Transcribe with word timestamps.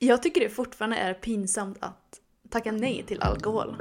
Jag 0.00 0.22
tycker 0.22 0.40
det 0.40 0.48
fortfarande 0.48 0.96
är 0.96 1.14
pinsamt 1.14 1.78
att 1.80 2.20
tacka 2.48 2.72
nej 2.72 3.04
till 3.06 3.22
alkohol. 3.22 3.76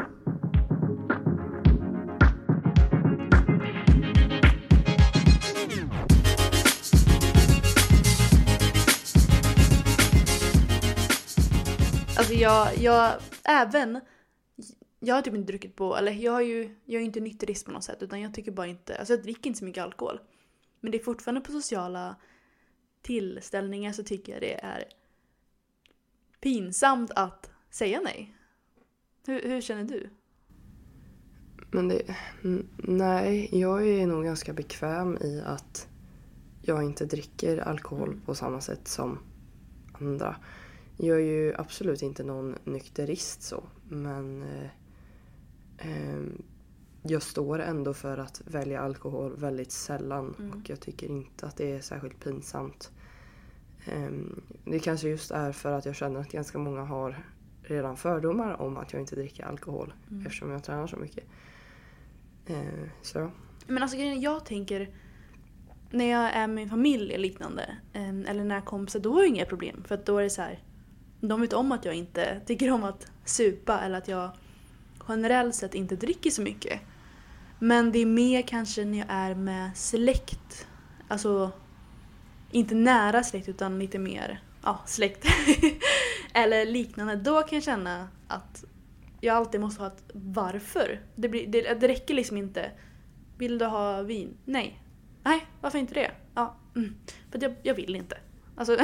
Alltså 12.17 12.33
jag, 12.33 12.77
jag, 12.77 13.13
även, 13.43 14.01
jag 14.99 15.15
har 15.15 15.21
typ 15.21 15.33
inte 15.33 15.51
druckit 15.51 15.75
på, 15.75 15.97
eller 15.97 16.11
jag 16.11 16.31
har 16.31 16.41
ju, 16.41 16.75
jag 16.85 16.95
är 16.95 16.99
ju 16.99 17.05
inte 17.05 17.19
nykterist 17.19 17.65
på 17.65 17.71
något 17.71 17.83
sätt 17.83 18.03
utan 18.03 18.21
jag 18.21 18.33
tycker 18.33 18.51
bara 18.51 18.67
inte, 18.67 18.97
alltså 18.97 19.13
jag 19.13 19.23
dricker 19.23 19.47
inte 19.47 19.59
så 19.59 19.65
mycket 19.65 19.83
alkohol. 19.83 20.19
Men 20.79 20.91
det 20.91 20.97
är 20.97 21.03
fortfarande 21.03 21.41
på 21.41 21.51
sociala 21.51 22.15
tillställningar 23.01 23.91
så 23.91 24.03
tycker 24.03 24.33
jag 24.33 24.41
det 24.41 24.53
är 24.53 24.87
pinsamt 26.41 27.11
att 27.15 27.49
säga 27.69 28.01
nej. 28.03 28.35
Hur, 29.25 29.41
hur 29.41 29.61
känner 29.61 29.83
du? 29.83 30.09
Men 31.71 31.87
det, 31.87 32.15
nej, 32.77 33.49
jag 33.51 33.87
är 33.87 34.07
nog 34.07 34.23
ganska 34.23 34.53
bekväm 34.53 35.17
i 35.17 35.41
att 35.45 35.87
jag 36.61 36.83
inte 36.83 37.05
dricker 37.05 37.57
alkohol 37.57 38.19
på 38.25 38.35
samma 38.35 38.61
sätt 38.61 38.87
som 38.87 39.19
andra. 39.93 40.35
Jag 40.97 41.17
är 41.17 41.25
ju 41.25 41.53
absolut 41.57 42.01
inte 42.01 42.23
någon 42.23 42.55
nykterist 42.63 43.41
så, 43.41 43.63
men 43.89 44.43
eh, 44.43 44.69
ehm, 45.77 46.41
jag 47.01 47.23
står 47.23 47.59
ändå 47.59 47.93
för 47.93 48.17
att 48.17 48.41
välja 48.45 48.81
alkohol 48.81 49.35
väldigt 49.37 49.71
sällan 49.71 50.51
och 50.53 50.69
jag 50.69 50.79
tycker 50.79 51.07
inte 51.07 51.45
att 51.45 51.57
det 51.57 51.71
är 51.71 51.81
särskilt 51.81 52.23
pinsamt. 52.23 52.91
Ehm, 53.87 54.41
det 54.65 54.79
kanske 54.79 55.09
just 55.09 55.31
är 55.31 55.51
för 55.51 55.71
att 55.71 55.85
jag 55.85 55.95
känner 55.95 56.19
att 56.19 56.31
ganska 56.31 56.57
många 56.57 56.81
har 56.81 57.23
redan 57.61 57.97
fördomar 57.97 58.61
om 58.61 58.77
att 58.77 58.93
jag 58.93 59.01
inte 59.01 59.15
dricker 59.15 59.45
alkohol 59.45 59.93
eftersom 60.25 60.51
jag 60.51 60.63
tränar 60.63 60.87
så 60.87 60.95
mycket. 60.95 61.23
Eh, 62.45 62.89
så. 63.01 63.31
Men 63.67 63.83
alltså 63.83 63.97
grejen 63.97 64.17
är, 64.17 64.23
jag 64.23 64.45
tänker 64.45 64.89
när 65.91 66.05
jag 66.05 66.33
är 66.33 66.47
med 66.47 66.55
min 66.55 66.69
familj 66.69 67.13
eller 67.13 67.17
liknande 67.17 67.77
eh, 67.93 68.09
eller 68.09 68.43
när 68.43 68.55
jag 68.55 68.65
kompisar 68.65 68.99
då 68.99 69.13
har 69.13 69.19
jag 69.19 69.29
inga 69.29 69.45
problem 69.45 69.83
för 69.87 69.95
att 69.95 70.05
då 70.05 70.17
är 70.17 70.23
det 70.23 70.29
så 70.29 70.41
här 70.41 70.63
de 71.21 71.41
vet 71.41 71.53
om 71.53 71.71
att 71.71 71.85
jag 71.85 71.95
inte 71.95 72.41
tycker 72.45 72.71
om 72.71 72.83
att 72.83 73.07
supa 73.25 73.79
eller 73.79 73.97
att 73.97 74.07
jag 74.07 74.31
generellt 75.07 75.55
sett 75.55 75.75
inte 75.75 75.95
dricker 75.95 76.29
så 76.29 76.41
mycket. 76.41 76.81
Men 77.59 77.91
det 77.91 77.99
är 77.99 78.05
mer 78.05 78.41
kanske 78.41 78.85
när 78.85 78.97
jag 78.97 79.07
är 79.09 79.35
med 79.35 79.77
släkt. 79.77 80.67
Alltså 81.07 81.51
inte 82.51 82.75
nära 82.75 83.23
släkt 83.23 83.49
utan 83.49 83.79
lite 83.79 83.99
mer 83.99 84.41
ja, 84.63 84.79
släkt. 84.85 85.25
eller 86.33 86.65
liknande. 86.65 87.15
Då 87.15 87.41
kan 87.41 87.55
jag 87.55 87.63
känna 87.63 88.07
att 88.27 88.63
jag 89.21 89.35
alltid 89.35 89.61
måste 89.61 89.81
ha 89.81 89.87
ett 89.87 90.03
varför. 90.13 91.01
Det, 91.15 91.29
blir, 91.29 91.47
det, 91.47 91.73
det 91.73 91.87
räcker 91.87 92.13
liksom 92.13 92.37
inte. 92.37 92.71
Vill 93.37 93.57
du 93.57 93.65
ha 93.65 94.01
vin? 94.01 94.37
Nej. 94.45 94.83
Nej, 95.23 95.45
varför 95.61 95.79
inte 95.79 95.93
det? 95.93 96.11
Ja, 96.35 96.55
mm. 96.75 96.95
för 97.31 97.43
jag, 97.43 97.55
jag 97.63 97.73
vill 97.73 97.95
inte. 97.95 98.17
Alltså, 98.55 98.77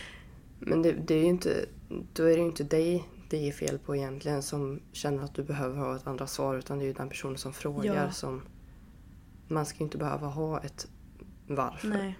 Men 0.58 0.82
det, 0.82 0.92
det 0.92 1.14
är 1.14 1.18
ju 1.18 1.24
inte, 1.24 1.64
då 2.12 2.22
är 2.22 2.30
det 2.30 2.40
ju 2.40 2.46
inte 2.46 2.64
dig 2.64 3.04
det 3.32 3.48
är 3.48 3.52
fel 3.52 3.78
på 3.78 3.96
egentligen 3.96 4.42
som 4.42 4.80
känner 4.92 5.22
att 5.22 5.34
du 5.34 5.42
behöver 5.42 5.76
ha 5.76 5.96
ett 5.96 6.06
andra 6.06 6.26
svar 6.26 6.56
utan 6.56 6.78
det 6.78 6.84
är 6.84 6.86
ju 6.86 6.92
den 6.92 7.08
personen 7.08 7.38
som 7.38 7.52
frågar 7.52 7.94
Ja. 7.94 8.10
som... 8.10 8.42
Man 9.48 9.66
ska 9.66 9.78
ju 9.78 9.84
inte 9.84 9.98
behöva 9.98 10.26
ha 10.26 10.60
ett 10.60 10.88
varför. 11.46 11.88
nej. 11.88 12.18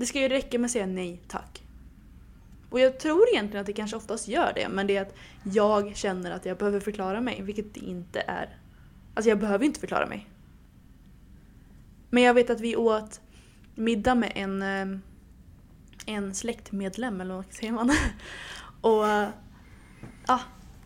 Det 0.00 0.06
ska 0.06 0.20
ju 0.20 0.28
räcka 0.28 0.58
med 0.58 0.66
att 0.66 0.72
säga 0.72 0.86
nej 0.86 1.20
tack. 1.28 1.62
Och 2.70 2.80
jag 2.80 3.00
tror 3.00 3.28
egentligen 3.28 3.60
att 3.60 3.66
det 3.66 3.72
kanske 3.72 3.96
oftast 3.96 4.28
gör 4.28 4.52
det 4.54 4.68
men 4.68 4.86
det 4.86 4.96
är 4.96 5.02
att 5.02 5.14
jag 5.42 5.96
känner 5.96 6.30
att 6.30 6.46
jag 6.46 6.58
behöver 6.58 6.80
förklara 6.80 7.20
mig 7.20 7.42
vilket 7.42 7.74
det 7.74 7.80
inte 7.80 8.20
är. 8.20 8.58
Alltså 9.14 9.28
jag 9.28 9.38
behöver 9.38 9.64
inte 9.64 9.80
förklara 9.80 10.06
mig. 10.06 10.26
Men 12.10 12.22
jag 12.22 12.34
vet 12.34 12.50
att 12.50 12.60
vi 12.60 12.76
åt 12.76 13.20
middag 13.74 14.14
med 14.14 14.32
en, 14.34 14.62
eh, 14.62 14.98
en 16.06 16.34
släktmedlem 16.34 17.20
eller 17.20 17.34
vad 17.34 17.52
säger 17.52 17.72
man? 17.72 17.90
Och 18.80 19.04
ja, 20.26 20.40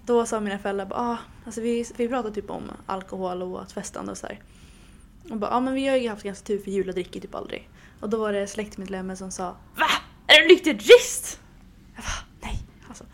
då 0.06 0.26
sa 0.26 0.40
mina 0.40 0.58
föräldrar 0.58 0.86
bara, 0.86 1.00
ah, 1.00 1.18
alltså 1.44 1.60
vi, 1.60 1.84
vi 1.96 2.08
pratade 2.08 2.34
typ 2.34 2.50
om 2.50 2.62
alkohol 2.86 3.42
och 3.42 3.62
att 3.62 3.72
festande 3.72 4.12
och 4.12 4.18
sådär. 4.18 4.40
Och 5.30 5.36
bara, 5.36 5.50
ja 5.50 5.56
ah, 5.56 5.60
men 5.60 5.74
vi 5.74 5.86
har 5.86 5.96
ju 5.96 6.08
haft 6.08 6.22
ganska 6.22 6.44
tur 6.44 6.58
för 6.58 6.70
jul 6.70 6.88
och 6.88 6.94
dricker 6.94 7.20
typ 7.20 7.34
aldrig. 7.34 7.68
Och 8.04 8.10
då 8.10 8.18
var 8.18 8.32
det 8.32 8.46
släktmedlemmen 8.46 9.16
som 9.16 9.30
sa 9.30 9.56
VA? 9.74 9.86
Är 10.26 10.42
du 10.42 10.48
nykterist? 10.48 11.40
Jag 11.94 12.04
bara, 12.04 12.26
nej. 12.42 12.58
Alltså, 12.88 13.04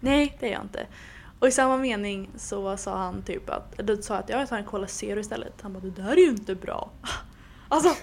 nej 0.00 0.36
det 0.40 0.48
är 0.48 0.52
jag 0.52 0.62
inte. 0.62 0.86
Och 1.38 1.48
i 1.48 1.50
samma 1.50 1.76
mening 1.76 2.30
så 2.36 2.76
sa 2.76 2.96
han 2.96 3.22
typ 3.22 3.50
att, 3.50 3.78
då 3.78 4.02
sa 4.02 4.14
jag 4.14 4.22
att 4.22 4.28
jag 4.28 4.48
tar 4.48 4.56
en 4.58 4.64
Cola 4.64 4.86
Zero 4.86 5.20
istället. 5.20 5.60
Han 5.60 5.72
bara, 5.72 5.80
det 5.80 5.90
där 5.90 6.12
är 6.12 6.16
ju 6.16 6.28
inte 6.28 6.54
bra. 6.54 6.90
Alltså, 7.68 7.94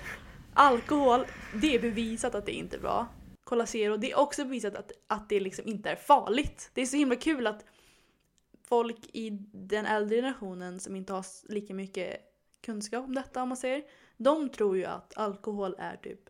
alkohol, 0.53 1.25
det 1.61 1.75
är 1.75 1.79
bevisat 1.79 2.35
att 2.35 2.45
det 2.45 2.51
inte 2.51 2.75
är 2.75 2.81
bra. 2.81 3.07
Cola 3.43 3.65
Zero, 3.65 3.97
det 3.97 4.11
är 4.11 4.19
också 4.19 4.43
bevisat 4.43 4.75
att, 4.75 4.91
att 5.07 5.29
det 5.29 5.39
liksom 5.39 5.67
inte 5.67 5.89
är 5.89 5.95
farligt. 5.95 6.71
Det 6.73 6.81
är 6.81 6.85
så 6.85 6.97
himla 6.97 7.15
kul 7.15 7.47
att 7.47 7.65
folk 8.63 8.97
i 9.13 9.29
den 9.53 9.85
äldre 9.85 10.15
generationen 10.15 10.79
som 10.79 10.95
inte 10.95 11.13
har 11.13 11.25
lika 11.49 11.73
mycket 11.73 12.17
kunskap 12.65 13.05
om 13.05 13.15
detta 13.15 13.41
om 13.41 13.49
man 13.49 13.57
säger. 13.57 13.83
De 14.17 14.49
tror 14.49 14.77
ju 14.77 14.85
att 14.85 15.17
alkohol 15.17 15.75
är 15.79 15.97
typ 15.97 16.26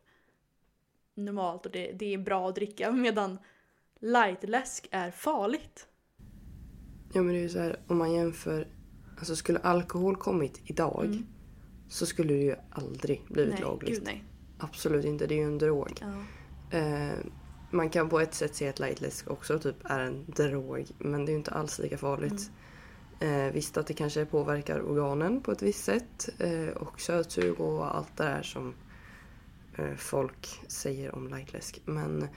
normalt 1.17 1.65
och 1.65 1.71
det, 1.71 1.91
det 1.91 2.13
är 2.13 2.17
bra 2.17 2.49
att 2.49 2.55
dricka 2.55 2.91
medan 3.05 3.37
lightläsk 3.99 4.87
är 4.91 5.11
farligt. 5.11 5.87
Ja 7.13 7.21
men 7.21 7.33
det 7.33 7.39
är 7.39 7.43
ju 7.43 7.49
så 7.49 7.59
här, 7.59 7.79
om 7.87 7.97
man 7.97 8.13
jämför... 8.13 8.67
Alltså 9.17 9.35
skulle 9.35 9.59
alkohol 9.59 10.15
kommit 10.15 10.61
idag 10.63 11.23
så 11.89 12.05
skulle 12.05 12.33
det 12.33 12.39
ju 12.43 12.55
aldrig 12.71 13.21
blivit 13.29 13.53
Mm. 13.53 13.61
nej, 13.61 13.61
lagligt. 13.61 13.93
gud 13.95 14.03
nej. 14.05 14.23
Absolut 14.57 15.05
inte, 15.05 15.27
det 15.27 15.35
är 15.35 15.39
ju 15.39 15.43
en 15.43 15.57
drog. 15.57 16.01
Ja. 16.01 16.77
Eh, 16.77 17.13
man 17.71 17.89
kan 17.89 18.09
på 18.09 18.19
ett 18.19 18.33
sätt 18.33 18.55
se 18.55 18.69
att 18.69 18.79
lightläsk 18.79 19.29
också 19.31 19.59
typ 19.59 19.75
är 19.83 19.99
en 19.99 20.25
drog 20.27 20.85
men 20.97 21.25
det 21.25 21.29
är 21.29 21.33
ju 21.33 21.37
inte 21.37 21.51
alls 21.51 21.79
lika 21.79 21.97
farligt. 21.97 22.51
Eh, 23.19 23.53
visst 23.53 23.77
att 23.77 23.87
det 23.87 23.93
kanske 23.93 24.25
påverkar 24.25 24.81
organen 24.81 25.41
på 25.41 25.51
ett 25.51 25.61
visst 25.61 25.83
sätt 25.83 26.29
eh, 26.39 26.67
och 26.67 27.01
sötsug 27.01 27.59
och 27.59 27.95
allt 27.95 28.17
det 28.17 28.23
där 28.23 28.41
som 28.41 28.73
folk 29.97 30.59
säger 30.67 31.15
om 31.15 31.27
lightläsk. 31.27 31.81
Men 31.85 32.27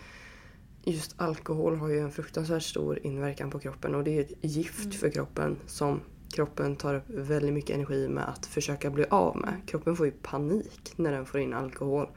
just 0.85 1.21
alkohol 1.21 1.77
har 1.77 1.89
ju 1.89 1.99
en 1.99 2.11
fruktansvärt 2.11 2.63
stor 2.63 3.07
inverkan 3.07 3.51
på 3.51 3.59
kroppen 3.59 3.95
och 3.95 4.05
det 4.05 4.19
är 4.19 4.21
ett 4.21 4.33
gift 4.41 4.95
för 4.95 5.11
kroppen 5.11 5.59
som 5.67 6.01
kroppen 6.31 6.77
tar 6.77 6.95
upp 6.95 7.05
väldigt 7.09 7.53
mycket 7.53 7.77
energi 7.77 8.09
med 8.09 8.29
att 8.29 8.47
försöka 8.47 8.91
bli 8.91 9.05
av 9.11 9.37
med. 9.37 9.61
Kroppen 9.67 9.97
får 9.97 10.07
ju 10.07 10.13
panik 10.13 10.93
när 10.97 11.13
den 11.13 11.27
får 11.27 11.41
in 11.41 11.55
alkohol. 11.55 12.09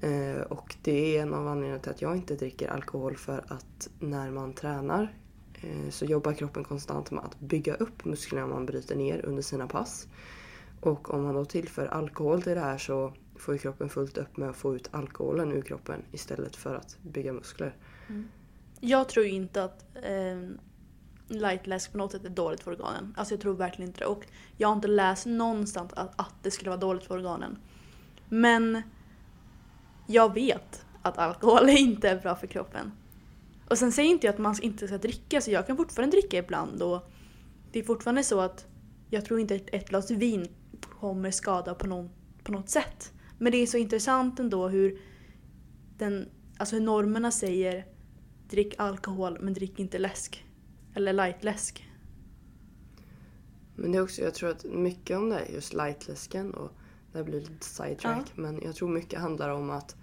Eh, 0.00 0.40
och 0.40 0.74
det 0.82 1.16
är 1.16 1.22
en 1.22 1.34
av 1.34 1.48
anledningarna 1.48 1.80
till 1.80 1.90
att 1.90 2.02
jag 2.02 2.16
inte 2.16 2.34
dricker 2.34 2.68
alkohol 2.68 3.16
för 3.16 3.44
att 3.48 3.88
när 3.98 4.30
man 4.30 4.52
tränar 4.52 5.14
eh, 5.54 5.90
så 5.90 6.04
jobbar 6.04 6.32
kroppen 6.32 6.64
konstant 6.64 7.10
med 7.10 7.24
att 7.24 7.40
bygga 7.40 7.74
upp 7.74 8.04
musklerna 8.04 8.46
man 8.46 8.66
bryter 8.66 8.96
ner 8.96 9.24
under 9.24 9.42
sina 9.42 9.66
pass. 9.66 10.08
Och 10.80 11.14
om 11.14 11.22
man 11.22 11.34
då 11.34 11.44
tillför 11.44 11.86
alkohol 11.86 12.42
till 12.42 12.54
det 12.54 12.60
här 12.60 12.78
så 12.78 13.12
får 13.38 13.54
ju 13.54 13.58
kroppen 13.58 13.88
fullt 13.88 14.18
upp 14.18 14.36
med 14.36 14.48
att 14.50 14.56
få 14.56 14.76
ut 14.76 14.88
alkoholen 14.90 15.52
ur 15.52 15.62
kroppen 15.62 16.02
istället 16.12 16.56
för 16.56 16.74
att 16.74 16.98
bygga 17.02 17.32
muskler. 17.32 17.76
Mm. 18.08 18.28
Jag 18.80 19.08
tror 19.08 19.26
ju 19.26 19.32
inte 19.32 19.64
att 19.64 19.84
eh, 19.94 20.40
lightläsk 21.28 21.92
på 21.92 21.98
något 21.98 22.12
sätt 22.12 22.24
är 22.24 22.30
dåligt 22.30 22.60
för 22.60 22.70
organen. 22.70 23.14
Alltså 23.16 23.34
jag 23.34 23.40
tror 23.40 23.54
verkligen 23.54 23.88
inte 23.88 24.00
det. 24.00 24.06
Och 24.06 24.26
jag 24.56 24.68
har 24.68 24.76
inte 24.76 24.88
läst 24.88 25.26
någonstans 25.26 25.92
att, 25.92 26.20
att 26.20 26.34
det 26.42 26.50
skulle 26.50 26.70
vara 26.70 26.80
dåligt 26.80 27.04
för 27.04 27.14
organen. 27.14 27.58
Men 28.28 28.82
jag 30.06 30.34
vet 30.34 30.84
att 31.02 31.18
alkohol 31.18 31.68
inte 31.68 32.08
är 32.08 32.20
bra 32.20 32.36
för 32.36 32.46
kroppen. 32.46 32.92
Och 33.68 33.78
sen 33.78 33.92
säger 33.92 34.10
inte 34.10 34.26
jag 34.26 34.32
att 34.32 34.38
man 34.38 34.56
inte 34.62 34.86
ska 34.86 34.98
dricka, 34.98 35.40
så 35.40 35.50
jag 35.50 35.66
kan 35.66 35.76
fortfarande 35.76 36.16
dricka 36.16 36.38
ibland 36.38 36.82
och 36.82 37.10
det 37.72 37.78
är 37.78 37.84
fortfarande 37.84 38.22
så 38.22 38.40
att 38.40 38.66
jag 39.10 39.24
tror 39.24 39.40
inte 39.40 39.54
att 39.54 39.68
ett 39.72 39.88
glas 39.88 40.10
vin 40.10 40.48
kommer 41.00 41.30
skada 41.30 41.74
på, 41.74 41.86
någon, 41.86 42.10
på 42.42 42.52
något 42.52 42.70
sätt. 42.70 43.12
Men 43.38 43.52
det 43.52 43.58
är 43.58 43.66
så 43.66 43.76
intressant 43.78 44.40
ändå 44.40 44.68
hur 44.68 44.98
den 45.98 46.28
alltså 46.58 46.76
hur 46.76 46.82
normerna 46.82 47.30
säger 47.30 47.86
drick 48.48 48.74
alkohol 48.78 49.38
men 49.40 49.54
drick 49.54 49.78
inte 49.80 49.98
läsk. 49.98 50.44
Eller 50.94 51.12
lightläsk. 51.12 51.88
Men 53.74 53.92
det 53.92 53.98
är 53.98 54.02
också, 54.02 54.22
jag 54.22 54.34
tror 54.34 54.50
att 54.50 54.64
mycket 54.64 55.16
om 55.16 55.28
det 55.28 55.34
här, 55.34 55.46
just 55.54 55.72
lightläsken 55.74 56.54
och 56.54 56.70
det 57.12 57.24
blir 57.24 57.40
lite 57.40 57.66
sidetrack. 57.66 58.32
Men 58.34 58.60
jag 58.64 58.74
tror 58.74 58.88
mycket 58.88 59.20
handlar 59.20 59.50
om 59.50 59.70
att 59.70 59.96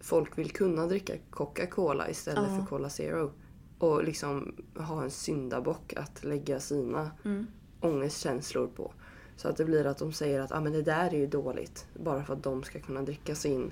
folk 0.00 0.38
vill 0.38 0.50
kunna 0.50 0.86
dricka 0.86 1.12
Coca-Cola 1.30 2.10
istället 2.10 2.44
Ja. 2.50 2.56
för 2.58 2.66
Cola 2.66 2.88
Zero. 2.90 3.32
Och 3.78 4.04
liksom 4.04 4.54
ha 4.76 5.02
en 5.02 5.10
syndabock 5.10 5.92
att 5.96 6.24
lägga 6.24 6.60
sina 6.60 7.10
Mm. 7.24 7.46
ångestkänslor 7.80 8.66
på. 8.66 8.92
Så 9.40 9.48
att 9.48 9.56
det 9.56 9.64
blir 9.64 9.86
att 9.86 9.98
de 9.98 10.12
säger 10.12 10.40
att 10.40 10.52
ah, 10.52 10.60
men 10.60 10.72
det 10.72 10.82
där 10.82 11.14
är 11.14 11.18
ju 11.18 11.26
dåligt. 11.26 11.86
Bara 11.94 12.24
för 12.24 12.32
att 12.32 12.42
de 12.42 12.62
ska 12.62 12.80
kunna 12.80 13.02
dricka 13.02 13.34
sin 13.34 13.70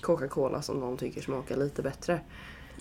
Coca-Cola 0.00 0.62
som 0.62 0.80
de 0.80 0.96
tycker 0.96 1.20
smakar 1.20 1.56
lite 1.56 1.82
bättre. 1.82 2.20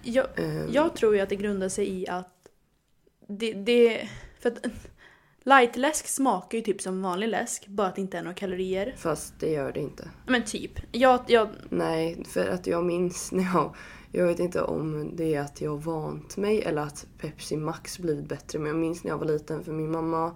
Jag, 0.04 0.26
Ehm, 0.36 0.68
jag 0.72 0.96
tror 0.96 1.16
ju 1.16 1.22
att 1.22 1.30
det 1.30 1.36
grundar 1.36 1.70
sig 1.70 1.90
i 1.90 2.08
att 2.08 2.50
det, 3.28 3.54
det 3.54 4.10
för 4.40 4.50
att 4.50 4.66
lightläsk 5.44 6.08
smakar 6.08 6.58
ju 6.58 6.64
typ 6.64 6.82
som 6.82 7.02
vanlig 7.02 7.28
läsk, 7.28 7.68
bara 7.68 7.88
att 7.88 7.96
det 7.96 8.02
inte 8.02 8.18
är 8.18 8.22
några 8.22 8.34
kalorier. 8.34 8.96
Fast 8.98 9.34
det 9.40 9.52
gör 9.52 9.72
det 9.72 9.80
inte. 9.80 10.10
Men 10.28 10.44
typ. 10.44 10.72
Jag, 10.92 11.20
jag, 11.28 11.50
Nej, 11.70 12.24
för 12.28 12.48
att 12.48 12.68
jag 12.68 12.86
minns 12.86 13.32
när 13.32 13.44
jag... 13.44 13.76
Jag 14.12 14.28
vet 14.28 14.40
inte 14.40 14.62
om 14.62 15.16
det 15.16 15.36
är 15.36 15.42
att 15.42 15.62
jag 15.62 15.84
vant 15.84 16.38
mig 16.38 16.62
eller 16.62 16.82
att 16.82 17.08
Pepsi 17.18 17.58
Max 17.58 18.00
blivit 18.00 18.30
bättre. 18.30 18.60
Men 18.60 18.68
jag 18.68 18.78
minns 18.78 19.04
när 19.04 19.12
jag 19.12 19.18
var 19.18 19.26
liten 19.26 19.64
för 19.64 19.72
min 19.72 19.92
mamma 19.92 20.36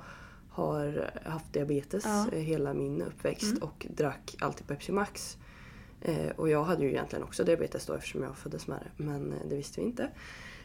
har 0.53 1.11
haft 1.25 1.53
diabetes 1.53 2.03
Ja. 2.05 2.27
eh, 2.31 2.39
hela 2.39 2.73
min 2.73 3.01
uppväxt 3.01 3.51
Mm. 3.51 3.63
och 3.63 3.87
drack 3.89 4.35
alltid 4.41 4.67
Pepsi 4.67 4.91
Max. 4.91 5.37
Eh, 6.01 6.29
och 6.35 6.49
jag 6.49 6.63
hade 6.63 6.83
ju 6.83 6.89
egentligen 6.89 7.23
också 7.23 7.43
diabetes 7.43 7.85
då 7.85 7.93
eftersom 7.93 8.23
jag 8.23 8.37
föddes 8.37 8.67
med 8.67 8.77
det. 8.79 9.03
Men 9.03 9.33
eh, 9.33 9.39
det 9.49 9.55
visste 9.55 9.79
vi 9.81 9.85
inte. 9.87 10.09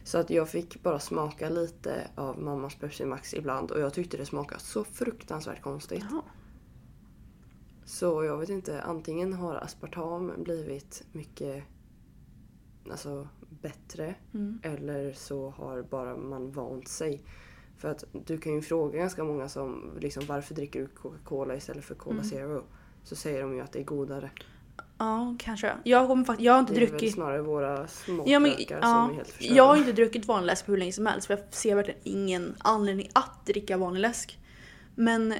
Så 0.05 0.19
att 0.19 0.31
jag 0.31 0.49
fick 0.49 0.83
bara 0.83 0.99
smaka 0.99 1.49
lite 1.51 2.09
av 2.15 2.41
mammas 2.43 2.75
Pepsi 2.75 3.05
Max 3.05 3.35
ibland 3.35 3.71
och 3.71 3.81
jag 3.81 3.95
tyckte 3.95 4.17
det 4.17 4.27
smakade 4.27 4.61
så 4.61 4.85
fruktansvärt 4.85 5.63
konstigt. 5.63 6.05
jaha. 6.11 6.23
Så 7.85 8.25
jag 8.25 8.37
vet 8.39 8.49
inte, 8.49 8.83
antingen 8.83 9.33
har 9.33 9.55
aspartam 9.55 10.33
blivit 10.39 11.05
mycket 11.13 11.65
alltså, 12.91 13.29
bättre 13.63 14.15
Mm. 14.35 14.61
eller 14.63 15.13
så 15.13 15.51
har 15.51 15.83
bara 15.83 16.17
man 16.17 16.51
vant 16.53 16.89
sig. 16.89 17.23
För 17.79 17.89
att 17.91 18.05
du 18.13 18.39
kan 18.39 18.55
ju 18.55 18.63
fråga 18.63 18.99
ganska 18.99 19.25
många 19.25 19.49
som 19.49 19.91
liksom, 20.01 20.23
varför 20.27 20.55
dricker 20.55 20.81
du 20.81 20.87
Coca-Cola 20.87 21.57
istället 21.57 21.85
för 21.85 21.95
Cola 21.95 22.15
Mm. 22.17 22.25
Zero? 22.31 22.65
Så 23.03 23.17
säger 23.17 23.41
de 23.43 23.55
ju 23.55 23.61
att 23.61 23.73
det 23.73 23.79
är 23.79 23.85
godare. 23.85 24.31
Ja, 24.99 25.37
kanske. 25.39 25.73
Jag, 25.85 26.09
kommer 26.09 26.25
fakt- 26.25 26.41
jag 26.41 26.53
har 26.53 26.61
inte 26.61 26.73
Det 26.73 26.79
är 26.79 26.81
väl 26.81 26.91
druckit... 26.91 27.15
snarare 27.15 27.43
våra 27.43 27.79
Ja, 27.81 27.87
småpökar 27.87 28.41
men, 28.41 28.51
som 28.57 28.69
ja, 28.81 29.11
är 29.11 29.15
helt 29.15 29.29
förstörda. 29.29 29.57
jag 29.57 29.67
har 29.67 29.77
inte 29.77 29.93
druckit 29.93 30.27
vanlig 30.27 30.47
läsk 30.47 30.67
på 30.67 30.73
hur 30.73 30.79
länge 30.79 30.93
som 30.93 31.07
helst 31.07 31.27
för 31.27 31.35
jag 31.37 31.45
ser 31.51 31.75
verkligen 31.75 32.01
ingen 32.05 32.55
anledning 32.59 33.09
att 33.13 33.47
dricka 33.47 33.77
vanlig 33.77 34.01
läsk. 34.01 34.39
Men 34.95 35.35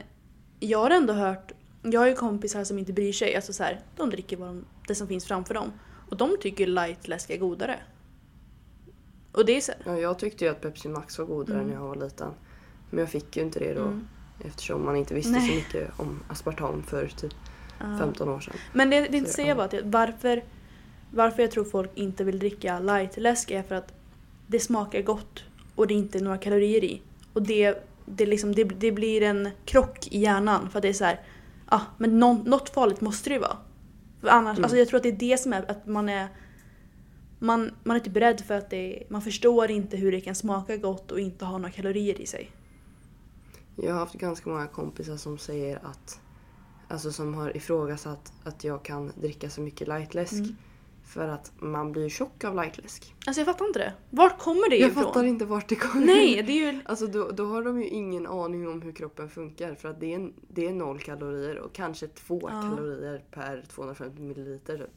jag 0.61 0.79
har 0.79 0.91
ändå 0.91 1.13
hört, 1.13 1.53
jag 1.83 2.01
har 2.01 2.07
ju 2.09 2.15
kompisar 2.15 2.65
som 2.65 2.79
inte 2.79 2.93
bryr 2.93 3.13
sig, 3.13 3.37
alltså 3.37 3.53
så 3.53 3.63
här, 3.63 3.81
de 3.97 4.11
dricker 4.11 4.37
vad 4.37 4.49
de, 4.49 4.65
det 4.89 4.95
som 4.95 5.09
finns 5.09 5.27
framför 5.27 5.55
dem. 5.55 5.73
Och 6.11 6.17
de 6.17 6.37
tycker 6.41 6.67
lightläsk 6.67 7.31
är 7.31 7.37
godare. 7.39 7.77
Och 9.39 9.47
det 9.47 9.57
är 9.57 9.61
så 9.61 9.73
Ja, 9.85 9.99
jag 9.99 10.19
tyckte 10.19 10.45
ju 10.45 10.51
att 10.51 10.61
Pepsi 10.61 10.89
Max 10.89 11.19
var 11.19 11.27
godare 11.27 11.57
Mm. 11.59 11.69
när 11.69 11.75
jag 11.75 11.83
var 11.83 11.97
liten. 11.97 12.29
Men 12.91 13.01
jag 13.01 13.09
fick 13.09 13.37
ju 13.37 13.43
inte 13.43 13.59
det 13.59 13.75
då 13.75 13.83
mm, 13.83 14.09
eftersom 14.45 14.85
man 14.85 14.97
inte 14.97 15.15
visste 15.15 15.33
Nej. 15.33 15.49
så 15.49 15.55
mycket 15.55 15.91
om 16.01 16.21
aspartam 16.29 16.83
för 16.83 17.07
typ 17.09 17.35
ja. 17.81 17.99
15 17.99 18.29
år 18.29 18.41
sedan. 18.41 18.55
Men 18.73 18.91
det, 18.91 19.01
det 19.01 19.17
inte 19.19 19.31
säger 19.31 19.57
att 19.57 19.73
jag- 19.73 19.83
varför, 19.85 20.45
varför 21.11 21.43
jag 21.43 21.51
tror 21.51 21.65
folk 21.65 21.91
inte 21.95 22.25
vill 22.25 22.39
dricka 22.39 22.79
lightläsk 22.81 23.51
är 23.51 23.63
för 23.63 23.75
att 23.75 23.93
det 24.47 24.61
smakar 24.61 25.03
gott 25.03 25.45
och 25.75 25.87
det 25.87 25.95
är 25.95 25.99
inte 25.99 26.21
några 26.21 26.39
kalorier 26.39 26.85
i. 26.85 27.03
Och 27.33 27.43
det, 27.43 27.87
det, 28.07 28.27
liksom, 28.27 28.55
det, 28.55 28.65
det 28.65 28.93
blir 28.93 29.23
en 29.23 29.49
krock 29.65 30.09
i 30.11 30.19
hjärnan 30.21 30.71
för 30.71 30.79
att 30.79 30.83
det 30.83 30.89
är 30.89 30.93
så 30.93 31.05
här, 31.05 31.21
ah, 31.67 31.81
men 31.99 32.19
nå, 32.19 32.33
något 32.33 32.69
farligt 32.69 33.01
måste 33.01 33.31
det 33.31 33.35
ju 33.35 33.41
vara. 33.41 33.57
För 34.21 34.29
annars, 34.29 34.53
Mm. 34.59 34.65
alltså 34.65 34.77
jag 34.79 34.89
tror 34.89 34.97
att 34.97 35.03
det 35.03 35.09
är 35.09 35.31
det 35.31 35.41
som 35.41 35.53
är 35.53 35.71
att 35.71 35.87
man 35.87 36.09
är 36.09 36.29
man, 37.39 37.71
man 37.85 37.97
är 37.97 38.01
typ 38.01 38.17
rädd 38.17 38.41
för 38.41 38.55
att 38.55 38.71
det, 38.71 39.03
man 39.09 39.23
förstår 39.23 39.71
inte 39.71 39.97
hur 39.97 40.13
det 40.13 40.21
kan 40.21 40.35
smaka 40.35 40.77
gott 40.77 41.13
och 41.13 41.21
inte 41.21 41.45
ha 41.45 41.59
några 41.59 41.71
kalorier 41.71 42.21
i 42.21 42.27
sig. 42.27 42.51
Jag 43.77 43.93
har 43.93 44.01
haft 44.01 44.15
ganska 44.15 44.51
många 44.51 44.67
kompisar 44.67 45.17
som 45.17 45.39
säger 45.39 45.79
att 45.87 46.21
Alltså 46.91 47.13
som 47.13 47.35
har 47.35 47.57
ifrågasatt 47.57 48.33
att 48.45 48.65
jag 48.65 48.83
kan 48.85 49.13
dricka 49.21 49.51
så 49.51 49.61
mycket 49.61 49.89
lightläsk. 49.89 50.33
Mm. 50.33 50.57
För 51.05 51.29
att 51.29 51.53
man 51.59 51.93
blir 51.93 52.09
tjock 52.09 52.45
av 52.45 52.55
lightläsk. 52.55 53.15
Alltså 53.27 53.41
jag 53.41 53.47
fattar 53.47 53.67
inte 53.67 53.79
det. 53.79 53.93
Vart 54.11 54.39
kommer 54.39 54.71
det 54.71 54.77
Jag 54.77 54.91
ifrån? 54.91 55.05
fattar 55.05 55.25
inte 55.25 55.45
vart 55.45 55.69
det 55.69 55.75
kommer 55.75 56.07
Nej, 56.07 56.43
det 56.43 56.53
är 56.53 56.73
ju... 56.73 56.81
Alltså 56.85 57.07
då, 57.07 57.31
då 57.31 57.47
har 57.47 57.63
de 57.63 57.81
ju 57.83 57.89
ingen 57.89 58.27
aning 58.27 58.69
om 58.69 58.83
hur 58.83 58.93
kroppen 58.93 59.31
funkar. 59.31 59.75
För 59.75 59.89
att 59.89 60.01
det 60.01 60.15
är, 60.15 60.33
det 60.49 60.67
är 60.67 60.73
noll 60.73 60.99
kalorier 60.99 61.59
och 61.59 61.73
kanske 61.73 62.09
två 62.09 62.41
Ja. 62.53 62.63
kalorier 62.63 63.25
per 63.31 63.65
250 63.69 64.23
milliliter. 64.23 64.79
typ. 64.79 64.91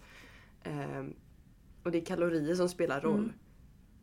Ehm, 0.64 1.14
och 1.83 1.92
det 1.92 1.98
är 1.98 2.06
kalorier 2.06 2.56
som 2.56 2.69
spelar 2.69 3.01
roll. 3.01 3.19
Mm. 3.19 3.33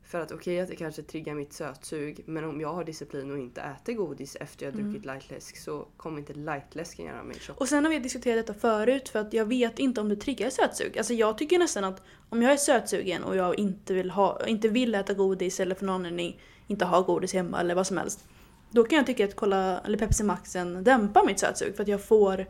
För 0.08 0.20
att 0.20 0.32
okej 0.32 0.60
att 0.60 0.68
det 0.68 0.76
kanske 0.76 1.02
triggar 1.02 1.34
mitt 1.34 1.52
sötsug 1.52 2.22
men 2.26 2.44
om 2.44 2.60
jag 2.60 2.74
har 2.74 2.84
disciplin 2.84 3.30
och 3.30 3.38
inte 3.38 3.60
äter 3.60 3.92
godis 3.92 4.36
efter 4.40 4.66
jag 4.66 4.74
druckit 4.74 5.04
lightläsk 5.04 5.56
så 5.56 5.88
kommer 5.96 6.18
inte 6.18 6.34
lightläsken 6.34 7.06
göra 7.06 7.22
mig 7.22 7.36
tjock. 7.40 7.60
Och 7.60 7.68
sen 7.68 7.84
har 7.84 7.90
vi 7.90 7.98
diskuterat 7.98 8.46
detta 8.46 8.60
förut 8.60 9.08
för 9.08 9.18
att 9.18 9.32
jag 9.32 9.44
vet 9.44 9.78
inte 9.78 10.00
om 10.00 10.08
det 10.08 10.16
triggar 10.16 10.50
sötsug. 10.50 10.98
Alltså 10.98 11.14
jag 11.14 11.38
tycker 11.38 11.58
nästan 11.58 11.84
att 11.84 12.02
om 12.28 12.42
jag 12.42 12.52
är 12.52 12.56
sötsugen 12.56 13.24
och 13.24 13.36
jag 13.36 13.58
inte 13.58 13.94
vill, 13.94 14.10
ha, 14.10 14.46
inte 14.46 14.68
vill 14.68 14.94
äta 14.94 15.14
godis 15.14 15.60
eller 15.60 15.74
för 15.74 15.86
någon 15.86 15.94
anledning 15.94 16.40
inte 16.66 16.84
ha 16.84 17.00
godis 17.00 17.34
hemma 17.34 17.60
eller 17.60 17.74
vad 17.74 17.86
som 17.86 17.96
helst. 17.96 18.24
Då 18.70 18.84
kan 18.84 18.96
jag 18.96 19.06
tycka 19.06 19.24
att 19.24 19.36
kolla, 19.36 19.80
eller 19.80 19.98
Pepsi 19.98 20.24
Maxen 20.24 20.84
dämpar 20.84 21.26
mitt 21.26 21.38
sötsug 21.38 21.76
för 21.76 21.82
att 21.82 21.88
jag 21.88 22.04
får, 22.04 22.46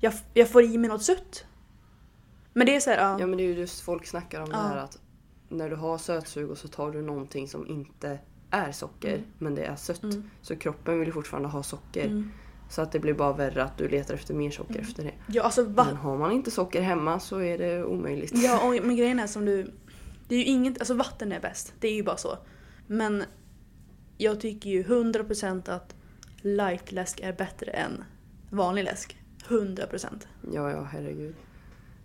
jag, 0.00 0.12
jag 0.34 0.48
får 0.48 0.62
i 0.62 0.78
mig 0.78 0.88
något 0.90 1.02
sött. 1.02 1.44
Men 2.58 2.66
det 2.66 2.76
är 2.76 2.80
så 2.80 2.90
här, 2.90 2.98
ja. 2.98 3.16
Ja 3.20 3.26
men 3.26 3.36
det 3.36 3.42
är 3.42 3.48
ju 3.48 3.54
just 3.54 3.80
folk 3.80 4.06
snackar 4.06 4.40
om 4.40 4.48
Ja. 4.52 4.56
det 4.56 4.62
här 4.68 4.76
att 4.76 4.98
när 5.48 5.70
du 5.70 5.76
har 5.76 5.98
sötsug 5.98 6.50
och 6.50 6.58
så 6.58 6.68
tar 6.68 6.90
du 6.90 7.02
någonting 7.02 7.48
som 7.48 7.66
inte 7.66 8.18
är 8.50 8.72
socker 8.72 9.14
Mm. 9.14 9.24
men 9.38 9.54
det 9.54 9.64
är 9.64 9.76
sött. 9.76 10.02
Mm. 10.02 10.30
Så 10.42 10.56
kroppen 10.56 10.98
vill 10.98 11.08
ju 11.08 11.12
fortfarande 11.12 11.48
ha 11.48 11.62
socker. 11.62 12.06
Mm. 12.06 12.30
Så 12.70 12.82
att 12.82 12.92
det 12.92 12.98
blir 12.98 13.14
bara 13.14 13.32
värre 13.32 13.64
att 13.64 13.78
du 13.78 13.88
letar 13.88 14.14
efter 14.14 14.34
mer 14.34 14.50
socker 14.50 14.80
efter 14.80 15.04
det. 15.04 15.12
Ja, 15.28 15.42
alltså 15.42 15.62
Men 15.62 15.74
va? 15.74 15.84
har 15.84 16.18
man 16.18 16.32
inte 16.32 16.50
socker 16.50 16.80
hemma 16.82 17.20
så 17.20 17.40
är 17.40 17.58
det 17.58 17.84
omöjligt. 17.84 18.32
Ja, 18.34 18.68
och, 18.68 18.84
men 18.86 18.96
grejen 18.96 19.18
är 19.20 19.26
som 19.26 19.44
du... 19.44 19.70
Det 20.28 20.34
är 20.34 20.38
ju 20.38 20.44
inget, 20.44 20.78
alltså 20.78 20.94
vatten 20.94 21.32
är 21.32 21.40
bäst, 21.40 21.74
det 21.80 21.88
är 21.88 21.94
ju 21.94 22.02
bara 22.02 22.16
så. 22.16 22.38
Men 22.86 23.24
jag 24.18 24.40
tycker 24.40 24.70
ju 24.70 24.82
100% 24.82 25.70
att 25.70 25.94
lightläsk 26.42 27.20
är 27.20 27.32
bättre 27.32 27.70
än 27.70 28.04
vanlig 28.50 28.84
läsk. 28.84 29.16
100%. 29.48 30.06
Ja, 30.52 30.70
ja, 30.70 30.82
herregud. 30.92 31.34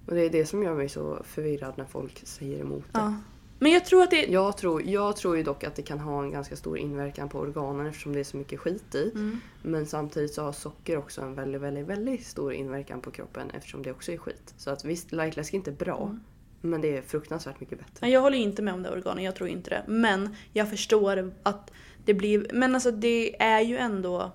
Och 0.06 0.16
det 0.16 0.22
är 0.22 0.30
det 0.30 0.46
som 0.46 0.64
gör 0.64 0.76
mig 0.76 0.90
så 0.90 1.24
förvirrad 1.24 1.74
när 1.78 1.86
folk 1.86 2.22
säger 2.28 2.60
emot 2.60 2.84
det. 2.92 3.00
Ja. 3.00 3.14
Men 3.60 3.72
jag 3.72 3.86
tror 3.86 4.04
att 4.04 4.12
det... 4.12 4.26
Jag, 4.26 4.58
tror, 4.58 4.84
jag 4.84 5.16
tror 5.16 5.38
ju 5.38 5.44
dock 5.44 5.64
att 5.64 5.76
det 5.76 5.82
kan 5.82 6.00
ha 6.00 6.24
en 6.24 6.32
ganska 6.32 6.56
stor 6.56 6.78
inverkan 6.78 7.30
på 7.30 7.40
organen 7.40 7.88
eftersom 7.88 8.14
det 8.14 8.20
är 8.20 8.24
så 8.24 8.38
mycket 8.38 8.60
skit 8.60 8.96
i. 8.96 9.12
Mm. 9.16 9.40
Men 9.62 9.86
samtidigt 9.86 10.34
så 10.34 10.44
har 10.44 10.52
socker 10.52 10.98
också 10.98 11.22
en 11.22 11.36
väldigt, 11.36 11.62
väldigt, 11.62 11.86
väldigt 11.86 12.26
stor 12.26 12.54
inverkan 12.54 13.02
på 13.02 13.12
kroppen 13.12 13.52
eftersom 13.52 13.84
det 13.84 13.92
också 13.92 14.12
är 14.12 14.18
skit. 14.18 14.54
Så 14.58 14.70
att 14.70 14.86
visst, 14.86 15.12
lightläsk 15.12 15.54
är 15.54 15.58
inte 15.58 15.72
bra. 15.72 16.04
Mm. 16.04 16.20
Men 16.62 16.82
det 16.82 16.98
är 16.98 17.02
fruktansvärt 17.02 17.60
mycket 17.60 17.80
bättre. 17.80 18.10
Jag 18.10 18.22
håller 18.22 18.38
inte 18.38 18.62
med 18.62 18.74
om 18.74 18.84
det 18.84 18.92
organen, 18.92 19.24
jag 19.24 19.36
tror 19.36 19.50
inte 19.50 19.70
det. 19.70 19.84
Men 19.88 20.36
jag 20.54 20.70
förstår 20.70 21.32
att 21.44 21.72
det 22.06 22.14
blir... 22.14 22.48
Men 22.54 22.76
alltså 22.76 22.92
det 22.92 23.42
är 23.42 23.62
ju 23.62 23.78
ändå... 23.78 24.32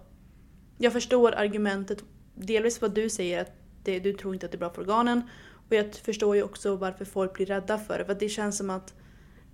Jag 0.79 0.93
förstår 0.93 1.33
argumentet, 1.33 2.05
delvis 2.35 2.81
vad 2.81 2.95
du 2.95 3.11
säger 3.11 3.41
att 3.41 3.53
det, 3.83 3.99
du 3.99 4.13
tror 4.13 4.35
inte 4.35 4.47
att 4.47 4.53
det 4.53 4.57
är 4.57 4.59
bra 4.59 4.71
för 4.71 4.83
organen. 4.83 5.23
Och 5.69 5.75
jag 5.75 5.95
förstår 5.95 6.37
ju 6.37 6.43
också 6.43 6.77
varför 6.77 7.05
folk 7.05 7.33
blir 7.35 7.47
rädda 7.47 7.79
för 7.79 7.99
det. 7.99 8.05
För 8.05 8.15
det 8.15 8.29
känns 8.29 8.57
som 8.57 8.71
att 8.71 8.95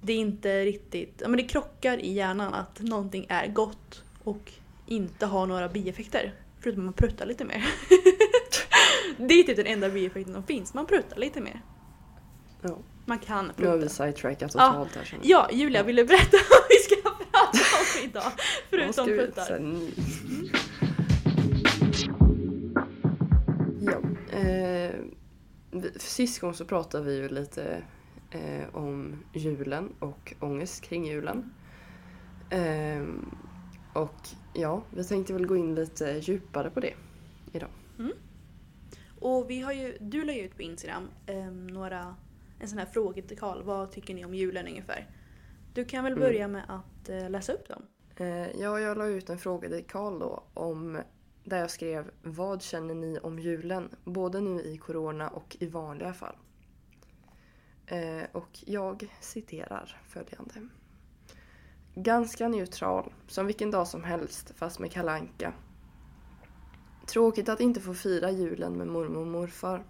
det 0.00 0.12
inte 0.12 0.64
riktigt... 0.64 1.14
Ja 1.22 1.28
men 1.28 1.36
det 1.36 1.42
krockar 1.44 1.98
i 1.98 2.12
hjärnan 2.12 2.54
att 2.54 2.80
någonting 2.80 3.26
är 3.28 3.46
gott 3.46 4.02
och 4.24 4.52
inte 4.86 5.26
har 5.26 5.46
några 5.46 5.68
bieffekter. 5.68 6.34
Förutom 6.60 6.80
att 6.82 6.84
man 6.84 6.92
pruttar 6.94 7.26
lite 7.26 7.44
mer. 7.44 7.64
det 9.16 9.34
är 9.34 9.42
typ 9.42 9.56
den 9.56 9.66
enda 9.66 9.88
bieffekten 9.88 10.34
som 10.34 10.42
finns, 10.44 10.74
man 10.74 10.86
pruttar 10.86 11.16
lite 11.16 11.40
mer. 11.40 11.60
Ja. 12.62 12.78
Man 13.06 13.18
kan 13.18 13.52
Nu 13.56 13.66
har 13.66 13.74
vi 13.74 13.80
prutta. 13.82 13.94
sidetrackat 13.94 14.52
Ja. 14.54 14.66
totalt 14.72 14.96
här 14.96 15.04
känner. 15.04 15.24
Ja, 15.26 15.48
Julia 15.52 15.82
vill 15.82 15.96
du 15.96 16.04
berätta 16.04 16.36
vad 16.50 16.60
vi 16.68 16.76
ska 16.76 17.10
prata 17.10 17.58
om 18.02 18.04
idag? 18.10 18.32
Förutom 18.70 19.06
pruttar. 19.06 19.44
sen- 19.44 19.90
Ja. 23.80 24.00
Eh, 24.38 24.90
sist 25.96 26.40
gång 26.40 26.54
så 26.54 26.64
pratade 26.64 27.04
vi 27.04 27.16
ju 27.16 27.28
lite 27.28 27.82
eh, 28.30 28.74
om 28.76 29.24
julen 29.32 29.92
och 29.98 30.34
ångest 30.40 30.82
kring 30.82 31.06
julen. 31.06 31.54
Eh, 32.50 33.04
och 33.92 34.28
ja, 34.52 34.82
vi 34.90 35.04
tänkte 35.04 35.32
väl 35.32 35.46
gå 35.46 35.56
in 35.56 35.74
lite 35.74 36.20
djupare 36.22 36.70
på 36.70 36.80
det 36.80 36.94
idag. 37.52 37.70
Och 39.20 39.50
vi 39.50 39.60
har 39.60 39.72
ju, 39.72 39.96
du 40.00 40.24
la 40.24 40.32
ju 40.32 40.40
ut 40.42 40.56
på 40.56 40.62
Instagram 40.62 41.08
ehm, 41.26 41.66
några, 41.66 42.16
en 42.60 42.68
sån 42.68 42.78
här 42.78 42.86
fråga 42.86 43.22
till 43.22 43.38
Karl. 43.38 43.62
Vad 43.62 43.90
tycker 43.92 44.14
ni 44.14 44.24
om 44.24 44.34
julen 44.34 44.66
ungefär? 44.68 45.10
Du 45.74 45.84
kan 45.84 46.04
väl 46.04 46.12
Mm. 46.12 46.22
börja 46.24 46.48
med 46.48 46.62
att 46.68 47.08
eh, 47.08 47.30
läsa 47.30 47.52
upp 47.52 47.68
dem? 47.68 47.82
Eh, 48.16 48.60
ja, 48.60 48.80
jag 48.80 48.98
la 48.98 49.06
ut 49.06 49.30
en 49.30 49.38
fråga 49.38 49.68
till 49.68 49.84
Karl 49.88 50.18
då 50.18 50.44
om 50.54 51.00
där 51.44 51.58
jag 51.58 51.70
skrev 51.70 52.10
Vad 52.22 52.62
känner 52.62 52.94
ni 52.94 53.18
om 53.18 53.38
julen? 53.38 53.88
Både 54.04 54.40
nu 54.40 54.60
i 54.62 54.78
corona 54.78 55.28
och 55.28 55.56
i 55.60 55.66
vanliga 55.66 56.14
fall. 56.14 56.36
Eh, 57.86 58.22
och 58.32 58.64
jag 58.66 59.16
citerar 59.20 60.02
följande. 60.08 60.68
Ganska 61.94 62.48
neutral, 62.48 63.12
som 63.28 63.46
vilken 63.46 63.70
dag 63.70 63.88
som 63.88 64.04
helst 64.04 64.52
fast 64.56 64.78
med 64.78 64.92
kalanka. 64.92 65.52
Tråkigt 67.06 67.48
att 67.48 67.60
inte 67.60 67.80
få 67.80 67.94
fira 67.94 68.30
julen 68.30 68.72
med 68.72 68.86
mormor 68.86 69.20
och 69.20 69.26
morfar. 69.26 69.84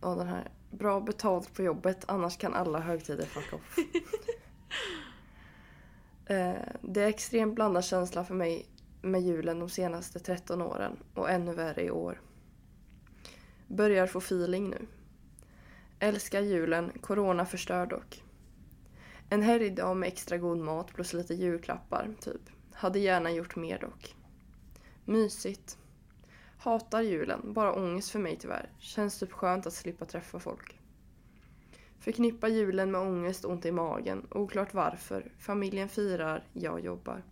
Ja, 0.00 0.14
den 0.14 0.26
här. 0.26 0.50
Bra 0.70 1.00
betalt 1.00 1.54
på 1.54 1.62
jobbet, 1.62 2.04
annars 2.08 2.36
kan 2.36 2.54
alla 2.54 2.80
högtider 2.80 3.26
fuck 3.26 3.52
off. 3.52 3.76
Eh, 6.26 6.54
Det 6.80 7.02
är 7.02 7.08
extremt 7.08 7.54
blandad 7.54 7.84
känsla 7.84 8.24
för 8.24 8.34
mig 8.34 8.66
med 9.02 9.22
julen 9.22 9.58
de 9.58 9.68
senaste 9.68 10.18
13 10.18 10.62
åren 10.62 10.96
och 11.14 11.30
ännu 11.30 11.54
värre 11.54 11.82
i 11.84 11.90
år. 11.90 12.20
Börjar 13.66 14.06
få 14.06 14.18
feeling 14.18 14.70
nu. 14.70 14.86
Älskar 15.98 16.40
julen, 16.40 16.92
corona 17.00 17.46
förstör 17.46 17.86
dock. 17.86 18.22
En 19.28 19.42
helgdag 19.42 19.96
med 19.96 20.06
extra 20.06 20.38
god 20.38 20.58
mat 20.58 20.94
plus 20.94 21.12
lite 21.12 21.34
julklappar, 21.34 22.14
typ. 22.20 22.40
Hade 22.72 22.98
gärna 22.98 23.30
gjort 23.30 23.56
mer 23.56 23.78
dock. 23.78 24.16
Mysigt. 25.04 25.78
Hatar 26.58 27.02
julen, 27.02 27.52
bara 27.52 27.72
ångest 27.72 28.10
för 28.10 28.18
mig 28.18 28.36
tyvärr. 28.36 28.70
Känns 28.78 29.18
typ 29.18 29.32
skönt 29.32 29.66
att 29.66 29.72
slippa 29.72 30.04
träffa 30.04 30.38
folk. 30.38 30.78
Förknippar 31.98 32.48
julen 32.48 32.90
med 32.90 33.00
ångest 33.00 33.44
och 33.44 33.52
ont 33.52 33.66
i 33.66 33.72
magen. 33.72 34.26
Oklart 34.30 34.74
varför. 34.74 35.32
Familjen 35.38 35.88
firar, 35.88 36.44
jag 36.52 36.80
jobbar. 36.80 37.22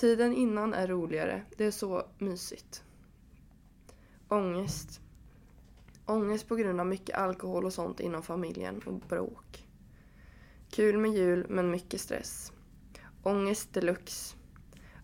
Tiden 0.00 0.34
innan 0.34 0.74
är 0.74 0.86
roligare. 0.86 1.42
Det 1.56 1.64
är 1.64 1.70
så 1.70 2.06
mysigt. 2.18 2.84
Ångest. 4.28 5.00
Ångest 6.06 6.48
på 6.48 6.56
grund 6.56 6.80
av 6.80 6.86
mycket 6.86 7.16
alkohol 7.16 7.64
och 7.64 7.72
sånt 7.72 8.00
inom 8.00 8.22
familjen 8.22 8.82
och 8.86 9.00
bråk. 9.08 9.68
Kul 10.70 10.98
med 10.98 11.10
jul 11.10 11.46
men 11.48 11.70
mycket 11.70 12.00
stress. 12.00 12.52
Ångest 13.22 13.74
deluxe. 13.74 14.36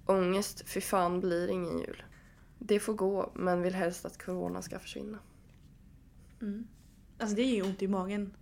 Ångest, 0.06 0.68
fy 0.68 0.80
fan 0.80 1.20
blir 1.20 1.48
ingen 1.48 1.78
jul. 1.78 2.02
Det 2.58 2.80
får 2.80 2.94
gå 2.94 3.32
men 3.34 3.62
vill 3.62 3.74
helst 3.74 4.04
att 4.04 4.22
corona 4.24 4.62
ska 4.62 4.78
försvinna. 4.78 5.18
Mm. 6.42 6.66
Alltså 7.18 7.36
det 7.36 7.42
är 7.42 7.54
ju 7.54 7.62
ont 7.62 7.82
i 7.82 7.88
magen. 7.88 8.36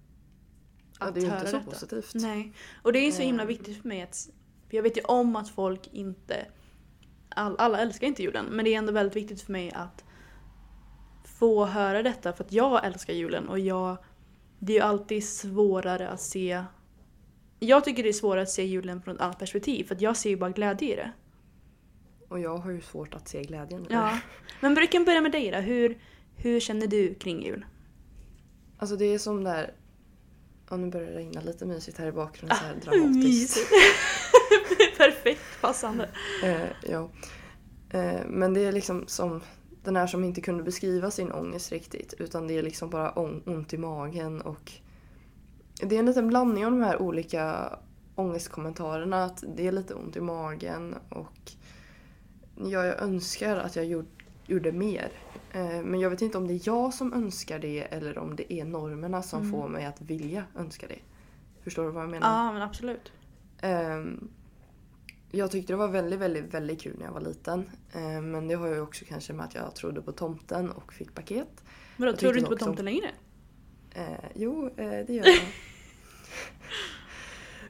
Ja, 1.00 1.06
att 1.06 1.14
det 1.14 1.20
är 1.20 1.24
ju 1.24 1.32
inte 1.34 1.46
så 1.46 1.56
detta. 1.56 1.70
positivt. 1.70 2.12
Nej. 2.14 2.52
Och 2.82 2.92
det 2.92 2.98
är 2.98 3.04
ju 3.06 3.12
så 3.12 3.22
himla 3.22 3.42
Eh. 3.42 3.48
viktigt 3.48 3.82
för 3.82 3.88
mig 3.88 4.02
att... 4.02 4.30
För 4.72 4.76
jag 4.76 4.82
vet 4.82 4.96
ju 4.96 5.02
om 5.02 5.36
att 5.36 5.48
folk 5.48 5.88
inte... 5.92 6.46
All, 7.28 7.56
alla 7.58 7.78
älskar 7.78 8.06
inte 8.06 8.22
julen, 8.22 8.44
men 8.44 8.64
det 8.64 8.74
är 8.74 8.78
ändå 8.78 8.92
väldigt 8.92 9.16
viktigt 9.16 9.42
för 9.42 9.52
mig 9.52 9.72
att 9.74 10.04
få 11.24 11.64
höra 11.64 12.02
detta 12.02 12.32
för 12.32 12.44
att 12.44 12.52
jag 12.52 12.86
älskar 12.86 13.12
julen 13.12 13.48
och 13.48 13.58
jag... 13.58 13.96
Det 14.58 14.72
är 14.72 14.76
ju 14.76 14.82
alltid 14.82 15.28
svårare 15.28 16.08
att 16.08 16.20
se... 16.20 16.64
Jag 17.58 17.84
tycker 17.84 18.02
det 18.02 18.08
är 18.08 18.12
svårare 18.12 18.42
att 18.42 18.50
se 18.50 18.64
julen 18.64 19.02
från 19.02 19.14
ett 19.14 19.20
annat 19.20 19.38
perspektiv 19.38 19.84
för 19.84 19.96
jag 20.00 20.16
ser 20.16 20.30
ju 20.30 20.36
bara 20.36 20.50
glädje 20.50 20.92
i 20.92 20.96
det. 20.96 21.12
Och 22.28 22.40
jag 22.40 22.56
har 22.58 22.70
ju 22.70 22.80
svårt 22.80 23.14
att 23.14 23.28
se 23.28 23.42
glädjen 23.42 23.82
i. 23.82 23.86
Ja. 23.90 24.18
Men 24.60 24.74
vi 24.74 24.86
kan 24.86 25.04
börja 25.04 25.20
med 25.20 25.32
dig 25.32 25.50
då. 25.50 25.58
Hur, 25.58 25.98
hur 26.36 26.60
känner 26.60 26.86
du 26.86 27.14
kring 27.14 27.42
jul? 27.44 27.64
Alltså 28.78 28.96
det 28.96 29.04
är 29.04 29.18
som 29.18 29.44
där... 29.44 29.74
Ja, 30.70 30.76
nu 30.76 30.90
börjar 30.90 31.10
det 31.10 31.16
regna 31.16 31.40
lite 31.40 31.66
mysigt 31.66 31.98
här 31.98 32.06
i 32.06 32.12
bakgrunden. 32.12 32.58
så 32.58 32.64
här 32.64 32.74
Ah, 32.74 32.84
dramatiskt. 32.84 33.58
Perfekt 34.96 35.60
passande. 35.60 36.08
Eh, 36.44 36.90
ja. 36.90 37.10
Eh, 37.90 38.20
men 38.26 38.54
det 38.54 38.60
är 38.64 38.72
liksom 38.72 39.04
som 39.06 39.40
den 39.84 39.96
här 39.96 40.06
som 40.06 40.24
inte 40.24 40.40
kunde 40.40 40.62
beskriva 40.62 41.10
sin 41.10 41.32
ångest 41.32 41.72
riktigt. 41.72 42.14
Utan 42.18 42.48
det 42.48 42.58
är 42.58 42.62
liksom 42.62 42.90
bara 42.90 43.10
ont 43.10 43.72
i 43.72 43.78
magen 43.78 44.40
och... 44.40 44.72
Det 45.82 45.94
är 45.94 45.98
en 45.98 46.06
liten 46.06 46.28
blandning 46.28 46.66
av 46.66 46.72
de 46.72 46.82
här 46.82 47.02
olika 47.02 47.72
ångestkommentarerna. 48.14 49.24
Att 49.24 49.44
det 49.56 49.66
är 49.66 49.72
lite 49.72 49.94
ont 49.94 50.16
i 50.16 50.20
magen 50.20 50.94
och... 51.08 51.52
Ja, 52.56 52.86
jag 52.86 53.02
önskar 53.02 53.56
att 53.56 53.76
jag 53.76 53.84
gjorde, 53.84 54.08
gjorde 54.46 54.72
mer. 54.72 55.12
Eh, 55.52 55.82
men 55.84 56.00
jag 56.00 56.10
vet 56.10 56.22
inte 56.22 56.38
om 56.38 56.46
det 56.48 56.54
är 56.54 56.60
jag 56.64 56.94
som 56.94 57.12
önskar 57.12 57.58
det 57.58 57.80
eller 57.80 58.18
om 58.18 58.36
det 58.36 58.52
är 58.52 58.64
normerna 58.64 59.22
som 59.22 59.40
Mm. 59.40 59.52
får 59.52 59.68
mig 59.68 59.84
att 59.84 60.00
vilja 60.00 60.44
önska 60.56 60.86
det. 60.86 60.98
Förstår 61.64 61.84
du 61.84 61.90
vad 61.90 62.02
jag 62.02 62.10
menar? 62.10 62.28
Ja, 62.46 62.52
men 62.52 62.62
absolut. 62.62 63.12
Ehm, 63.60 64.28
jag 65.32 65.50
tyckte 65.50 65.72
det 65.72 65.76
var 65.76 65.88
väldigt, 65.88 66.20
väldigt, 66.20 66.54
väldigt 66.54 66.80
kul 66.82 66.96
när 66.98 67.06
jag 67.06 67.12
var 67.12 67.20
liten. 67.20 67.70
Ehm, 67.92 68.30
men 68.30 68.48
det 68.48 68.54
har 68.54 68.68
ju 68.68 68.80
också 68.80 69.04
kanske 69.08 69.32
med 69.32 69.44
att 69.46 69.54
jag 69.54 69.74
trodde 69.74 70.02
på 70.02 70.12
tomten 70.12 70.70
och 70.70 70.92
fick 70.92 71.14
paket. 71.14 71.48
Men 71.96 72.06
då 72.06 72.12
Jag 72.12 72.18
tror 72.18 72.32
du 72.32 72.38
inte 72.38 72.48
på 72.48 72.54
också- 72.54 72.66
tomten 72.66 72.84
längre? 72.84 73.10
Eh, 73.94 74.04
jo, 74.34 74.66
eh, 74.76 74.90
det 75.06 75.12
gör 75.14 75.26
jag. 75.26 75.36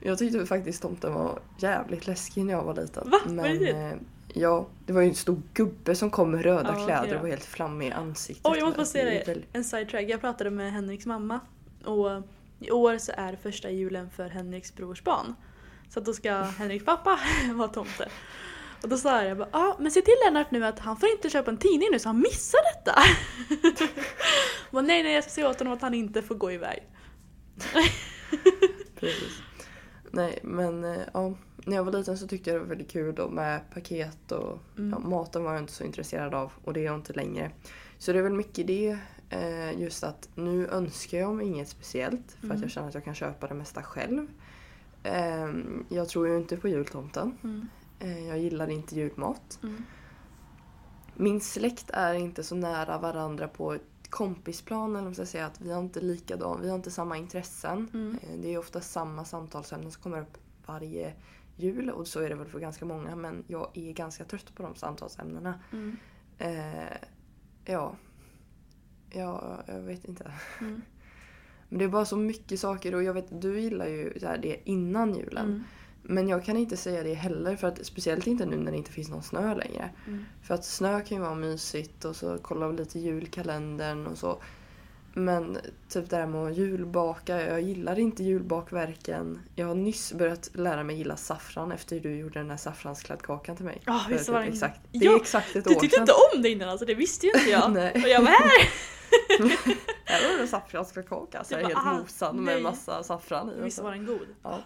jag 0.01 0.19
tyckte 0.19 0.47
faktiskt 0.47 0.83
tomten 0.83 1.15
var 1.15 1.39
jävligt 1.59 2.07
läskig 2.07 2.45
när 2.45 2.53
jag 2.53 2.65
var 2.65 2.75
liten. 2.75 3.11
Va? 3.11 3.19
Men 3.27 3.45
riktigt? 3.45 3.75
eh, 3.75 3.93
ja, 4.35 4.67
det 4.87 4.93
var 4.93 5.01
ju 5.03 5.09
en 5.09 5.15
stor 5.15 5.43
gubbe 5.55 5.95
som 5.95 6.11
kom 6.11 6.31
med 6.31 6.43
röda 6.43 6.71
okej 6.73 6.85
kläder 6.85 7.15
och 7.17 7.21
var 7.23 7.29
helt 7.29 7.45
flammig 7.45 7.87
i 7.89 7.93
ansiktet. 7.93 8.47
Oj, 8.47 8.59
jag 8.59 8.65
måste 8.65 8.77
bara 8.79 8.87
säga 8.87 9.05
det 9.05 9.11
är 9.21 9.25
det. 9.25 9.33
väl- 9.35 9.45
En 9.53 9.65
sidetrack. 9.65 10.05
Jag 10.09 10.21
pratade 10.21 10.51
med 10.51 10.73
Henriks 10.73 11.07
mamma. 11.07 11.41
Och 11.85 12.23
i 12.61 12.71
år 12.71 12.99
så 12.99 13.13
är 13.17 13.33
det 13.33 13.39
första 13.39 13.71
julen 13.71 14.11
för 14.11 14.29
Henriks 14.29 14.75
brors 14.75 15.05
barn. 15.05 15.35
Så 15.93 15.99
att 15.99 16.05
då 16.07 16.13
ska 16.13 16.33
Henriks 16.43 16.85
pappa 16.85 17.19
vara 17.55 17.69
tomte. 17.69 18.09
Och 18.83 18.89
då 18.89 18.97
sa 18.97 19.25
jag 19.25 19.39
bara, 19.39 19.49
ja 19.53 19.59
ah, 19.59 19.77
men 19.81 19.91
se 19.91 20.01
till 20.03 20.15
Lennart 20.25 20.51
nu 20.51 20.65
att 20.65 20.79
han 20.79 20.97
får 20.97 21.09
inte 21.09 21.31
köpa 21.31 21.51
en 21.51 21.57
tidning 21.57 21.89
nu 21.93 21.99
så 21.99 22.09
han 22.09 22.19
missar 22.21 22.59
detta. 22.75 22.99
bara, 24.71 24.83
nej 24.83 25.03
nej 25.03 25.15
jag 25.15 25.25
ska 25.25 25.31
säga 25.33 25.49
åt 25.49 25.59
honom 25.59 25.73
att 25.75 25.83
han 25.83 25.95
inte 25.95 26.23
får 26.23 26.35
gå 26.35 26.53
iväg. 26.53 26.83
Precis. 29.01 29.43
Nej, 30.11 30.39
men 30.43 30.85
eh, 30.85 31.01
ja, 31.15 31.35
när 31.57 31.77
jag 31.77 31.85
var 31.85 31.93
liten 31.93 32.19
så 32.19 32.29
tyckte 32.29 32.51
jag 32.51 32.57
det 32.57 32.61
var 32.61 32.69
väldigt 32.69 32.91
kul 32.91 33.15
då 33.15 33.29
med 33.29 33.61
paket 33.75 34.33
och 34.33 34.59
Mm. 34.79 34.91
ja, 34.91 35.09
maten 35.09 35.45
var 35.45 35.53
jag 35.53 35.63
inte 35.63 35.73
så 35.73 35.85
intresserad 35.85 36.35
av 36.35 36.53
och 36.65 36.73
det 36.73 36.81
är 36.81 36.85
jag 36.85 36.95
inte 36.95 37.13
längre. 37.13 37.51
Så 37.99 38.13
det 38.13 38.19
är 38.19 38.23
väl 38.23 38.33
mycket 38.33 38.67
det. 38.67 38.99
Eh, 39.31 39.81
just 39.81 40.05
att 40.05 40.29
nu 40.35 40.67
önskar 40.69 41.19
jag 41.19 41.35
mig 41.35 41.47
inget 41.47 41.69
speciellt 41.69 42.33
för 42.41 42.47
att 42.47 42.51
Mm. 42.53 42.63
jag 42.63 42.71
känner 42.71 42.89
att 42.89 42.95
jag 42.95 43.05
kan 43.05 43.15
köpa 43.15 43.47
det 43.47 43.55
mesta 43.55 43.83
själv. 43.83 44.27
Eh, 45.03 45.49
jag 45.89 46.09
tror 46.09 46.29
ju 46.29 46.37
inte 46.37 46.57
på 46.57 46.69
jultomten. 46.69 47.39
Mm. 47.45 47.69
Eh, 47.99 48.29
jag 48.29 48.39
gillar 48.39 48.71
inte 48.71 48.95
julmat. 48.95 49.59
Mm. 49.63 49.85
Min 51.15 51.41
släkt 51.41 51.91
är 51.91 52.15
inte 52.15 52.43
så 52.43 52.55
nära 52.55 52.99
varandra 52.99 53.49
på 53.49 53.73
ett 53.73 53.83
kompisplan 54.11 54.97
eller 54.97 55.13
ska 55.13 55.27
säga. 55.27 55.47
Att 55.47 55.61
vi 55.61 55.73
har 55.73 55.81
inte 55.81 56.01
likadan, 56.01 56.61
vi 56.63 56.69
har 56.69 56.77
inte 56.77 56.91
samma 56.91 57.17
intressen. 57.17 57.89
Mm. 57.95 58.19
Eh, 58.23 58.41
Det 58.41 58.49
är 58.55 58.59
ofta 58.59 58.81
samma 58.81 59.25
samtalsämnen 59.25 59.91
som 59.93 60.03
kommer 60.03 60.21
upp 60.21 60.39
varje 60.67 61.15
jul 61.57 61.91
och 61.91 62.07
så 62.07 62.21
är 62.21 62.29
det 62.29 62.35
väl 62.35 62.47
för 62.49 62.61
ganska 62.61 62.85
många 62.85 63.17
men 63.17 63.45
jag 63.47 63.71
är 63.75 63.93
ganska 63.93 64.25
trött 64.25 64.55
på 64.55 64.63
de 64.63 64.75
samtalsämnena. 64.75 65.61
Mm. 65.73 65.97
Eh, 66.39 66.97
ja. 67.65 67.97
ja, 69.11 69.63
jag 69.67 69.81
vet 69.81 70.05
inte. 70.05 70.33
Men 71.73 71.79
det 71.79 71.85
är 71.85 71.89
bara 71.89 72.05
så 72.05 72.17
mycket 72.17 72.61
saker 72.61 72.95
och 72.95 73.03
jag 73.03 73.15
vet 73.15 73.41
du 73.43 73.61
gillar 73.61 73.87
ju 73.87 74.13
det 74.43 74.57
innan 74.65 75.15
julen. 75.15 75.45
Mm. 75.47 75.63
Men 76.03 76.29
jag 76.29 76.45
kan 76.45 76.57
inte 76.57 76.77
säga 76.77 77.03
det 77.03 77.15
heller 77.15 77.57
för 77.57 77.69
att 77.69 77.87
speciellt 77.87 78.27
inte 78.27 78.47
nu 78.47 78.57
när 78.57 78.71
det 78.73 78.77
inte 78.79 78.93
finns 78.93 79.09
någon 79.09 79.23
snö 79.23 79.55
längre. 79.55 79.91
Mm. 80.07 80.25
För 80.43 80.55
att 80.55 80.65
snö 80.65 81.01
kan 81.01 81.17
ju 81.19 81.23
vara 81.23 81.35
mysigt 81.35 82.05
och 82.05 82.17
så 82.17 82.39
kolla 82.43 82.69
lite 82.69 82.99
julkalendern 82.99 84.07
och 84.07 84.19
så. 84.19 84.43
Men 85.15 85.59
typ 85.89 86.11
det 86.11 86.17
här 86.17 86.27
med 86.27 86.47
att 86.47 86.57
julbaka, 86.57 87.47
jag 87.47 87.63
gillar 87.63 87.99
inte 87.99 88.23
julbakverken. 88.25 89.41
Jag 89.55 89.67
har 89.67 89.75
nyss 89.75 90.13
börjat 90.13 90.51
lära 90.55 90.83
mig 90.85 90.97
gilla 90.97 91.17
saffran 91.17 91.73
efter 91.73 92.01
du 92.01 92.17
gjorde 92.17 92.39
den 92.39 92.51
här 92.51 92.57
saffranskladdkakan 92.57 93.57
till 93.57 93.65
mig. 93.65 93.83
Ja, 93.87 93.99
För 94.07 94.13
visst 94.13 94.27
typ 94.27 94.33
var 94.33 94.41
den- 94.41 94.53
exakt, 94.53 94.81
Det 94.93 94.99
Ja, 95.05 95.13
är 95.13 95.17
exakt 95.21 95.57
ett 95.57 95.65
Du 95.65 95.75
år 95.77 95.81
tyckte 95.81 95.95
sedan. 95.97 96.03
inte 96.03 96.13
om 96.37 96.43
det 96.43 96.49
innan 96.49 96.69
alltså, 96.69 96.87
det 96.87 96.95
visste 96.95 97.27
ju 97.27 97.33
inte 97.37 97.51
jag. 97.51 97.71
Och 98.05 98.09
jag 98.09 98.25
bara 98.25 98.31
här! 98.33 98.69
Här 100.05 100.29
var 100.31 100.37
det 100.37 100.43
en 100.43 100.49
saffranskaka, 100.49 101.45
så 101.45 101.55
Du 101.55 101.61
jag 101.61 101.71
är 101.71 101.75
bara, 101.75 101.81
helt 101.85 101.97
ah, 101.97 102.01
mosad 102.01 102.35
med 102.37 102.45
nej. 102.55 102.63
massa 102.63 103.03
saffran 103.03 103.51
i. 103.51 103.61
Visst 103.63 103.77
så. 103.77 103.83
var 103.83 103.91
den 103.91 104.07
god? 104.07 104.27
Ja. 104.43 104.63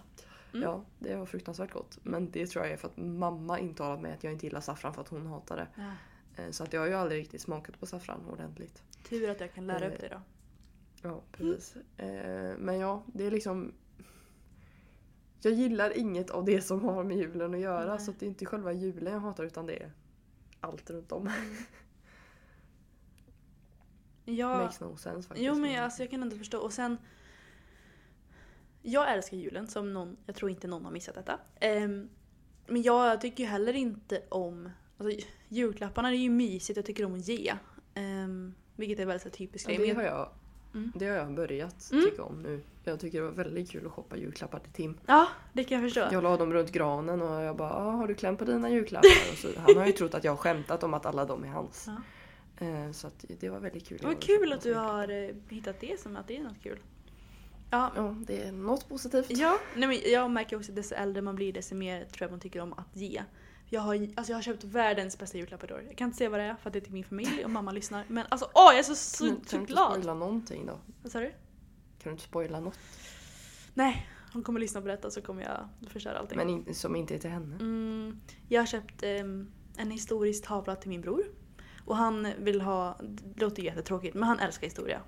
Mm. 0.53 0.63
ja, 0.69 0.85
det 0.99 1.17
var 1.17 1.27
fruktansvärt 1.27 1.73
gott. 1.73 1.99
Men 2.03 2.31
det 2.31 2.47
tror 2.47 2.65
jag 2.65 2.73
är 2.73 2.77
för 2.77 2.89
att 2.89 2.97
mamma 2.97 3.59
intalat 3.59 4.01
mig 4.01 4.13
att 4.13 4.25
jag 4.25 4.33
inte 4.33 4.47
gillar 4.47 4.61
saffran 4.61 4.95
för 4.95 5.01
att 5.03 5.09
hon 5.09 5.27
hatar 5.27 5.57
det. 5.57 5.67
Ja. 5.77 5.91
Eh, 6.43 6.51
Så 6.51 6.65
att 6.65 6.73
jag 6.73 6.81
har 6.81 6.87
ju 6.89 6.95
aldrig 6.95 7.21
riktigt 7.21 7.41
smakat 7.41 7.81
på 7.81 7.87
saffran 7.87 8.21
ordentligt. 8.31 8.83
Tur 9.09 9.31
att 9.31 9.41
jag 9.41 9.55
kan 9.55 9.67
lära 9.67 9.85
Eh, 9.87 9.93
upp 9.93 10.01
det 10.01 10.09
då. 10.09 10.21
Ja, 11.09 11.23
precis. 11.33 11.77
Eh, 11.97 12.57
Men 12.59 12.79
ja, 12.79 13.03
det 13.07 13.27
är 13.27 13.31
liksom... 13.31 13.73
Jag 15.41 15.53
gillar 15.53 15.99
inget 15.99 16.31
av 16.31 16.45
det 16.45 16.63
som 16.63 16.85
har 16.85 17.05
med 17.05 17.17
julen 17.17 17.55
att 17.55 17.61
göra. 17.61 17.95
Nej. 17.95 18.05
Så 18.05 18.13
det 18.19 18.27
är 18.27 18.29
inte 18.29 18.47
själva 18.47 18.73
julen 18.73 19.13
jag 19.13 19.21
hatar 19.21 19.45
utan 19.45 19.67
det 19.67 19.83
är 19.83 19.93
allt 20.61 20.91
runt 20.91 21.13
om. 21.13 21.31
Ja, 24.29 24.59
Makes 24.59 24.81
no 24.81 24.97
sense 24.97 25.29
faktiskt. 25.29 25.47
jo 25.47 25.55
men 25.55 25.73
jag, 25.73 25.85
alltså, 25.85 26.03
jag 26.03 26.11
kan 26.11 26.23
ändå 26.23 26.37
förstå. 26.37 26.59
Och 26.59 26.73
sen... 26.73 26.99
Jag 28.83 29.13
älskar 29.13 29.37
julen 29.37 29.67
som 29.69 29.93
någon, 29.93 30.17
jag 30.27 30.35
tror 30.37 30.51
inte 30.51 30.67
någon 30.69 30.85
har 30.85 30.93
missat 30.93 31.15
detta. 31.15 31.39
Ehm, 31.61 32.09
men 32.67 32.83
jag 32.83 33.21
tycker 33.21 33.45
ju 33.45 33.51
heller 33.51 33.73
inte 33.73 34.23
om, 34.29 34.71
alltså 34.99 35.27
julklapparna 35.49 36.09
är 36.09 36.15
ju 36.15 36.31
mysigt, 36.31 36.77
jag 36.77 36.87
tycker 36.87 37.05
om 37.05 37.15
att 37.15 37.29
ge. 37.29 37.55
Um, 37.97 38.55
vilket 38.77 38.99
är 38.99 39.07
väldigt 39.07 39.23
så 39.23 39.31
typiskt 39.31 39.71
Ja, 39.71 39.79
det, 39.79 39.93
har 39.95 40.03
jag- 40.03 40.29
Mm. 40.75 40.93
det 40.97 41.07
har 41.07 41.17
jag 41.17 41.35
börjat 41.35 41.91
Mm. 41.93 42.05
tycka 42.05 42.23
om 42.23 42.43
nu. 42.43 42.61
Jag 42.85 43.01
tycker 43.01 43.19
det 43.19 43.25
var 43.25 43.33
väldigt 43.33 43.71
kul 43.71 43.87
att 43.87 43.93
shoppa 43.93 44.17
julklappar 44.17 44.59
till 44.59 44.73
Tim. 44.73 44.99
Ja, 45.07 45.29
det 45.53 45.65
kan 45.65 45.81
jag 45.83 45.87
förstå. 45.93 46.09
Jag 46.13 46.23
la 46.23 46.37
dem 46.37 46.53
runt 46.53 46.73
granen 46.73 47.23
och 47.23 47.43
jag 47.43 47.57
bara 47.57 47.71
ah, 47.73 47.91
“Har 47.91 48.09
du 48.09 48.15
klämt 48.15 48.39
på 48.39 48.45
dina 48.45 48.71
julklappar?” 48.71 49.09
och 49.33 49.39
så, 49.39 49.49
Han 49.61 49.77
har 49.77 49.87
ju 49.87 49.93
trott 49.93 50.15
att 50.15 50.25
jag 50.25 50.33
har 50.33 50.37
skämtat 50.37 50.83
om 50.83 50.95
att 50.95 51.07
alla 51.07 51.25
de 51.25 51.45
är 51.45 51.49
hans. 51.49 51.85
Ja. 51.87 51.97
Eh, 52.59 52.91
Så 52.93 53.11
det 53.41 53.49
var 53.49 53.61
väldigt 53.61 53.87
kul. 53.89 53.99
Vad 54.03 54.23
kul 54.23 54.53
att 54.53 54.61
du 54.63 54.75
har 54.75 55.09
eh, 55.09 55.35
hittat 55.49 55.81
det 55.81 56.01
som 56.01 56.17
att 56.17 56.29
det 56.29 56.37
är 56.37 56.43
något 56.43 56.63
kul. 56.63 56.79
Ja, 57.71 57.93
Ja, 57.97 58.17
det 58.27 58.43
är 58.43 58.53
något 58.53 58.89
positivt. 58.89 59.27
ja 59.31 59.59
nej, 59.77 59.89
men 59.89 60.13
jag 60.13 60.31
märker 60.31 60.57
också 60.57 60.73
att 60.73 60.77
desto 60.77 60.95
äldre 60.95 61.23
man 61.23 61.35
blir 61.35 61.53
desto 61.53 61.75
mer 61.75 62.05
tror 62.05 62.23
jag 62.25 62.31
man 62.31 62.41
tycker 62.41 62.61
om 62.61 62.73
att 62.73 62.97
ge. 62.97 63.23
Jag 63.69 63.81
har, 63.81 63.95
alltså 63.95 64.33
jag 64.33 64.37
har 64.37 64.43
köpt 64.43 64.65
världens 64.65 65.19
bästa 65.19 65.39
julklappar 65.39 65.71
i 65.71 65.75
år. 65.75 65.83
Jag 65.89 65.97
kan 65.97 66.05
inte 66.07 66.19
säga 66.19 66.31
vad 66.31 66.41
det 66.41 66.45
är 66.45 66.55
för 66.55 66.69
att 66.69 66.73
det 66.73 66.79
är 66.79 66.81
till 66.81 66.93
min 66.93 67.05
familj 67.05 67.45
och 67.45 67.51
mamma 67.51 67.73
lyssnar. 67.73 68.05
Men 68.09 68.27
alltså 68.29 68.47
åh 68.55 68.65
jag 68.71 68.79
är 68.79 68.83
så, 68.83 68.95
så, 68.95 69.25
Men 69.25 69.35
så 69.35 69.41
kan 69.51 69.59
du 69.59 69.61
inte 69.61 69.73
glad! 69.73 69.93
spoila 69.93 70.15
någonting 70.15 70.67
då? 70.67 70.79
Vad 71.03 71.13
sa 71.13 71.21
du? 71.21 71.27
Kan 71.29 71.37
du 72.03 72.11
inte 72.11 72.25
spoila 72.25 72.61
något? 72.61 72.79
Nej, 73.75 74.09
hon 74.33 74.43
kommer 74.43 74.61
lyssna 74.61 74.81
på 74.81 74.89
detta 74.89 75.11
så 75.11 75.21
kommer 75.23 75.43
jag 75.43 75.91
förstöra 75.91 76.19
allting. 76.19 76.39
Men 76.39 76.49
in, 76.51 76.75
som 76.75 76.97
inte 76.97 77.15
är 77.15 77.19
till 77.19 77.31
henne? 77.31 77.57
Mm, 77.57 78.21
jag 78.49 78.61
har 78.61 78.67
köpt 78.67 79.03
ehm, 79.03 79.53
en 79.77 79.91
historisk 79.91 80.45
tavla 80.47 80.77
till 80.77 80.89
min 80.89 81.01
bror. 81.01 81.25
Och 81.87 81.97
han 81.97 82.33
vill 82.39 82.61
ha, 82.61 82.97
det 83.01 83.41
låter 83.41 83.63
jättetråkigt, 83.63 84.15
men 84.15 84.23
han 84.23 84.39
älskar 84.39 84.67
historia. 84.67 85.01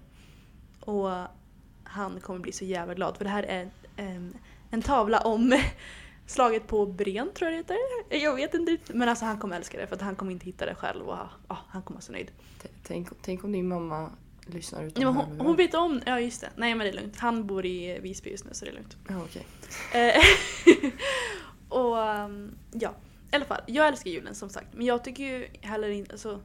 Och 0.80 1.11
han 1.85 2.20
kommer 2.20 2.38
bli 2.38 2.52
så 2.52 2.64
jävla 2.64 2.94
glad 2.94 3.16
för 3.16 3.25
det 3.25 3.30
här 3.30 3.42
är 3.42 3.70
em, 3.97 4.35
en 4.70 4.82
tavla 4.82 5.20
om 5.20 5.62
slaget 6.26 6.66
på 6.66 6.87
Bren 6.87 7.30
tror 7.35 7.50
jag 7.50 7.66
det 7.66 7.75
heter. 7.75 8.25
Jag 8.25 8.35
vet 8.35 8.54
inte 8.54 8.73
riktigt, 8.73 8.97
men 8.97 9.08
alltså 9.08 9.25
han 9.25 9.38
kommer 9.38 9.56
älska 9.56 9.78
det 9.78 9.87
för 9.87 9.97
att 9.97 10.02
han 10.02 10.16
kommer 10.16 10.32
inte 10.32 10.47
hitta 10.47 10.66
det 10.66 10.75
själv 10.75 11.08
och 11.08 11.18
ja, 11.49 11.58
han 11.68 11.82
kommer 11.82 11.97
vara 11.97 12.02
så 12.02 12.12
nöjd. 12.12 12.30
Tänk, 12.82 13.08
tänk 13.23 13.44
om 13.44 13.52
din 13.52 13.68
mamma 13.68 14.11
lyssnar 14.47 14.85
utan 14.85 15.04
hörlurar. 15.04 15.26
hon, 15.26 15.47
hon 15.47 15.56
vet 15.56 15.75
om, 15.75 16.00
ja 16.06 16.20
just 16.20 16.40
det, 16.40 16.50
nej 16.56 16.75
men 16.75 16.85
det 16.87 16.92
är 16.92 17.02
lugnt. 17.02 17.18
Han 17.18 17.47
bor 17.47 17.66
i 17.66 17.99
Visby 18.00 18.30
just 18.30 18.44
nu 18.44 18.50
så 18.54 18.64
det 18.64 18.70
är 18.70 18.75
lugnt. 18.75 18.97
Ja, 19.08 19.14
okej. 19.25 19.47
Eh, 19.94 20.23
och 21.78 21.97
um, 21.97 22.58
ja, 22.73 22.94
i 23.32 23.37
alla 23.37 23.44
fall. 23.44 23.61
Jag 23.66 23.88
älskar 23.88 24.11
julen 24.11 24.35
som 24.35 24.49
sagt. 24.49 24.66
Men 24.73 24.87
jag 24.87 25.04
tycker 25.04 25.25
ju 25.25 25.49
heller 25.61 25.88
inte, 25.88 26.12
alltså, 26.12 26.40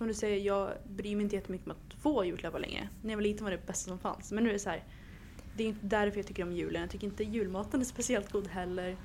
som 0.00 0.08
du 0.08 0.14
säger, 0.14 0.38
jag 0.46 0.72
bryr 0.88 1.16
mig 1.16 1.22
inte 1.22 1.36
jättemycket 1.36 1.66
om 1.66 1.72
att 1.72 2.02
få 2.02 2.24
julklappar 2.24 2.58
längre. 2.58 2.88
När 3.02 3.10
jag 3.10 3.16
var 3.16 3.22
liten 3.22 3.44
var 3.44 3.50
det 3.50 3.66
bästa 3.66 3.88
som 3.88 3.98
fanns. 3.98 4.32
Men 4.32 4.44
nu 4.44 4.48
är 4.50 4.52
det 4.52 4.58
så 4.58 4.70
här. 4.70 4.84
Det 5.56 5.62
är 5.62 5.66
inte 5.68 5.86
därför 5.86 6.18
jag 6.18 6.26
tycker 6.26 6.42
om 6.42 6.52
julen. 6.52 6.80
Jag 6.82 6.90
tycker 6.90 7.06
inte 7.06 7.24
julmaten 7.24 7.80
är 7.80 7.84
speciellt 7.84 8.32
god 8.32 8.48
heller. 8.48 8.96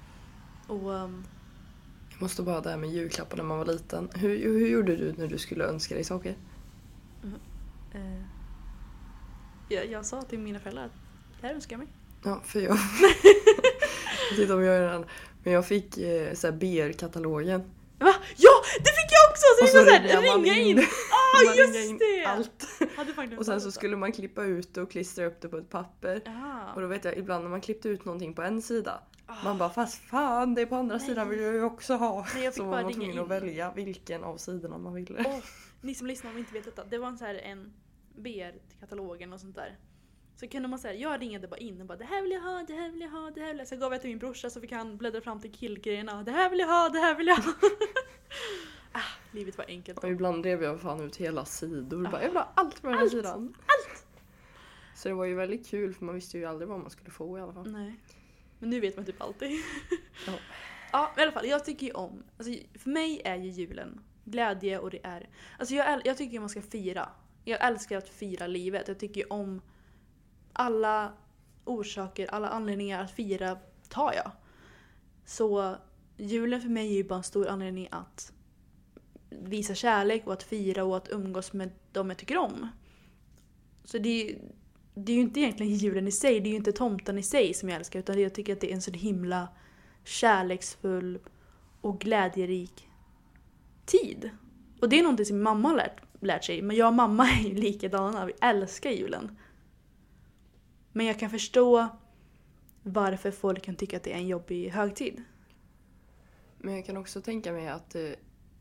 Och 0.68 0.90
um, 0.90 1.26
Jag 2.12 2.22
måste 2.22 2.42
bara 2.42 2.62
det 2.62 2.70
här 2.70 2.78
med 2.78 2.90
julklappar 2.90 3.38
när 3.38 3.44
man 3.44 3.58
var 3.58 3.66
liten. 3.66 4.10
Hur, 4.16 4.38
hur 4.60 4.68
gjorde 4.68 4.96
du 4.96 5.14
när 5.18 5.28
du 5.28 5.38
skulle 5.38 5.64
önska 5.64 5.96
dig 5.96 6.04
saker? 6.04 6.36
eh, 7.94 8.22
jag, 9.70 9.92
jag 9.92 10.06
sa 10.06 10.22
till 10.22 10.40
mina 10.40 10.60
föräldrar 10.60 10.86
att 10.86 10.92
det 11.42 11.48
här 11.48 11.54
önskar 11.54 11.74
jag 11.74 11.80
mig. 11.80 11.88
Ja, 12.24 12.42
för 12.44 12.60
jag... 12.60 12.78
jag 14.30 14.32
vet 14.32 14.40
inte 14.40 14.54
om 14.54 14.64
jag 14.64 14.76
gör 14.76 14.92
den. 14.92 15.06
Men 15.44 15.54
jag 15.54 15.68
fick 15.68 15.98
eh, 15.98 16.52
BR-katalogen. 16.52 17.60
Va? 18.00 18.14
Ja! 18.38 18.52
Det 18.78 18.90
fick! 18.90 19.05
Så 19.60 19.64
Och 19.64 19.68
vi 19.68 19.72
så 19.72 20.00
ringar 20.00 20.16
man 20.16 20.44
ringa 20.44 20.58
in. 20.58 20.80
Ah 20.80 21.42
ringar 21.42 21.56
just 21.56 21.90
in 21.90 21.98
det! 21.98 22.26
Allt. 22.26 22.66
Och 23.38 23.46
sen 23.46 23.62
så 23.62 23.72
skulle 23.72 23.98
man 23.98 24.12
klippa 24.12 24.44
ut 24.44 24.74
det 24.74 24.82
och 24.82 24.92
klistra 24.92 25.26
upp 25.26 25.42
det 25.42 25.50
på 25.50 25.58
ett 25.58 25.70
papper. 25.70 26.22
Ah. 26.26 26.74
Och 26.74 26.82
då 26.82 26.88
vet 26.88 27.06
jag 27.06 27.18
ibland 27.18 27.44
när 27.44 27.52
man 27.52 27.62
klippte 27.62 27.90
ut 27.90 28.06
någonting 28.06 28.34
på 28.34 28.42
en 28.42 28.62
sida. 28.62 29.04
Ah. 29.26 29.44
Man 29.44 29.58
bara 29.58 29.70
fast 29.70 30.04
fan 30.10 30.56
det 30.56 30.66
på 30.66 30.76
andra 30.76 30.98
Nej. 30.98 31.06
sidan 31.06 31.30
vill 31.30 31.40
jag 31.42 31.54
ju 31.54 31.64
också 31.64 31.94
ha. 31.94 32.28
Men 32.34 32.44
jag 32.44 32.54
fick 32.54 32.64
så 32.64 32.70
bara 32.70 32.76
man 32.76 32.84
var 32.84 32.92
tvungen 32.92 33.20
att 33.20 33.28
välja 33.28 33.72
vilken 33.76 34.24
av 34.24 34.38
sidorna 34.38 34.78
man 34.78 34.94
ville. 34.94 35.24
Åh, 35.26 35.40
ni 35.82 35.96
som 35.96 36.08
lyssnar 36.08 36.32
om 36.32 36.38
inte 36.38 36.54
vet 36.54 36.66
detta. 36.66 36.84
Det 36.84 36.98
var 36.98 37.08
en, 37.08 37.18
så 37.18 37.26
här, 37.26 37.36
en 37.36 37.74
BR-katalogen 38.16 39.34
och 39.34 39.40
sånt 39.40 39.56
där. 39.56 39.78
Så 40.40 40.48
kunde 40.48 40.68
man 40.68 40.80
säga, 40.80 40.94
jag 40.94 41.22
ringade 41.22 41.48
bara 41.48 41.58
in 41.58 41.82
och 41.82 41.88
bara 41.88 41.98
det 41.98 42.06
här 42.06 42.22
vill 42.22 42.32
jag 42.32 42.42
ha, 42.42 42.64
det 42.68 42.74
här 42.74 42.90
vill 42.92 43.02
jag 43.02 43.10
ha, 43.10 43.32
det 43.32 43.42
här 43.42 43.48
vill 43.48 43.58
jag 43.58 43.66
ha. 43.66 43.70
Så 43.70 43.76
gav 43.76 43.92
jag 43.92 44.02
till 44.02 44.10
min 44.10 44.20
brorsa 44.20 44.50
så 44.50 44.62
fick 44.62 44.72
han 44.72 44.98
bläddra 44.98 45.22
fram 45.22 45.40
till 45.40 45.52
killgrejerna. 45.52 46.24
Det 46.24 46.32
här 46.32 46.50
vill 46.50 46.60
jag 46.60 46.68
ha, 46.68 46.90
det 46.90 47.00
här 47.00 47.16
vill 47.16 47.28
jag 47.28 47.36
ha. 47.36 47.54
ah, 48.96 49.32
livet 49.32 49.58
var 49.58 49.66
enkelt. 49.68 49.98
Och 50.04 50.10
ibland 50.10 50.46
rev 50.46 50.64
jag 50.64 50.82
fan 50.82 51.02
ut 51.02 51.16
hela 51.16 51.46
sidor. 51.46 52.08
Ah. 52.08 52.12
Bara, 52.12 52.22
jag 52.22 52.30
vill 52.30 52.38
ha 52.38 52.52
allt 52.56 52.82
på 52.82 52.88
den 52.88 52.96
här 52.96 53.02
Allt! 53.02 53.12
sidan. 53.12 53.56
Allt! 53.60 54.06
Så 54.96 55.08
det 55.08 55.14
var 55.14 55.26
ju 55.26 55.36
väldigt 55.36 55.68
kul 55.68 55.94
för 55.94 56.06
man 56.06 56.16
visste 56.16 56.38
ju 56.38 56.46
aldrig 56.46 56.70
vad 56.70 56.80
man 56.80 56.90
skulle 56.90 57.10
få 57.10 57.38
i 57.38 57.42
alla 57.42 57.54
fall. 57.54 57.72
Nej. 57.72 58.00
Men 58.60 58.70
nu 58.70 58.80
vet 58.80 58.96
man 58.96 59.06
typ 59.06 59.22
alltid. 59.22 59.52
Ja. 60.28 60.34
Ja, 60.92 61.12
men 61.16 61.22
i 61.22 61.24
alla 61.24 61.32
fall. 61.32 61.48
Jag 61.48 61.66
tycker 61.66 61.86
ju 61.88 61.94
om... 61.94 62.24
Alltså, 62.38 62.54
för 62.74 62.90
mig 62.90 63.22
är 63.26 63.36
ju 63.36 63.50
julen 63.50 64.02
glädje 64.26 64.80
och 64.80 64.90
det 64.90 65.00
är... 65.04 65.30
Alltså 65.60 65.76
jag, 65.76 66.02
jag 66.06 66.18
tycker 66.18 66.40
man 66.40 66.50
ska 66.50 66.62
fira. 66.62 67.10
Jag 67.44 67.68
älskar 67.68 67.98
att 67.98 68.10
fira 68.10 68.48
livet. 68.48 68.88
Jag 68.88 69.00
tycker 69.00 69.22
ju 69.22 69.28
om 69.28 69.62
alla 70.54 71.14
orsaker, 71.66 72.28
alla 72.28 72.50
anledningar 72.50 73.04
att 73.04 73.12
fira 73.12 73.58
tar 73.90 74.14
jag. 74.14 74.32
Så 75.26 75.76
julen 76.18 76.62
för 76.62 76.70
mig 76.70 76.88
är 76.88 76.96
ju 76.96 77.04
bara 77.04 77.18
en 77.18 77.24
stor 77.24 77.48
anledning 77.48 77.88
att 77.92 78.34
visa 79.42 79.76
kärlek 79.76 80.28
och 80.28 80.34
att 80.34 80.44
fira 80.44 80.84
och 80.84 80.98
att 80.98 81.10
umgås 81.12 81.54
med 81.54 81.70
dem 81.92 82.10
jag 82.10 82.18
tycker 82.18 82.38
om. 82.38 82.68
Så 83.84 83.98
det 83.98 84.10
är, 84.10 84.26
ju- 84.30 84.40
det 84.96 85.12
är 85.12 85.16
ju 85.16 85.22
inte 85.22 85.40
egentligen 85.40 85.74
julen 85.76 86.08
i 86.08 86.12
sig, 86.12 86.40
det 86.40 86.48
är 86.48 86.52
ju 86.52 86.56
inte 86.58 86.72
tomten 86.72 87.18
i 87.18 87.24
sig 87.24 87.54
som 87.54 87.70
jag 87.70 87.76
älskar 87.76 88.00
utan 88.00 88.22
jag 88.22 88.34
tycker 88.34 88.54
att 88.54 88.62
det 88.62 88.72
är 88.72 88.76
en 88.76 88.82
så 88.82 88.92
himla 88.92 89.48
kärleksfull 90.04 91.20
och 91.82 92.00
glädjerik 92.00 92.88
tid. 93.86 94.30
Och 94.82 94.90
det 94.90 95.00
är 95.00 95.04
någonting 95.04 95.26
som 95.26 95.36
min 95.38 95.44
mamma 95.44 95.70
har 95.70 95.76
lärt, 95.76 96.02
lärt 96.22 96.44
sig, 96.44 96.62
men 96.62 96.76
jag 96.76 96.88
och 96.88 96.94
mamma 96.94 97.28
är 97.30 97.44
ju 97.50 97.56
likadana, 97.56 98.26
vi 98.26 98.34
älskar 98.42 98.90
julen. 98.90 99.38
Men 100.92 101.06
jag 101.06 101.20
kan 101.20 101.30
förstå 101.30 101.88
varför 102.84 103.32
folk 103.32 103.64
kan 103.64 103.76
tycka 103.76 103.98
att 103.98 104.04
det 104.04 104.12
är 104.14 104.18
en 104.18 104.28
jobbig 104.28 104.70
högtid. 104.70 105.24
Men 106.58 106.76
jag 106.76 106.86
kan 106.86 106.98
också 106.98 107.22
tänka 107.22 107.52
mig 107.52 107.68
att 107.68 107.96
eh, 107.96 108.10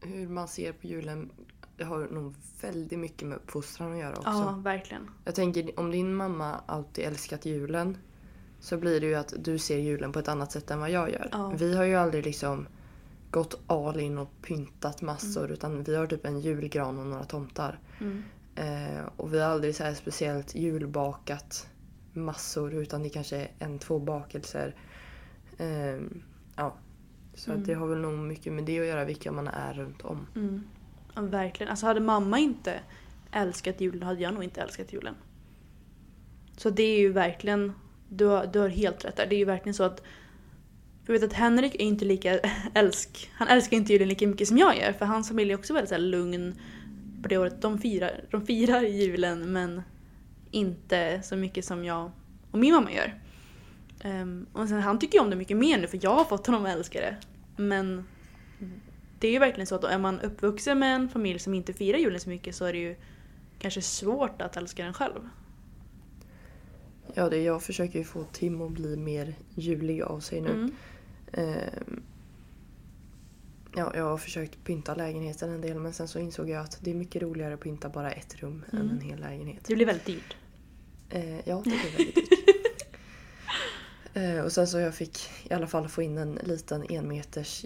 hur 0.04 0.28
man 0.28 0.48
ser 0.48 0.72
på 0.72 0.86
julen 0.86 1.30
det 1.76 1.84
har 1.84 2.08
nog 2.10 2.34
väldigt 2.60 2.98
mycket 2.98 3.28
med 3.28 3.36
uppfostran 3.36 3.92
att 3.92 3.98
göra 3.98 4.16
också. 4.16 4.30
Ja, 4.30 4.60
verkligen. 4.64 5.10
Jag 5.24 5.34
tänker 5.34 5.80
om 5.80 5.90
din 5.90 6.14
mamma 6.14 6.60
alltid 6.66 7.04
älskat 7.04 7.46
julen 7.46 7.96
så 8.60 8.76
blir 8.76 9.00
det 9.00 9.06
ju 9.06 9.14
att 9.14 9.34
du 9.38 9.58
ser 9.58 9.78
julen 9.78 10.12
på 10.12 10.18
ett 10.18 10.28
annat 10.28 10.52
sätt 10.52 10.70
än 10.70 10.80
vad 10.80 10.90
jag 10.90 11.10
gör. 11.10 11.28
Ja. 11.32 11.52
Vi 11.58 11.76
har 11.76 11.84
ju 11.84 11.94
aldrig 11.94 12.24
liksom 12.24 12.66
gått 13.30 13.60
all 13.66 14.00
in 14.00 14.18
och 14.18 14.30
pyntat 14.42 15.02
massor 15.02 15.42
Mm. 15.44 15.52
utan 15.52 15.84
vi 15.84 15.96
har 15.96 16.06
typ 16.06 16.24
en 16.24 16.40
julgran 16.40 16.98
och 16.98 17.06
några 17.06 17.24
tomtar. 17.24 17.78
Mm. 18.00 18.22
Eh, 18.54 19.04
och 19.16 19.34
vi 19.34 19.40
har 19.40 19.48
aldrig 19.50 19.76
så 19.76 19.84
här 19.84 19.94
speciellt 19.94 20.54
julbakat 20.54 21.66
massor 22.12 22.74
utan 22.74 23.02
det 23.02 23.08
kanske 23.08 23.36
är 23.36 23.50
en, 23.58 23.78
två 23.78 23.98
bakelser. 23.98 24.74
Eh, 25.58 26.00
ja. 26.56 26.74
Så 27.34 27.50
Mm. 27.50 27.60
att 27.60 27.66
det 27.66 27.74
har 27.74 27.86
väl 27.86 27.98
nog 27.98 28.12
mycket 28.18 28.52
med 28.52 28.64
det 28.64 28.80
att 28.80 28.86
göra 28.86 29.04
vilka 29.04 29.32
man 29.32 29.48
är 29.48 29.74
runt 29.74 30.02
om. 30.02 30.26
Mm. 30.36 30.64
Ja, 31.14 31.22
verkligen. 31.22 31.70
Alltså 31.70 31.86
hade 31.86 32.00
mamma 32.00 32.38
inte 32.38 32.80
älskat 33.32 33.80
julen 33.80 34.02
hade 34.02 34.20
jag 34.22 34.34
nog 34.34 34.44
inte 34.44 34.60
älskat 34.60 34.92
julen. 34.92 35.14
Så 36.56 36.70
det 36.70 36.82
är 36.82 36.98
ju 36.98 37.12
verkligen, 37.12 37.72
du 38.08 38.26
har, 38.26 38.46
du 38.46 38.58
har 38.58 38.68
helt 38.68 39.04
rätt 39.04 39.16
där. 39.16 39.26
Det 39.26 39.34
är 39.34 39.38
ju 39.38 39.44
verkligen 39.44 39.74
så 39.74 39.82
att 39.84 40.02
för 41.04 41.12
jag 41.12 41.20
vet 41.20 41.30
att 41.30 41.36
Henrik 41.36 41.74
är 41.74 41.78
inte 41.84 42.04
lika 42.04 42.38
älsk, 42.74 43.30
han 43.34 43.48
älskar 43.48 43.76
inte 43.76 43.92
julen 43.92 44.08
lika 44.08 44.26
mycket 44.26 44.48
som 44.48 44.58
jag 44.58 44.78
gör 44.78 44.92
för 44.92 45.06
hans 45.06 45.28
familj 45.28 45.52
är 45.52 45.56
också 45.58 45.74
väldigt 45.74 45.90
så 45.90 45.98
lugn 45.98 46.54
på 47.22 47.28
det 47.28 47.38
året. 47.38 47.62
De 47.62 47.78
firar, 47.78 48.24
de 48.30 48.46
firar 48.46 48.82
julen 48.82 49.52
men 49.52 49.82
inte 50.50 51.22
så 51.22 51.36
mycket 51.36 51.64
som 51.64 51.84
jag 51.84 52.10
och 52.50 52.58
min 52.58 52.74
mamma 52.74 52.92
gör. 52.92 53.14
Ehm, 54.04 54.46
och 54.52 54.68
sen, 54.68 54.80
han 54.80 54.98
tycker 54.98 55.18
ju 55.18 55.24
om 55.24 55.30
det 55.30 55.36
mycket 55.36 55.56
mer 55.56 55.78
nu 55.78 55.86
för 55.86 55.98
jag 56.02 56.14
har 56.14 56.24
fått 56.24 56.46
honom 56.46 56.64
att 56.66 56.72
älska 56.72 57.00
det. 57.00 57.16
Men 57.56 58.04
det 59.18 59.28
är 59.28 59.32
ju 59.32 59.38
verkligen 59.38 59.66
så 59.66 59.74
att 59.74 59.84
är 59.84 59.98
man 59.98 60.20
uppvuxen 60.20 60.78
med 60.78 60.94
en 60.94 61.08
familj 61.08 61.38
som 61.38 61.54
inte 61.54 61.72
firar 61.72 61.98
julen 61.98 62.20
så 62.20 62.28
mycket 62.28 62.54
så 62.54 62.64
är 62.64 62.72
det 62.72 62.78
ju 62.78 62.96
kanske 63.58 63.82
svårt 63.82 64.42
att 64.42 64.56
älska 64.56 64.84
den 64.84 64.94
själv. 64.94 65.28
Ja, 67.14 67.28
det, 67.28 67.42
jag 67.42 67.62
försöker 67.62 67.98
ju 67.98 68.04
få 68.04 68.24
Tim 68.24 68.60
att 68.62 68.72
bli 68.72 68.96
mer 68.96 69.34
julig 69.54 70.02
av 70.02 70.20
sig 70.20 70.40
nu. 70.40 70.50
Mm. 70.50 70.72
Ehm, 71.32 72.02
ja, 73.76 73.92
jag 73.96 74.04
har 74.04 74.18
försökt 74.18 74.64
pynta 74.64 74.94
lägenheten 74.94 75.50
en 75.50 75.60
del 75.60 75.78
men 75.78 75.92
sen 75.92 76.08
så 76.08 76.18
insåg 76.18 76.50
jag 76.50 76.60
att 76.62 76.78
det 76.80 76.90
är 76.90 76.94
mycket 76.94 77.22
roligare 77.22 77.54
att 77.54 77.60
pynta 77.60 77.88
bara 77.88 78.10
ett 78.10 78.36
rum 78.42 78.64
än 78.72 78.78
Mm. 78.80 78.90
en 78.90 79.00
hel 79.00 79.20
lägenhet. 79.20 79.64
Det 79.66 79.74
blir 79.74 79.86
väldigt 79.86 80.06
dyrt. 80.06 80.36
Eh, 81.10 81.48
ja, 81.48 81.56
det 81.56 81.70
blir 81.70 81.96
väldigt 81.96 82.14
dyrt. 82.14 82.28
Eh, 84.14 84.44
och 84.44 84.52
sen 84.52 84.66
så 84.66 84.78
jag 84.78 84.94
fick 84.94 85.18
i 85.50 85.54
alla 85.54 85.66
fall 85.66 85.88
få 85.88 86.02
in 86.02 86.18
en 86.18 86.38
liten 86.42 86.84
enmeters 86.88 87.64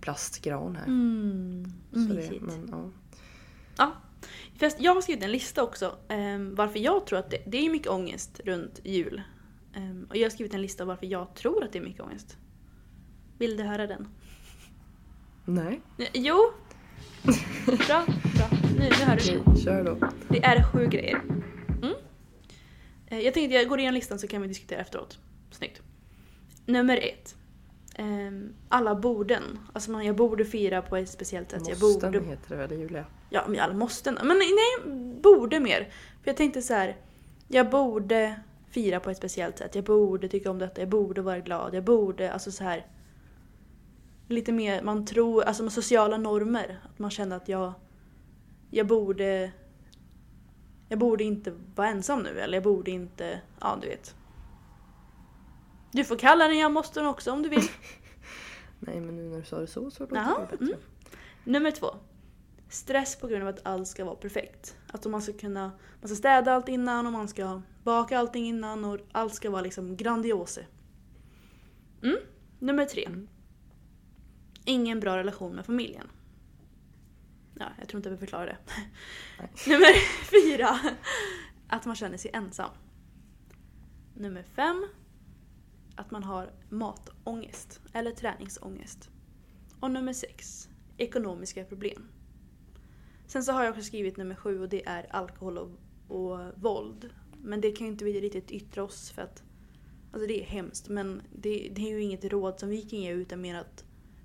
plastgran 0.00 0.76
här. 0.76 0.86
Mm. 0.86 1.72
Så 1.92 1.98
det, 1.98 2.40
men, 2.40 2.68
ja. 2.70 2.90
Ja. 3.76 3.92
För 4.58 4.72
jag 4.78 4.94
har 4.94 5.00
skrivit 5.00 5.24
en 5.24 5.32
lista 5.32 5.62
också 5.62 5.96
um, 6.08 6.54
varför 6.54 6.78
jag 6.78 7.06
tror 7.06 7.18
att 7.18 7.30
det, 7.30 7.38
det 7.46 7.66
är 7.66 7.70
mycket 7.70 7.88
ångest 7.88 8.40
runt 8.44 8.80
jul. 8.84 9.22
Um, 9.76 10.06
och 10.10 10.16
jag 10.16 10.24
har 10.24 10.30
skrivit 10.30 10.54
en 10.54 10.62
lista 10.62 10.84
varför 10.84 11.06
jag 11.06 11.34
tror 11.34 11.64
att 11.64 11.72
det 11.72 11.78
är 11.78 11.82
mycket 11.82 12.00
ångest. 12.02 12.36
Vill 13.38 13.56
du 13.56 13.62
höra 13.62 13.86
den? 13.86 14.08
Nej. 15.44 15.80
Jo! 16.12 16.52
Bra, 17.66 18.04
bra. 18.36 18.58
Nu, 18.78 18.78
nu 18.78 19.04
hör 19.04 19.16
du. 19.16 19.42
Okej, 19.46 19.62
kör 19.64 19.84
då. 19.84 20.08
Det 20.28 20.44
är 20.44 20.62
sju 20.72 20.86
grejer. 20.86 21.22
Mm. 21.82 21.94
Eh, 23.06 23.18
Jag 23.18 23.34
tänkte 23.34 23.56
jag 23.56 23.68
går 23.68 23.78
igenom 23.78 23.94
listan 23.94 24.18
så 24.18 24.28
kan 24.28 24.42
vi 24.42 24.48
diskutera 24.48 24.80
efteråt. 24.80 25.18
Snyggt. 25.50 25.82
Nummer 26.66 26.96
ett. 26.96 27.36
Ehm, 27.94 28.54
Alla 28.68 28.94
borden. 28.94 29.42
Alltså 29.72 29.90
man, 29.90 30.04
jag 30.04 30.16
borde 30.16 30.44
fira 30.44 30.82
på 30.82 30.96
ett 30.96 31.08
speciellt 31.08 31.50
sätt. 31.50 31.68
Jag 31.68 31.82
Måsten 31.82 32.12
borde, 32.12 32.24
heter 32.24 32.50
det 32.50 32.56
väl 32.56 32.80
Julia? 32.80 33.04
ja, 33.30 33.44
men 33.48 33.60
alla 33.60 33.74
måste. 33.74 34.12
Men 34.12 34.38
nej, 34.38 34.94
borde 35.20 35.60
mer. 35.60 35.80
För 36.22 36.30
jag 36.30 36.36
tänkte 36.36 36.62
så 36.62 36.74
här. 36.74 36.96
Jag 37.48 37.70
borde 37.70 38.40
fira 38.70 39.00
på 39.00 39.10
ett 39.10 39.16
speciellt 39.16 39.58
sätt. 39.58 39.74
Jag 39.74 39.84
borde 39.84 40.28
tycka 40.28 40.50
om 40.50 40.58
detta. 40.58 40.80
Jag 40.80 40.88
borde 40.88 41.22
vara 41.22 41.38
glad. 41.40 41.74
Jag 41.74 41.84
borde, 41.84 42.32
alltså 42.32 42.50
så 42.50 42.64
här. 42.64 42.86
Lite 44.28 44.52
mer, 44.52 44.82
man 44.82 45.06
tror, 45.06 45.42
alltså 45.44 45.62
med 45.62 45.72
sociala 45.72 46.18
normer. 46.18 46.80
Att 46.84 46.98
man 46.98 47.10
känner 47.10 47.36
att 47.36 47.48
jag, 47.48 47.72
jag 48.70 48.86
borde 48.86 49.50
jag 50.88 50.98
borde 50.98 51.24
inte 51.24 51.52
vara 51.74 51.88
ensam 51.88 52.22
nu 52.22 52.40
eller 52.40 52.56
jag 52.56 52.64
borde 52.64 52.90
inte, 52.90 53.40
ja 53.60 53.78
du 53.82 53.88
vet. 53.88 54.14
Du 55.92 56.04
får 56.04 56.16
kalla 56.16 56.48
den 56.48 56.58
jag 56.58 56.72
måste 56.72 57.00
den 57.00 57.08
också 57.08 57.32
om 57.32 57.42
du 57.42 57.48
vill. 57.48 57.62
Nej 58.78 59.00
men 59.00 59.16
nu 59.16 59.28
när 59.28 59.38
du 59.38 59.44
sa 59.44 59.60
det 59.60 59.66
så 59.66 59.90
så 59.90 60.02
låter 60.02 60.16
Jaha, 60.16 60.40
det 60.40 60.46
bättre. 60.56 60.64
mm. 60.64 60.78
Nummer 61.44 61.70
två. 61.70 61.94
Stress 62.68 63.16
på 63.16 63.26
grund 63.26 63.42
av 63.42 63.48
att 63.48 63.66
allt 63.66 63.88
ska 63.88 64.04
vara 64.04 64.14
perfekt. 64.14 64.76
Att 64.86 65.06
man 65.06 65.22
ska 65.22 65.32
kunna, 65.32 65.72
man 66.00 66.08
ska 66.08 66.16
städa 66.16 66.52
allt 66.52 66.68
innan 66.68 67.06
och 67.06 67.12
man 67.12 67.28
ska 67.28 67.62
baka 67.84 68.18
allting 68.18 68.46
innan 68.46 68.84
och 68.84 68.98
allt 69.12 69.34
ska 69.34 69.50
vara 69.50 69.62
liksom 69.62 69.96
grandiose. 69.96 70.66
Mm. 72.02 72.16
Nummer 72.58 72.84
tre. 72.84 73.04
Mm. 73.06 73.28
Ingen 74.64 75.00
bra 75.00 75.16
relation 75.16 75.54
med 75.54 75.66
familjen. 75.66 76.06
Ja, 77.54 77.66
jag 77.78 77.88
tror 77.88 77.98
inte 77.98 78.08
jag 78.08 78.18
behöver 78.18 78.26
förklara 78.26 78.46
det. 78.46 78.56
Nummer 79.70 79.94
fyra. 80.30 80.78
Att 81.68 81.86
man 81.86 81.96
känner 81.96 82.16
sig 82.18 82.30
ensam. 82.34 82.70
Nummer 84.14 84.42
fem. 84.42 84.88
Att 85.96 86.10
man 86.10 86.22
har 86.22 86.50
matångest 86.68 87.80
eller 87.92 88.10
träningsångest. 88.10 89.10
Och 89.80 89.90
nummer 89.90 90.12
sex. 90.12 90.68
Ekonomiska 90.96 91.64
problem. 91.64 92.08
Sen 93.26 93.44
så 93.44 93.52
har 93.52 93.64
jag 93.64 93.70
också 93.70 93.82
skrivit 93.82 94.16
nummer 94.16 94.34
sju 94.34 94.60
och 94.60 94.68
det 94.68 94.86
är 94.86 95.06
alkohol 95.10 95.58
och, 95.58 95.70
och 96.08 96.38
våld. 96.54 97.10
Men 97.42 97.60
det 97.60 97.72
kan 97.72 97.86
ju 97.86 97.92
inte 97.92 98.04
vi 98.04 98.20
riktigt 98.20 98.50
yttra 98.50 98.82
oss 98.82 99.10
för 99.10 99.22
att 99.22 99.42
Alltså 100.12 100.26
det 100.26 100.42
är 100.42 100.46
hemskt 100.46 100.88
men 100.88 101.22
det, 101.32 101.68
det 101.72 101.82
är 101.82 101.88
ju 101.88 102.02
inget 102.02 102.24
råd 102.24 102.60
som 102.60 102.68
vi 102.68 102.82
kan 102.82 102.98
ge 102.98 103.12
utan 103.12 103.40
mer 103.40 103.54
att 103.54 103.84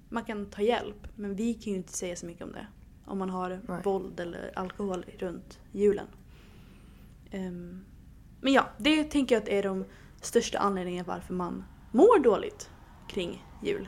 man 0.10 0.26
kan 0.26 0.46
ta 0.46 0.62
hjälp 0.62 1.08
men 1.16 1.36
vi 1.36 1.54
kan 1.54 1.74
ju 1.74 1.78
inte 1.78 1.94
säga 1.94 2.16
så 2.16 2.26
mycket 2.26 2.44
om 2.44 2.52
det. 2.52 2.68
Om 3.06 3.18
man 3.18 3.30
har 3.30 3.60
Nej. 3.68 3.82
våld 3.84 4.20
eller 4.20 4.52
alkohol 4.56 5.06
runt 5.20 5.60
julen. 5.72 6.08
Ehm, 7.32 7.86
men 8.42 8.54
ja, 8.54 8.70
det 8.78 9.04
tänker 9.04 9.36
jag 9.36 9.42
att 9.42 9.50
är 9.50 9.64
de 9.64 9.86
största 10.26 10.58
anledningarna 10.60 11.08
varför 11.08 11.34
man 11.34 11.64
mår 11.92 12.20
dåligt 12.20 12.70
kring 13.08 13.46
jul. 13.64 13.88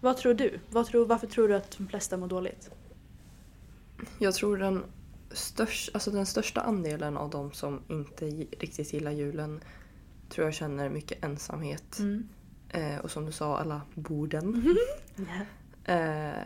Vad 0.00 0.16
tror 0.16 0.34
du? 0.34 0.60
Vad 0.70 0.86
tror, 0.86 1.06
varför 1.06 1.26
tror 1.26 1.48
du 1.48 1.56
att 1.56 1.78
de 1.78 1.88
flesta 1.88 2.16
mår 2.16 2.28
dåligt? 2.28 2.70
Jag 4.18 4.34
tror 4.34 4.56
den, 4.56 4.84
störst, 5.30 5.90
alltså 5.94 6.10
den 6.10 6.26
största 6.26 6.60
andelen 6.60 7.16
av 7.16 7.30
de 7.30 7.52
som 7.52 7.80
inte 7.88 8.26
riktigt 8.58 8.92
gillar 8.92 9.10
julen 9.10 9.60
tror 10.28 10.46
jag 10.46 10.54
känner 10.54 10.88
mycket 10.88 11.24
ensamhet. 11.24 11.98
Mm. 11.98 12.28
Eh, 12.68 12.98
och 12.98 13.10
som 13.10 13.26
du 13.26 13.32
sa, 13.32 13.58
alla 13.58 13.80
borden. 13.94 14.76
Eh, 15.84 16.44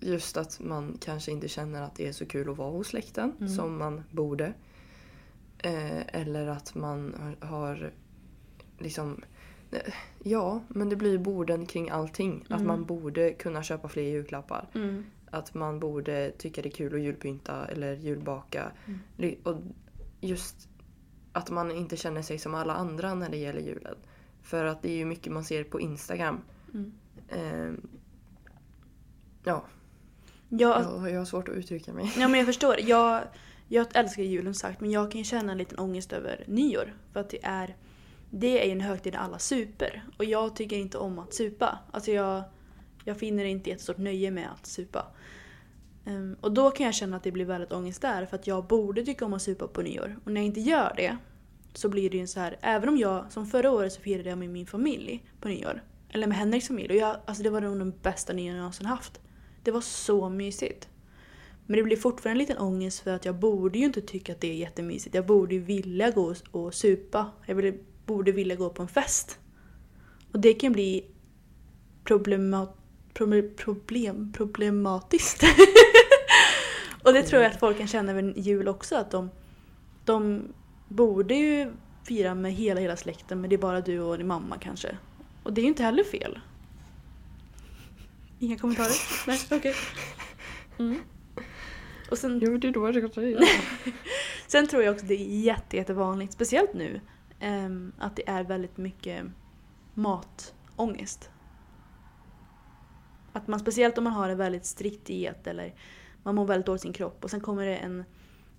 just 0.00 0.36
att 0.36 0.60
man 0.60 0.98
kanske 1.00 1.30
inte 1.32 1.48
känner 1.48 1.82
att 1.82 1.94
det 1.94 2.08
är 2.08 2.12
så 2.12 2.26
kul 2.26 2.50
att 2.50 2.56
vara 2.56 2.70
hos 2.70 2.86
släkten 2.86 3.32
Mm. 3.40 3.48
som 3.48 3.78
man 3.78 4.04
borde. 4.10 4.52
Eh, 5.62 6.20
eller 6.20 6.46
att 6.46 6.74
man 6.74 7.14
har, 7.40 7.46
har 7.46 7.92
liksom... 8.78 9.22
eh, 9.70 9.92
Ja, 10.22 10.62
men 10.68 10.88
det 10.88 10.96
blir 10.96 11.18
borden 11.18 11.66
kring 11.66 11.90
allting. 11.90 12.42
Att 12.44 12.50
Mm. 12.60 12.66
man 12.66 12.84
borde 12.84 13.32
kunna 13.32 13.62
köpa 13.62 13.88
fler 13.88 14.02
julklappar. 14.02 14.68
Mm. 14.74 15.04
Att 15.30 15.54
man 15.54 15.80
borde 15.80 16.30
tycka 16.38 16.62
det 16.62 16.68
är 16.68 16.70
kul 16.70 16.94
att 16.94 17.00
julpynta 17.00 17.66
eller 17.66 17.96
julbaka. 17.96 18.72
Mm. 19.18 19.34
Och 19.42 19.56
just 20.20 20.68
att 21.32 21.50
man 21.50 21.70
inte 21.70 21.96
känner 21.96 22.22
sig 22.22 22.38
som 22.38 22.54
alla 22.54 22.74
andra 22.74 23.14
när 23.14 23.28
det 23.30 23.36
gäller 23.36 23.60
julen. 23.60 23.94
För 24.42 24.64
att 24.64 24.82
det 24.82 24.90
är 24.90 24.96
ju 24.96 25.04
mycket 25.04 25.32
man 25.32 25.44
ser 25.44 25.64
på 25.64 25.80
Instagram. 25.80 26.40
Ja, 29.44 29.64
Ja, 30.48 30.82
jag, 31.02 31.10
jag 31.12 31.18
har 31.18 31.24
svårt 31.24 31.48
att 31.48 31.54
uttrycka 31.54 31.92
mig. 31.92 32.12
Ja 32.18 32.28
men 32.28 32.38
jag 32.38 32.46
förstår. 32.46 32.80
Jag, 32.80 33.22
jag 33.72 33.86
älskar 33.94 34.22
julen 34.22 34.54
sagt 34.54 34.80
men 34.80 34.90
jag 34.90 35.10
kan 35.10 35.18
ju 35.18 35.24
känna 35.24 35.52
en 35.52 35.58
liten 35.58 35.78
ångest 35.78 36.12
över 36.12 36.44
nyår. 36.46 36.94
För 37.12 37.20
att 37.20 37.30
det 37.30 37.38
är, 37.42 37.76
det 38.30 38.62
är 38.62 38.66
ju 38.66 38.72
en 38.72 38.80
högtid 38.80 39.12
där 39.12 39.18
alla 39.18 39.38
super. 39.38 40.04
Och 40.18 40.24
jag 40.24 40.56
tycker 40.56 40.76
inte 40.76 40.98
om 40.98 41.18
att 41.18 41.34
supa. 41.34 41.78
Alltså 41.90 42.10
jag, 42.10 42.42
jag 43.04 43.18
finner 43.18 43.44
inte 43.44 43.62
ett 43.62 43.66
jättestort 43.66 43.98
nöje 43.98 44.30
med 44.30 44.48
att 44.52 44.66
supa. 44.66 45.06
Um, 46.04 46.36
och 46.40 46.52
då 46.52 46.70
kan 46.70 46.86
jag 46.86 46.94
känna 46.94 47.16
att 47.16 47.22
det 47.22 47.32
blir 47.32 47.44
väldigt 47.44 47.72
ångest 47.72 48.02
där 48.02 48.26
för 48.26 48.36
att 48.36 48.46
jag 48.46 48.66
borde 48.66 49.04
tycka 49.04 49.24
om 49.24 49.34
att 49.34 49.42
supa 49.42 49.68
på 49.68 49.82
nyår. 49.82 50.18
Och 50.24 50.32
när 50.32 50.40
jag 50.40 50.46
inte 50.46 50.60
gör 50.60 50.92
det 50.96 51.16
så 51.74 51.88
blir 51.88 52.10
det 52.10 52.16
ju 52.16 52.26
så 52.26 52.40
här, 52.40 52.56
även 52.60 52.88
om 52.88 52.96
jag, 52.96 53.32
som 53.32 53.46
förra 53.46 53.70
året 53.70 53.92
så 53.92 54.00
firade 54.00 54.28
jag 54.28 54.38
med 54.38 54.48
min 54.48 54.66
familj 54.66 55.24
på 55.40 55.48
nyår. 55.48 55.82
Eller 56.08 56.26
med 56.26 56.36
Henriks 56.36 56.68
familj. 56.68 56.88
Och 56.88 57.00
jag, 57.00 57.16
alltså 57.24 57.42
det 57.42 57.50
var 57.50 57.60
nog 57.60 57.78
den 57.78 57.94
bästa 58.02 58.32
nyår 58.32 58.48
jag 58.48 58.58
någonsin 58.58 58.86
haft. 58.86 59.20
Det 59.62 59.70
var 59.70 59.80
så 59.80 60.28
mysigt. 60.28 60.89
Men 61.70 61.76
det 61.76 61.82
blir 61.82 61.96
fortfarande 61.96 62.34
en 62.34 62.38
liten 62.38 62.58
ångest 62.58 63.00
för 63.00 63.10
att 63.10 63.24
jag 63.24 63.34
borde 63.34 63.78
ju 63.78 63.84
inte 63.84 64.00
tycka 64.00 64.32
att 64.32 64.40
det 64.40 64.48
är 64.50 64.54
jättemysigt. 64.54 65.14
Jag 65.14 65.26
borde 65.26 65.54
ju 65.54 65.60
vilja 65.60 66.10
gå 66.10 66.34
och- 66.50 66.74
supa. 66.74 67.30
Jag 67.46 67.74
borde, 68.06 68.32
vilja 68.32 68.56
gå 68.56 68.70
på 68.70 68.82
en 68.82 68.88
fest. 68.88 69.38
Och 70.32 70.40
det 70.40 70.52
kan 70.54 70.72
bli 70.72 71.04
problema, 72.04 72.68
problem, 73.14 73.50
problem, 73.56 74.32
problematiskt. 74.32 75.42
och 77.04 77.12
det 77.12 77.22
tror 77.22 77.42
jag 77.42 77.52
att 77.52 77.60
folk 77.60 77.78
kan 77.78 77.86
känna 77.86 78.12
över 78.12 78.34
jul 78.36 78.68
också. 78.68 78.96
Att 78.96 79.10
de, 79.10 79.30
de 80.04 80.42
borde 80.88 81.34
ju 81.34 81.72
fira 82.04 82.34
med 82.34 82.52
hela, 82.52 82.80
hela 82.80 82.96
släkten 82.96 83.40
men 83.40 83.50
det 83.50 83.56
är 83.56 83.60
bara 83.60 83.80
du 83.80 84.00
och 84.00 84.18
din 84.18 84.26
mamma 84.26 84.58
kanske. 84.58 84.96
Och 85.42 85.52
det 85.52 85.60
är 85.60 85.62
ju 85.62 85.68
inte 85.68 85.82
heller 85.82 86.04
fel. 86.04 86.38
Inga 88.38 88.58
kommentarer? 88.58 89.26
Nej, 89.26 89.38
okej. 89.50 89.74
Mm. 90.78 91.00
Och 92.10 92.18
sen, 92.18 92.40
Jo, 92.42 92.56
det 92.56 92.68
är 92.68 92.72
då 92.72 92.86
jag 92.86 93.10
ska 93.10 93.20
säga. 93.20 93.40
sen 94.46 94.66
tror 94.66 94.82
jag 94.82 94.92
också 94.94 95.06
det 95.06 95.14
är 95.14 95.40
jätte, 95.40 95.76
jättevanligt, 95.76 96.32
speciellt 96.32 96.74
nu, 96.74 97.00
ehm, 97.40 97.92
att 97.98 98.16
det 98.16 98.28
är 98.28 98.44
väldigt 98.44 98.76
mycket 98.76 99.24
matångest. 99.94 101.30
Att 103.32 103.48
man, 103.48 103.60
speciellt 103.60 103.98
om 103.98 104.04
man 104.04 104.12
har 104.12 104.28
en 104.28 104.38
väldigt 104.38 104.64
strikt 104.66 105.06
diet 105.06 105.46
eller 105.46 105.74
man 106.22 106.34
mår 106.34 106.44
väldigt 106.44 106.66
dåligt 106.66 106.82
i 106.82 106.82
sin 106.82 106.92
kropp 106.92 107.24
och 107.24 107.30
sen 107.30 107.40
kommer 107.40 107.66
det 107.66 107.76
en, 107.76 108.04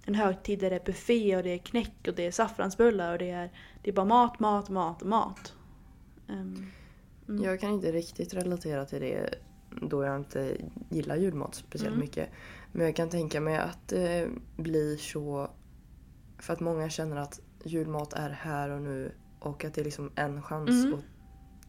en 0.06 0.16
högtid 0.16 0.60
där 0.60 0.70
det 0.70 0.76
är 0.76 0.86
buffé 0.86 1.38
och 1.38 1.44
det 1.44 1.50
är 1.50 1.58
knäck 1.58 2.08
och 2.08 2.14
det 2.16 2.28
är 2.28 2.32
saffransbullar 2.32 3.12
och 3.12 3.20
det 3.20 3.30
är, 3.30 3.52
det 3.82 3.90
är 3.90 3.94
bara 3.94 4.06
mat, 4.06 4.40
mat, 4.40 4.70
mat 4.70 5.02
och 5.02 5.08
mat. 5.08 5.54
Ehm, 6.28 6.72
mm. 7.28 7.44
Jag 7.44 7.60
kan 7.60 7.72
inte 7.72 7.92
riktigt 7.92 8.34
relatera 8.34 8.86
till 8.86 9.02
det 9.02 9.36
då 9.82 10.04
jag 10.04 10.16
inte 10.16 10.58
gillar 10.90 11.16
julmat 11.16 11.56
speciellt 11.56 11.96
Mm. 11.96 12.00
mycket. 12.00 12.30
Men 12.72 12.86
jag 12.86 12.96
kan 12.96 13.10
tänka 13.10 13.42
mig 13.42 13.58
att 13.58 13.88
det 13.88 14.30
blir 14.58 14.98
så 14.98 15.50
för 16.40 16.54
att 16.54 16.60
många 16.60 16.90
känner 16.90 17.16
att 17.18 17.40
julmat 17.64 18.14
är 18.14 18.30
här 18.30 18.70
och 18.70 18.82
nu 18.82 19.12
och 19.40 19.66
att 19.66 19.74
det 19.74 19.82
är 19.82 19.86
liksom 19.86 20.12
en 20.16 20.42
chans 20.44 20.70
Mm. 20.86 20.94
att 20.94 21.04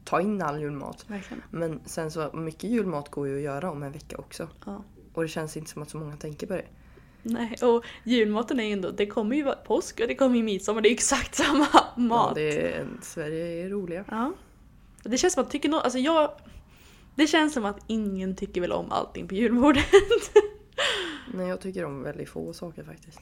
ta 0.04 0.20
in 0.20 0.42
all 0.42 0.60
julmat. 0.60 1.04
Verkligen. 1.08 1.42
Men 1.50 1.80
sen 1.84 2.10
så 2.10 2.30
mycket 2.32 2.64
julmat 2.70 3.08
går 3.10 3.28
ju 3.28 3.36
att 3.36 3.42
göra 3.42 3.70
om 3.70 3.82
en 3.82 3.92
vecka 3.92 4.16
också. 4.18 4.48
Ja. 4.66 4.84
Och 5.14 5.22
det 5.22 5.28
känns 5.28 5.56
inte 5.56 5.70
som 5.70 5.82
att 5.82 5.90
så 5.90 5.96
många 5.96 6.16
tänker 6.16 6.46
på 6.46 6.52
det. 6.52 6.64
Nej, 7.22 7.56
och 7.62 7.84
julmaten 8.04 8.60
är 8.60 8.64
ju 8.64 8.72
ändå, 8.72 8.90
det 8.90 9.06
kommer 9.06 9.36
ju 9.36 9.42
vara 9.42 9.54
påsk 9.54 10.00
och 10.00 10.08
det 10.08 10.14
kommer 10.14 10.36
ju 10.36 10.42
midsommar, 10.42 10.80
det 10.80 10.88
är 10.88 10.90
ju 10.90 10.94
exakt 10.94 11.34
samma 11.44 11.66
mat. 11.96 12.28
Ja, 12.28 12.32
det 12.34 12.72
är, 12.74 12.86
Sverige 13.02 13.64
är 13.64 13.68
roliga. 13.68 14.04
Ja. 14.10 14.32
Det 15.02 15.16
känns 15.18 15.34
som 15.34 15.42
att 15.42 15.50
tycker 15.50 15.68
nå- 15.68 15.80
alltså 15.80 15.98
jag... 15.98 16.30
Det 17.14 17.26
känns 17.26 17.52
som 17.52 17.64
att 17.64 17.78
ingen 17.86 18.36
tycker 18.36 18.60
väl 18.60 18.72
om 18.72 18.92
allting 18.92 19.28
på 19.28 19.34
julbordet. 19.34 19.84
Nej, 21.34 21.48
jag 21.48 21.60
tycker 21.60 21.84
om 21.84 22.02
väldigt 22.02 22.28
få 22.28 22.52
saker 22.52 22.84
faktiskt. 22.84 23.20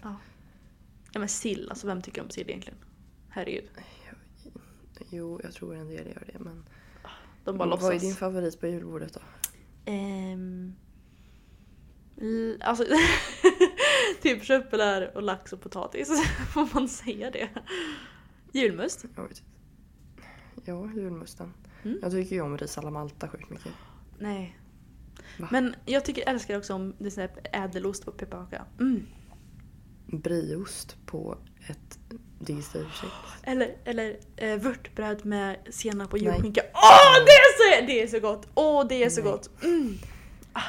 ja 1.13 1.19
men 1.19 1.29
sill, 1.29 1.71
alltså 1.71 1.87
vem 1.87 2.03
tycker 2.03 2.23
om 2.23 2.31
sill 2.31 2.49
egentligen? 2.51 2.79
Herregud. 3.29 3.71
Jo, 5.11 5.41
jag 5.45 5.53
tror 5.53 5.75
en 5.77 5.89
del 5.89 6.07
gör 6.07 6.25
det. 6.33 6.39
Men 6.39 6.65
De 7.45 7.59
bara 7.59 7.69
vad 7.69 7.79
är 7.79 7.83
låtsas. 7.93 8.03
din 8.03 8.15
favorit 8.15 8.61
på 8.61 8.67
julbordet 8.67 9.15
då? 9.15 9.21
L- 12.21 12.63
Alltså, 12.65 12.85
typ 14.23 14.45
köttbullar 14.45 15.17
och 15.17 15.23
lax 15.23 15.53
och 15.53 15.61
potatis. 15.61 16.09
Får 16.55 16.75
man 16.75 16.89
säga 16.89 17.31
det? 17.31 17.49
Julmust. 18.53 19.05
Ja, 20.65 20.91
julmusten. 20.97 21.53
Mm. 21.83 21.99
Jag 22.03 22.11
tycker 22.13 22.37
ju 22.37 22.43
om 22.43 22.59
ris 22.59 22.79
alla 22.79 22.91
Malta 22.91 23.29
sjukt 23.29 23.51
mycket. 23.51 23.73
Nej. 24.19 24.59
Va? 25.39 25.49
Men 25.51 25.75
jag 25.85 26.05
tycker, 26.05 26.29
älskar 26.29 26.59
också 26.59 26.75
om 26.75 26.95
det 26.99 27.07
är 27.07 27.11
sån 27.11 27.21
här 27.21 27.65
ädelost 27.65 28.05
på 28.05 28.13
pepparkaka. 28.13 28.65
Mm. 28.81 29.07
Brieost 30.07 30.97
på 31.07 31.39
ett 31.67 31.99
digestivkex. 32.39 33.13
Eller, 33.43 33.77
eller 33.85 34.17
eh, 34.37 34.57
vörtbröd 34.57 35.27
med 35.27 35.57
senap 35.71 36.13
och 36.13 36.19
julskinka. 36.19 36.63
Åh, 36.75 37.25
det 37.27 37.33
är 37.33 37.81
så, 37.81 37.87
det 37.87 38.03
är 38.03 38.07
så 38.07 38.21
gott! 38.21 38.49
Åh, 38.55 38.87
det 38.89 39.05
är 39.05 39.11
så 39.11 39.23
Nej. 39.23 39.33
gott! 39.33 39.51
Mm. 39.63 39.99
Ah. 40.53 40.63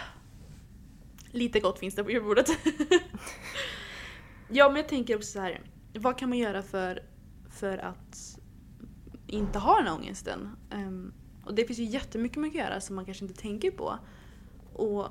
Lite 1.32 1.60
gott 1.60 1.80
finns 1.80 1.96
det 1.96 2.04
på 2.04 2.12
julbordet. 2.12 2.48
ja, 4.50 4.70
men 4.70 4.76
jag 4.76 4.90
tänker 4.90 5.16
också 5.16 5.32
så 5.32 5.40
här. 5.40 5.62
Vad 5.94 6.18
kan 6.18 6.30
man 6.30 6.38
göra 6.38 6.64
för, 6.64 7.04
för 7.50 7.78
att 7.78 8.40
inte 9.28 9.60
ha 9.60 9.78
den 9.78 9.88
här 9.88 9.96
ångesten? 9.96 10.50
Ehm, 10.72 11.14
och 11.46 11.56
det 11.56 11.66
finns 11.66 11.80
ju 11.80 11.84
jättemycket 11.84 12.38
man 12.38 12.52
kan 12.52 12.62
göra 12.62 12.82
som 12.82 12.96
man 12.96 13.06
kanske 13.06 13.26
inte 13.26 13.42
tänker 13.42 13.72
på. 13.72 14.00
Och 14.74 15.08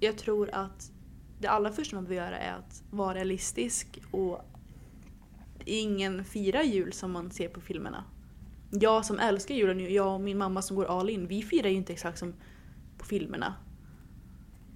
jag 0.00 0.18
tror 0.18 0.50
att 0.52 0.92
det 1.38 1.48
allra 1.48 1.72
första 1.72 1.96
man 1.96 2.04
behöver 2.04 2.26
göra 2.26 2.38
är 2.38 2.52
att 2.52 2.82
vara 2.90 3.14
realistisk 3.14 4.00
och 4.10 4.40
ingen 5.64 6.24
firar 6.24 6.62
jul 6.62 6.92
som 6.92 7.10
man 7.12 7.30
ser 7.30 7.48
på 7.48 7.60
filmerna. 7.60 8.04
Jag 8.70 9.04
som 9.04 9.18
älskar 9.18 9.54
julen, 9.54 9.94
jag 9.94 10.14
och 10.14 10.20
min 10.20 10.38
mamma 10.38 10.62
som 10.62 10.76
går 10.76 10.84
all 10.84 11.10
in, 11.10 11.26
vi 11.26 11.42
firar 11.42 11.68
ju 11.68 11.76
inte 11.76 11.92
exakt 11.92 12.18
som 12.18 12.34
på 12.98 13.04
filmerna. 13.04 13.54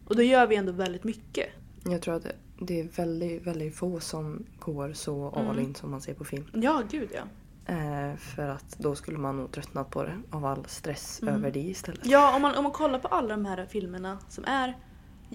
Och 0.06 0.16
då 0.16 0.22
gör 0.22 0.46
vi 0.46 0.56
ändå 0.56 0.72
väldigt 0.72 1.04
mycket. 1.04 1.46
Jag 1.84 2.02
tror 2.02 2.14
att 2.14 2.26
det- 2.60 2.80
är 2.80 2.84
väldigt, 2.96 3.42
väldigt 3.46 3.74
få 3.76 4.00
som 4.00 4.46
går 4.58 4.92
så 4.92 5.28
all 5.30 5.44
Mm. 5.46 5.58
in 5.64 5.74
som 5.74 5.90
man 5.90 6.00
ser 6.00 6.14
på 6.14 6.24
film. 6.24 6.44
Ja, 6.54 6.82
gud 6.90 7.08
ja. 7.14 7.22
Eh, 7.66 8.16
för 8.16 8.48
att 8.48 8.78
då 8.78 8.94
skulle 8.94 9.18
man 9.18 9.36
nog 9.36 9.52
tröttnat 9.52 9.90
på 9.90 10.02
det 10.04 10.20
av 10.30 10.44
all 10.44 10.64
stress 10.66 11.22
Mm. 11.22 11.34
över 11.34 11.50
det 11.50 11.60
istället. 11.60 12.06
Ja, 12.06 12.36
om 12.36 12.42
man, 12.42 12.54
om 12.56 12.62
man 12.62 12.72
kollar 12.72 12.98
på 12.98 13.08
alla 13.08 13.28
de 13.28 13.44
här 13.44 13.66
filmerna 13.66 14.18
som 14.28 14.44
är 14.44 14.76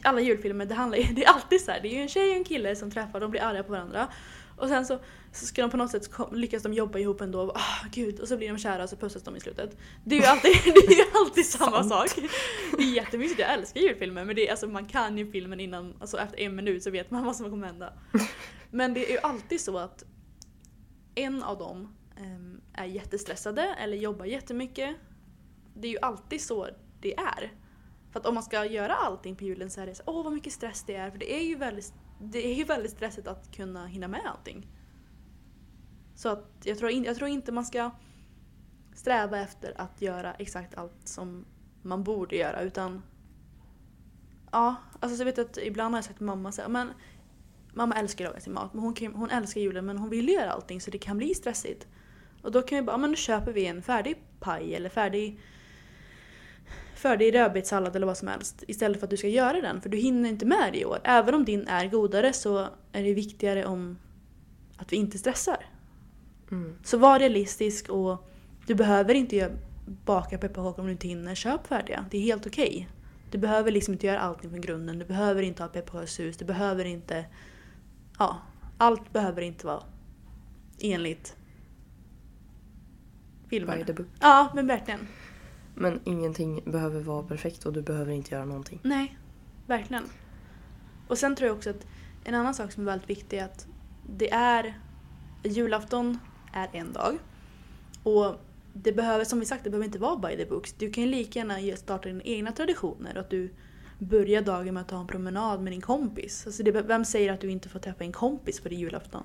alla 0.03 0.21
julfilmer, 0.21 0.65
det, 0.65 0.75
handlar, 0.75 0.97
det 1.15 1.23
är 1.25 1.29
alltid 1.29 1.61
så 1.61 1.71
här. 1.71 1.79
Det 1.81 1.87
är 1.87 1.93
ju 1.95 2.01
en 2.01 2.07
tjej 2.09 2.29
och 2.31 2.35
en 2.37 2.43
kille 2.43 2.75
som 2.75 2.91
träffar, 2.91 3.19
de 3.19 3.31
blir 3.31 3.41
arga 3.41 3.63
på 3.63 3.71
varandra. 3.71 4.07
Och 4.57 4.67
sen 4.67 4.85
så, 4.85 4.99
så 5.31 5.45
ska 5.45 5.61
de 5.61 5.71
på 5.71 5.77
något 5.77 5.91
sätt 5.91 6.09
lyckas 6.31 6.63
de 6.63 6.73
jobba 6.73 6.99
ihop 6.99 7.21
ändå. 7.21 7.41
Och, 7.41 7.51
ah, 7.57 7.85
gud, 7.91 8.19
och 8.19 8.27
så 8.27 8.37
blir 8.37 8.49
de 8.49 8.57
kära 8.57 8.83
och 8.83 8.89
så 8.89 8.95
pussas 8.95 9.23
de 9.23 9.35
i 9.35 9.39
slutet. 9.39 9.77
Det 10.03 10.15
är 10.15 10.19
ju 10.19 10.25
alltid, 10.25 10.51
det 10.65 10.93
är 10.93 10.97
ju 10.97 11.11
alltid 11.13 11.45
samma 11.49 11.83
sak. 11.83 12.09
Det 12.77 12.83
är 12.83 12.95
jättemysigt, 12.95 13.39
jag 13.39 13.53
älskar 13.53 13.81
julfilmer 13.81 14.25
men 14.25 14.35
det 14.35 14.47
är, 14.47 14.51
alltså, 14.51 14.67
man 14.67 14.85
kan 14.85 15.17
ju 15.17 15.31
filmen 15.31 15.59
innan, 15.59 15.93
alltså 16.01 16.17
efter 16.17 16.39
en 16.39 16.55
minut 16.55 16.83
så 16.83 16.91
vet 16.91 17.11
man 17.11 17.25
vad 17.25 17.35
som 17.35 17.49
kommer 17.49 17.67
hända. 17.67 17.93
Men 18.71 18.93
det 18.93 19.05
är 19.09 19.11
ju 19.11 19.19
alltid 19.19 19.61
så 19.61 19.77
att 19.77 20.03
en 21.15 21.43
av 21.43 21.57
dem 21.57 21.95
Ehm, 22.19 22.62
är 22.73 22.86
jättestressade 22.86 23.62
eller 23.62 23.97
jobbar 23.97 24.25
jättemycket. 24.25 24.95
Det 25.73 25.88
är 25.88 25.91
ju 25.91 25.99
alltid 26.01 26.41
så 26.41 26.67
det 27.01 27.17
är. 27.17 27.53
För 28.12 28.19
att 28.19 28.25
om 28.25 28.34
man 28.34 28.43
ska 28.43 28.65
göra 28.65 28.93
allting 28.93 29.36
på 29.36 29.43
julen 29.43 29.69
så 29.69 29.82
är 29.82 29.86
det 29.86 29.95
så 29.95 30.03
åh 30.05 30.23
vad 30.23 30.34
mycket 30.34 30.53
stress 30.53 30.84
det 30.84 30.95
är. 30.95 31.12
För 31.12 31.17
det 31.17 31.34
är 31.34 31.43
ju 31.43 31.55
väldigt, 31.55 31.93
det 32.21 32.47
är 32.47 32.53
ju 32.55 32.63
väldigt 32.63 32.91
stressigt 32.91 33.27
att 33.27 33.55
kunna 33.55 33.86
hinna 33.86 34.08
med 34.08 34.21
allting. 34.25 34.67
Så 36.15 36.29
att 36.29 36.51
jag 36.63 36.77
tror, 36.77 36.91
in, 36.91 37.03
jag 37.03 37.15
tror 37.15 37.29
inte 37.29 37.51
man 37.51 37.65
ska 37.65 37.91
sträva 38.93 39.39
efter 39.39 39.82
att 39.82 40.01
göra 40.01 40.34
exakt 40.34 40.77
allt 40.77 41.08
som 41.08 41.45
man 41.82 42.03
borde 42.03 42.36
göra 42.36 42.62
utan 42.62 43.01
Ja, 44.51 44.75
alltså 44.99 45.15
så 45.17 45.21
jag 45.21 45.25
vet 45.25 45.39
att 45.39 45.58
ibland 45.58 45.93
har 45.93 45.97
jag 45.97 46.05
sagt 46.05 46.17
till 46.17 46.25
mamma 46.25 46.51
så 46.51 46.62
här, 46.62 46.69
men 46.69 46.89
Mamma 47.73 47.95
älskar 47.95 48.25
att 48.25 48.32
laga 48.32 48.41
sin 48.41 48.53
mat, 48.53 48.73
men 48.73 48.84
hon, 48.84 48.93
kan, 48.93 49.15
hon 49.15 49.29
älskar 49.29 49.62
julen 49.62 49.86
men 49.86 49.97
hon 49.97 50.10
vill 50.10 50.29
göra 50.29 50.51
allting 50.51 50.82
så 50.82 50.91
det 50.91 50.97
kan 50.97 51.17
bli 51.17 51.36
stressigt. 51.36 51.88
Och 52.41 52.52
då 52.52 52.62
kan 52.62 52.78
vi 52.78 52.82
bara, 52.82 52.97
men 52.97 53.10
då 53.10 53.15
köper 53.15 53.52
vi 53.52 53.65
en 53.65 53.82
färdig 53.82 54.17
paj 54.39 54.75
eller 54.75 54.89
färdig 54.89 55.39
färdig 56.95 57.36
rödbetssallad 57.36 57.95
eller 57.95 58.08
vad 58.08 58.17
som 58.17 58.28
helst 58.28 58.63
istället 58.67 58.99
för 58.99 59.08
att 59.08 59.12
du 59.12 59.17
ska 59.17 59.28
göra 59.28 59.62
den 59.62 59.82
för 59.82 59.89
du 59.89 59.97
hinner 59.97 60.30
inte 60.30 60.45
med 60.45 60.73
det 60.73 60.80
i 60.80 60.86
år. 60.86 60.99
Även 61.04 61.36
om 61.36 61.45
din 61.45 61.67
är 61.67 61.88
godare 61.88 62.34
så 62.34 62.67
är 62.91 63.04
det 63.04 63.13
viktigare 63.13 63.65
om 63.65 63.97
att 64.78 64.93
vi 64.93 64.97
inte 64.97 65.17
stressar. 65.17 65.65
Mm. 66.52 66.75
Så 66.84 66.97
var 66.97 67.19
realistisk 67.19 67.89
och 67.89 68.30
du 68.67 68.75
behöver 68.75 69.13
inte 69.13 69.52
baka 70.06 70.38
pepparkakor 70.38 70.80
om 70.80 70.86
du 70.86 70.91
inte 70.91 71.08
hinner. 71.08 71.36
Köp 71.36 71.67
färdiga. 71.67 72.06
Det 72.12 72.17
är 72.17 72.21
helt 72.21 72.47
okej. 72.47 72.89
Du 73.32 73.38
behöver 73.38 73.71
liksom 73.71 73.93
inte 73.93 74.08
göra 74.08 74.19
allting 74.19 74.49
från 74.49 74.62
grunden. 74.62 74.99
Du 74.99 75.06
behöver 75.06 75.41
inte 75.41 75.63
ha 75.63 75.69
pepparkakshus. 75.69 76.38
Du 76.38 76.45
behöver 76.45 76.86
inte... 76.86 77.25
Ja, 78.19 78.38
allt 78.78 79.13
behöver 79.13 79.41
inte 79.41 79.65
vara 79.65 79.84
enligt 80.80 81.36
By 83.49 83.83
the 83.85 83.93
book. 83.93 84.07
Ja, 84.19 84.51
men 84.55 84.67
verkligen. 84.67 85.07
Men 85.75 85.99
ingenting 86.03 86.71
behöver 86.71 87.01
vara 87.01 87.23
perfekt 87.23 87.65
och 87.65 87.73
du 87.73 87.81
behöver 87.81 88.12
inte 88.12 88.35
göra 88.35 88.45
någonting. 88.45 88.79
Nej, 88.83 89.17
verkligen. 89.67 90.03
Och 91.07 91.17
sen 91.17 91.35
tror 91.35 91.47
jag 91.47 91.57
också 91.57 91.69
att 91.69 91.85
en 92.23 92.35
annan 92.35 92.53
sak 92.53 92.71
som 92.71 92.83
är 92.83 92.85
väldigt 92.85 93.09
viktig 93.09 93.38
är 93.38 93.45
att 93.45 93.67
det 94.09 94.31
är 94.31 94.79
julafton 95.43 96.19
är 96.53 96.69
en 96.73 96.93
dag. 96.93 97.17
Och 98.03 98.35
det 98.73 98.91
behöver, 98.91 99.25
som 99.25 99.39
vi 99.39 99.45
sagt, 99.45 99.63
det 99.63 99.69
behöver 99.69 99.85
inte 99.85 99.99
vara 99.99 100.17
by 100.17 100.38
the 100.38 100.45
books. 100.45 100.73
Du 100.73 100.91
kan 100.91 101.03
ju 101.03 101.09
lika 101.09 101.39
gärna 101.39 101.77
starta 101.77 102.07
dina 102.07 102.21
egna 102.23 102.51
traditioner. 102.51 103.17
Att 103.17 103.29
du 103.29 103.53
börjar 103.99 104.41
dagen 104.41 104.73
med 104.73 104.81
att 104.81 104.88
ta 104.88 104.99
en 104.99 105.07
promenad 105.07 105.62
med 105.62 105.73
din 105.73 105.81
kompis. 105.81 106.43
Alltså 106.45 106.63
det, 106.63 106.71
vem 106.71 107.05
säger 107.05 107.33
att 107.33 107.41
du 107.41 107.51
inte 107.51 107.69
får 107.69 107.79
träffa 107.79 108.03
en 108.03 108.12
kompis 108.12 108.62
på 108.62 108.69
din 108.69 108.79
julafton? 108.79 109.23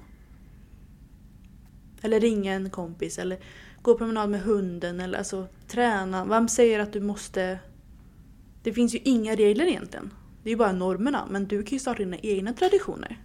Eller 2.02 2.20
ringa 2.20 2.52
en 2.52 2.70
kompis 2.70 3.18
eller 3.18 3.38
gå 3.84 3.98
promenad 3.98 4.30
med 4.30 4.42
hunden 4.42 5.00
eller 5.00 5.18
alltså 5.18 5.46
träna. 5.68 6.24
Vem 6.24 6.48
säger 6.48 6.80
att 6.80 6.92
du 6.92 7.00
måste 7.00 7.58
det 8.62 8.72
finns 8.72 8.94
ju 8.94 8.98
inga 9.04 9.36
regler 9.36 9.66
egentligen. 9.66 10.10
Det 10.42 10.48
är 10.48 10.50
ju 10.50 10.56
bara 10.56 10.72
normerna. 10.72 11.26
Men 11.30 11.46
du 11.46 11.62
kan 11.62 11.70
ju 11.72 11.78
starta 11.78 11.98
dina 11.98 12.18
egna 12.18 12.52
traditioner. 12.52 13.24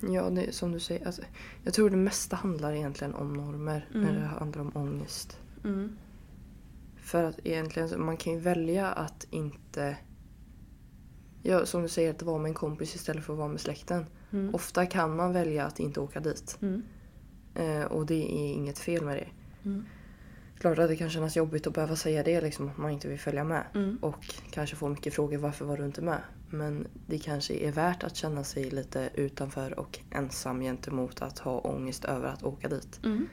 Ja, 0.00 0.30
det 0.30 0.44
är 0.44 0.52
som 0.52 0.72
du 0.72 0.80
säger. 0.80 1.06
Alltså, 1.06 1.22
jag 1.64 1.74
tror 1.74 1.90
det 1.90 1.96
mesta 1.96 2.36
handlar 2.36 2.72
egentligen 2.72 3.14
om 3.14 3.32
normer 3.32 3.88
när 3.92 4.00
Mm. 4.00 4.14
det 4.14 4.26
handlar 4.26 4.60
om 4.62 4.72
ångest. 4.74 5.38
Mm. 5.64 5.96
För 6.96 7.24
att 7.24 7.38
egentligen, 7.44 8.04
man 8.04 8.16
kan 8.16 8.32
ju 8.32 8.38
välja 8.38 8.92
att 8.92 9.26
inte... 9.30 9.96
Ja, 11.42 11.66
som 11.66 11.82
du 11.82 11.88
säger, 11.88 12.10
att 12.10 12.22
vara 12.22 12.38
med 12.38 12.48
en 12.48 12.54
kompis 12.54 12.94
istället 12.94 13.24
för 13.24 13.32
att 13.32 13.38
vara 13.38 13.48
med 13.48 13.60
släkten. 13.60 14.06
Mm. 14.30 14.54
Ofta 14.54 14.86
kan 14.86 15.16
man 15.16 15.32
välja 15.32 15.66
att 15.66 15.80
inte 15.80 16.00
åka 16.00 16.20
dit. 16.20 16.58
Eh, 17.54 17.82
och 17.84 18.06
det 18.06 18.14
är 18.24 18.52
inget 18.52 18.78
fel 18.78 19.04
med 19.04 19.16
det. 19.16 19.26
Mm. 19.68 19.84
Klart 20.58 20.78
att 20.78 20.88
det 20.88 20.96
kan 20.96 21.10
kännas 21.10 21.36
jobbigt 21.36 21.66
att 21.66 21.74
behöva 21.74 21.96
säga 21.96 22.22
det, 22.22 22.40
liksom, 22.40 22.68
att 22.68 22.76
man 22.78 22.90
inte 22.90 23.08
vill 23.08 23.18
följa 23.18 23.44
med. 23.44 23.64
Mm. 23.74 23.98
Och 24.00 24.34
kanske 24.50 24.76
få 24.76 24.88
mycket 24.88 25.14
frågor 25.14 25.38
varför 25.38 25.64
var 25.64 25.76
du 25.76 25.84
inte 25.84 26.02
med? 26.02 26.20
Men 26.50 26.86
det 27.06 27.18
kanske 27.18 27.54
är 27.54 27.72
värt 27.72 28.04
att 28.04 28.16
känna 28.16 28.44
sig 28.44 28.70
lite 28.70 29.10
utanför 29.14 29.78
och 29.78 29.98
ensam 30.10 30.60
gentemot 30.60 31.22
att 31.22 31.38
ha 31.38 31.58
ångest 31.58 32.04
över 32.04 32.28
att 32.28 32.42
åka 32.42 32.68
dit. 32.68 33.00
Mm. 33.04 33.28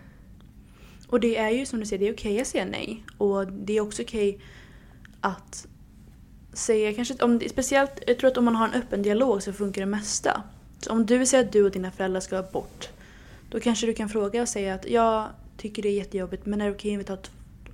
Och 1.07 1.19
det 1.19 1.37
är 1.37 1.49
ju 1.49 1.65
som 1.65 1.79
du 1.79 1.85
säger, 1.85 1.99
det 1.99 2.07
är 2.09 2.13
okej 2.13 2.41
att 2.41 2.47
säga 2.47 2.65
nej. 2.65 3.03
Och 3.17 3.51
det 3.51 3.77
är 3.77 3.81
också 3.81 4.01
okej 4.01 4.39
att 5.21 5.67
säga 6.53 6.93
kanske, 6.93 7.23
om, 7.23 7.39
det- 7.39 7.49
speciellt, 7.49 7.91
jag 8.07 8.19
tror 8.19 8.31
att 8.31 8.37
om 8.37 8.45
man 8.45 8.55
har 8.55 8.67
en 8.67 8.73
öppen 8.73 9.01
dialog 9.01 9.43
så 9.43 9.53
funkar 9.53 9.81
det 9.81 9.85
mesta. 9.85 10.43
Så 10.79 10.91
om 10.91 11.05
du 11.05 11.25
säger 11.25 11.45
att 11.45 11.51
du 11.51 11.65
och 11.65 11.71
dina 11.71 11.91
föräldrar 11.91 12.19
ska 12.21 12.43
bort, 12.43 12.89
då 13.49 13.59
kanske 13.59 13.87
du 13.87 13.93
kan 13.93 14.09
fråga 14.09 14.41
och 14.41 14.49
säga 14.49 14.73
att 14.73 14.89
jag 14.89 15.27
tycker 15.57 15.81
det 15.81 15.89
är 15.89 15.93
jättejobbigt 15.93 16.45
men 16.45 16.61
är 16.61 16.65
det 16.65 16.71
okej 16.71 16.91
om 16.91 16.97
vi 16.97 17.03
tar 17.03 17.19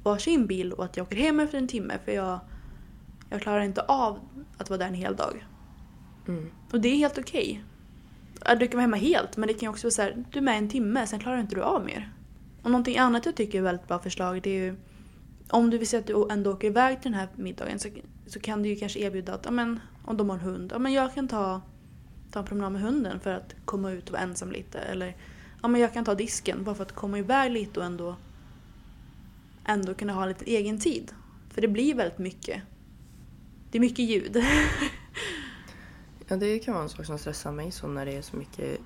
varsin 0.03 0.47
bil 0.47 0.73
och 0.73 0.85
att 0.85 0.97
jag 0.97 1.07
åker 1.07 1.17
hem 1.17 1.39
efter 1.39 1.57
en 1.57 1.67
timme 1.67 1.99
för 2.05 2.11
jag, 2.11 2.39
jag 3.29 3.41
klarar 3.41 3.61
inte 3.61 3.81
av 3.81 4.19
att 4.57 4.69
vara 4.69 4.77
där 4.77 4.87
en 4.87 4.93
hel 4.93 5.15
dag. 5.15 5.45
Mm. 6.27 6.51
Och 6.71 6.81
det 6.81 6.89
är 6.89 6.95
helt 6.95 7.17
okej. 7.17 7.63
Ja, 8.45 8.55
Du 8.55 8.67
kan 8.67 8.77
vara 8.77 8.81
hemma 8.81 8.97
helt 8.97 9.37
men 9.37 9.47
det 9.47 9.53
kan 9.53 9.61
ju 9.61 9.69
också 9.69 9.87
vara 9.87 9.91
så 9.91 10.01
här, 10.01 10.25
du 10.31 10.39
är 10.39 10.43
med 10.43 10.57
en 10.57 10.69
timme 10.69 11.07
sen 11.07 11.19
klarar 11.19 11.37
inte 11.37 11.55
du 11.55 11.61
av 11.61 11.85
mer. 11.85 12.13
Och 12.63 12.71
någonting 12.71 12.97
annat 12.97 13.25
jag 13.25 13.35
tycker 13.35 13.57
är 13.57 13.61
väldigt 13.61 13.87
bra 13.87 13.99
förslag 13.99 14.41
det 14.41 14.49
är 14.49 14.63
ju 14.63 14.75
om 15.49 15.69
du 15.69 15.77
vill 15.77 15.87
säga 15.87 15.99
att 15.99 16.07
du 16.07 16.27
ändå 16.29 16.51
åker 16.51 16.67
iväg 16.67 17.01
till 17.01 17.11
den 17.11 17.19
här 17.19 17.29
middagen 17.35 17.79
så, 17.79 17.89
så 18.27 18.39
kan 18.39 18.63
du 18.63 18.69
ju 18.69 18.75
kanske 18.75 18.99
erbjuda 18.99 19.33
att 19.33 19.45
ja, 19.45 19.51
men, 19.51 19.79
om 20.05 20.17
de 20.17 20.29
har 20.29 20.37
en 20.37 20.43
hund, 20.43 20.73
men 20.79 20.93
jag 20.93 21.13
kan 21.13 21.27
ta, 21.27 21.61
ta 22.31 22.39
en 22.39 22.45
promenad 22.45 22.71
med 22.71 22.81
hunden 22.81 23.19
för 23.19 23.33
att 23.33 23.55
komma 23.65 23.91
ut 23.91 24.05
och 24.05 24.11
vara 24.11 24.21
ensam 24.21 24.51
lite. 24.51 24.79
Eller 24.79 25.15
ja, 25.63 25.67
men 25.67 25.81
jag 25.81 25.93
kan 25.93 26.05
ta 26.05 26.15
disken 26.15 26.63
bara 26.63 26.75
för 26.75 26.83
att 26.83 26.91
komma 26.91 27.19
iväg 27.19 27.51
lite 27.51 27.79
och 27.79 27.85
ändå, 27.85 28.15
ändå 29.65 29.93
kunna 29.93 30.13
ha 30.13 30.25
lite 30.25 30.45
egen 30.45 30.79
tid. 30.79 31.11
För 31.49 31.61
det 31.61 31.67
blir 31.67 31.95
väldigt 31.95 32.19
mycket. 32.19 32.61
Det 33.71 33.77
är 33.77 33.79
mycket 33.79 34.05
ljud. 34.05 34.43
Ja, 36.27 36.37
det 36.37 36.59
kan 36.59 36.73
vara 36.73 36.83
en 36.83 36.89
sak 36.89 37.05
som 37.05 37.19
stressar 37.19 37.51
mig 37.51 37.71
så 37.71 37.87
när 37.87 38.05
det 38.05 38.11
är 38.11 38.21
så 38.21 38.37
mycket 38.37 38.79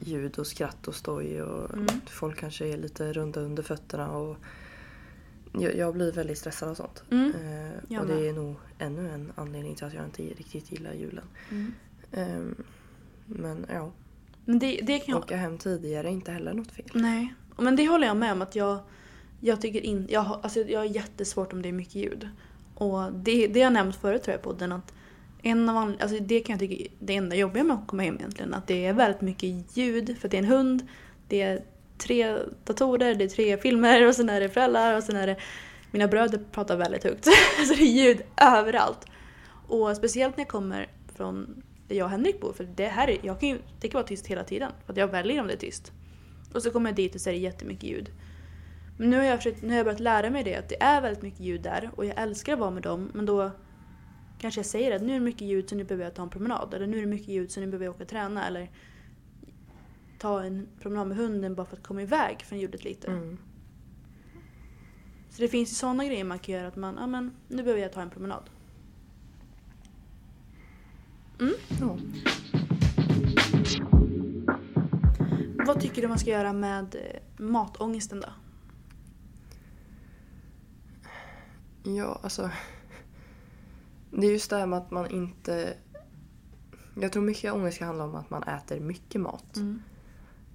ljud 0.00 0.38
och 0.38 0.46
skratt 0.46 0.88
och 0.88 0.94
stoj 0.94 1.42
och 1.42 1.74
Mm. 1.74 1.86
folk 2.06 2.38
kanske 2.38 2.66
är 2.68 2.76
lite 2.76 3.12
runda 3.12 3.40
under 3.40 3.62
fötterna 3.62 4.10
och 4.10 4.36
jag, 5.52 5.76
jag 5.76 5.94
blir 5.94 6.12
väldigt 6.12 6.38
stressad 6.38 6.68
av 6.68 6.74
sånt. 6.74 7.02
Mm. 7.10 7.32
Eh, 7.90 8.00
och 8.00 8.06
det 8.06 8.28
är 8.28 8.32
nog 8.32 8.56
ännu 8.78 9.10
en 9.10 9.32
anledning 9.34 9.74
till 9.74 9.84
att 9.84 9.94
jag 9.94 10.04
inte 10.04 10.22
riktigt 10.22 10.72
gillar 10.72 10.92
julen. 10.92 11.24
Mm. 11.50 11.74
Ehm, 12.12 12.54
men 13.26 13.66
ja, 13.72 13.92
det, 14.46 14.80
det 14.82 14.98
kan 14.98 15.12
jag... 15.14 15.18
åka 15.18 15.36
hem 15.36 15.58
tidigare 15.58 16.08
är 16.08 16.12
inte 16.12 16.32
heller 16.32 16.54
något 16.54 16.72
fel. 16.72 16.86
Nej, 16.92 17.34
men 17.56 17.76
det 17.76 17.88
håller 17.88 18.06
jag 18.06 18.16
med 18.16 18.32
om 18.32 18.42
att 18.42 18.56
jag, 18.56 18.78
jag 19.40 19.60
tycker 19.60 19.80
in, 19.80 20.06
jag, 20.10 20.20
har- 20.20 20.40
alltså 20.42 20.60
jag 20.60 20.80
har 20.80 20.86
jättesvårt 20.86 21.52
om 21.52 21.62
det 21.62 21.68
är 21.68 21.72
mycket 21.72 21.94
ljud. 21.94 22.28
Och 22.74 23.12
det, 23.12 23.46
det 23.46 23.60
har 23.60 23.64
jag 23.64 23.72
nämnt 23.72 23.96
förut 23.96 24.22
tror 24.22 24.32
jag 24.32 24.40
i 24.40 24.44
podden 24.44 24.72
att 24.72 24.92
en 25.42 25.68
av 25.68 25.94
alltså 26.00 26.18
det 26.20 26.40
kan 26.40 26.52
jag 26.52 26.60
tycka 26.60 26.84
är 26.84 26.88
det 26.98 27.16
enda 27.16 27.36
jobbiga 27.36 27.64
med 27.64 27.76
att 27.76 27.86
komma 27.86 28.02
hem 28.02 28.14
egentligen. 28.14 28.54
Att 28.54 28.66
det 28.66 28.86
är 28.86 28.92
väldigt 28.92 29.20
mycket 29.20 29.76
ljud 29.76 30.16
för 30.20 30.28
att 30.28 30.30
det 30.30 30.36
är 30.36 30.42
en 30.42 30.48
hund, 30.48 30.86
det 31.28 31.42
är 31.42 31.62
tre 31.98 32.38
datorer, 32.64 33.14
det 33.14 33.24
är 33.24 33.28
tre 33.28 33.56
filmer 33.58 34.06
och 34.06 34.14
sen 34.14 34.30
är 34.30 34.40
det 34.40 34.48
föräldrar 34.48 34.96
och 34.96 35.02
sen 35.02 35.16
är 35.16 35.26
det 35.26 35.36
mina 35.90 36.08
bröder 36.08 36.40
pratar 36.52 36.76
väldigt 36.76 37.04
högt. 37.04 37.24
så 37.68 37.74
det 37.74 37.82
är 37.82 38.04
ljud 38.04 38.22
överallt. 38.36 39.06
Och 39.68 39.96
speciellt 39.96 40.36
när 40.36 40.44
jag 40.44 40.48
kommer 40.48 40.88
från 41.16 41.62
där 41.88 41.96
jag 41.96 42.04
och 42.04 42.10
Henrik 42.10 42.40
bor. 42.40 42.52
För 42.52 42.64
det 42.64 42.86
här 42.86 43.08
är, 43.08 43.18
jag 43.22 43.40
kan 43.40 43.48
ju, 43.48 43.58
det 43.80 43.88
kan 43.88 43.98
vara 43.98 44.08
tyst 44.08 44.26
hela 44.26 44.44
tiden. 44.44 44.72
För 44.84 44.92
att 44.92 44.96
jag 44.96 45.08
väljer 45.08 45.40
om 45.40 45.46
det 45.46 45.52
är 45.52 45.56
tyst. 45.58 45.92
Och 46.54 46.62
så 46.62 46.70
kommer 46.70 46.90
jag 46.90 46.96
dit 46.96 47.14
och 47.14 47.20
så 47.20 47.30
är 47.30 47.34
det 47.34 47.40
jättemycket 47.40 47.84
ljud. 47.84 48.10
Men 48.98 49.10
nu 49.10 49.16
har 49.16 49.24
jag, 49.24 49.36
försökt, 49.38 49.62
nu 49.62 49.68
har 49.68 49.76
jag 49.76 49.86
börjat 49.86 50.00
lära 50.00 50.30
mig 50.30 50.44
det, 50.44 50.56
att 50.56 50.68
det 50.68 50.82
är 50.82 51.00
väldigt 51.00 51.22
mycket 51.22 51.40
ljud 51.40 51.62
där 51.62 51.90
och 51.96 52.06
jag 52.06 52.18
älskar 52.18 52.52
att 52.52 52.58
vara 52.58 52.70
med 52.70 52.82
dem. 52.82 53.10
Men 53.14 53.26
då 53.26 53.50
kanske 54.38 54.58
jag 54.58 54.66
säger 54.66 54.96
att 54.96 55.02
nu 55.02 55.08
är 55.08 55.18
det 55.18 55.24
mycket 55.24 55.48
ljud 55.48 55.68
så 55.68 55.76
nu 55.76 55.84
behöver 55.84 56.04
jag 56.04 56.14
ta 56.14 56.22
en 56.22 56.30
promenad. 56.30 56.74
Eller 56.74 56.86
nu 56.86 56.96
är 56.96 57.00
det 57.00 57.06
mycket 57.06 57.28
ljud 57.28 57.50
så 57.50 57.60
nu 57.60 57.66
behöver 57.66 57.84
jag 57.84 57.94
åka 57.94 58.02
och 58.02 58.08
träna. 58.08 58.46
Eller 58.46 58.70
ta 60.18 60.42
en 60.42 60.68
promenad 60.80 61.08
med 61.08 61.16
hunden 61.16 61.54
bara 61.54 61.66
för 61.66 61.76
att 61.76 61.82
komma 61.82 62.02
iväg 62.02 62.42
från 62.42 62.58
ljudet 62.58 62.84
lite. 62.84 63.08
Mm. 63.08 63.38
Så 65.30 65.42
det 65.42 65.48
finns 65.48 65.70
ju 65.70 65.74
sådana 65.74 66.04
grejer 66.04 66.24
man 66.24 66.38
kan 66.38 66.54
göra 66.54 66.68
att 66.68 66.76
man, 66.76 66.96
ja 66.98 67.06
men 67.06 67.36
nu 67.48 67.62
behöver 67.62 67.82
jag 67.82 67.92
ta 67.92 68.02
en 68.02 68.10
promenad. 68.10 68.50
Ja. 71.38 71.98
Vad 75.66 75.80
tycker 75.80 76.02
du 76.02 76.08
man 76.08 76.18
ska 76.18 76.30
göra 76.30 76.52
med 76.52 76.94
eh, 76.94 77.44
matångesten 77.44 78.20
då? 78.20 78.28
ja, 81.90 82.20
alltså. 82.22 82.50
Det 84.10 84.26
är 84.26 84.32
just 84.32 84.50
det 84.50 84.56
här 84.56 84.66
med 84.66 84.78
att 84.78 84.90
man 84.90 85.10
inte... 85.10 85.74
Jag 87.00 87.12
tror 87.12 87.22
mycket 87.22 87.52
ångest 87.52 87.76
ska 87.76 87.84
handla 87.84 88.04
om 88.04 88.14
att 88.14 88.30
man 88.30 88.42
äter 88.42 88.80
mycket 88.80 89.20
mat. 89.20 89.56
Mm. 89.56 89.82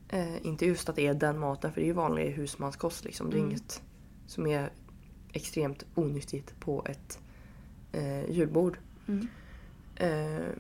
Eh, 0.10 0.46
inte 0.46 0.66
just 0.66 0.90
att 0.90 0.96
det 0.96 1.08
är 1.08 1.14
den 1.14 1.40
maten, 1.40 1.72
för 1.74 1.82
det 1.82 1.86
är 1.86 1.88
ju 1.88 1.94
vanlig 1.94 2.32
husmanskost. 2.32 3.04
Liksom. 3.06 3.30
Det 3.30 3.36
är 3.36 3.40
Mm. 3.40 3.50
inget 3.50 3.82
som 4.28 4.48
är 4.48 4.70
extremt 5.34 5.86
onyttigt 5.96 6.60
på 6.60 6.86
ett 6.90 7.20
eh, 7.92 8.32
julbord. 8.32 8.80
Mm. 9.08 9.28
Eh, 10.02 10.54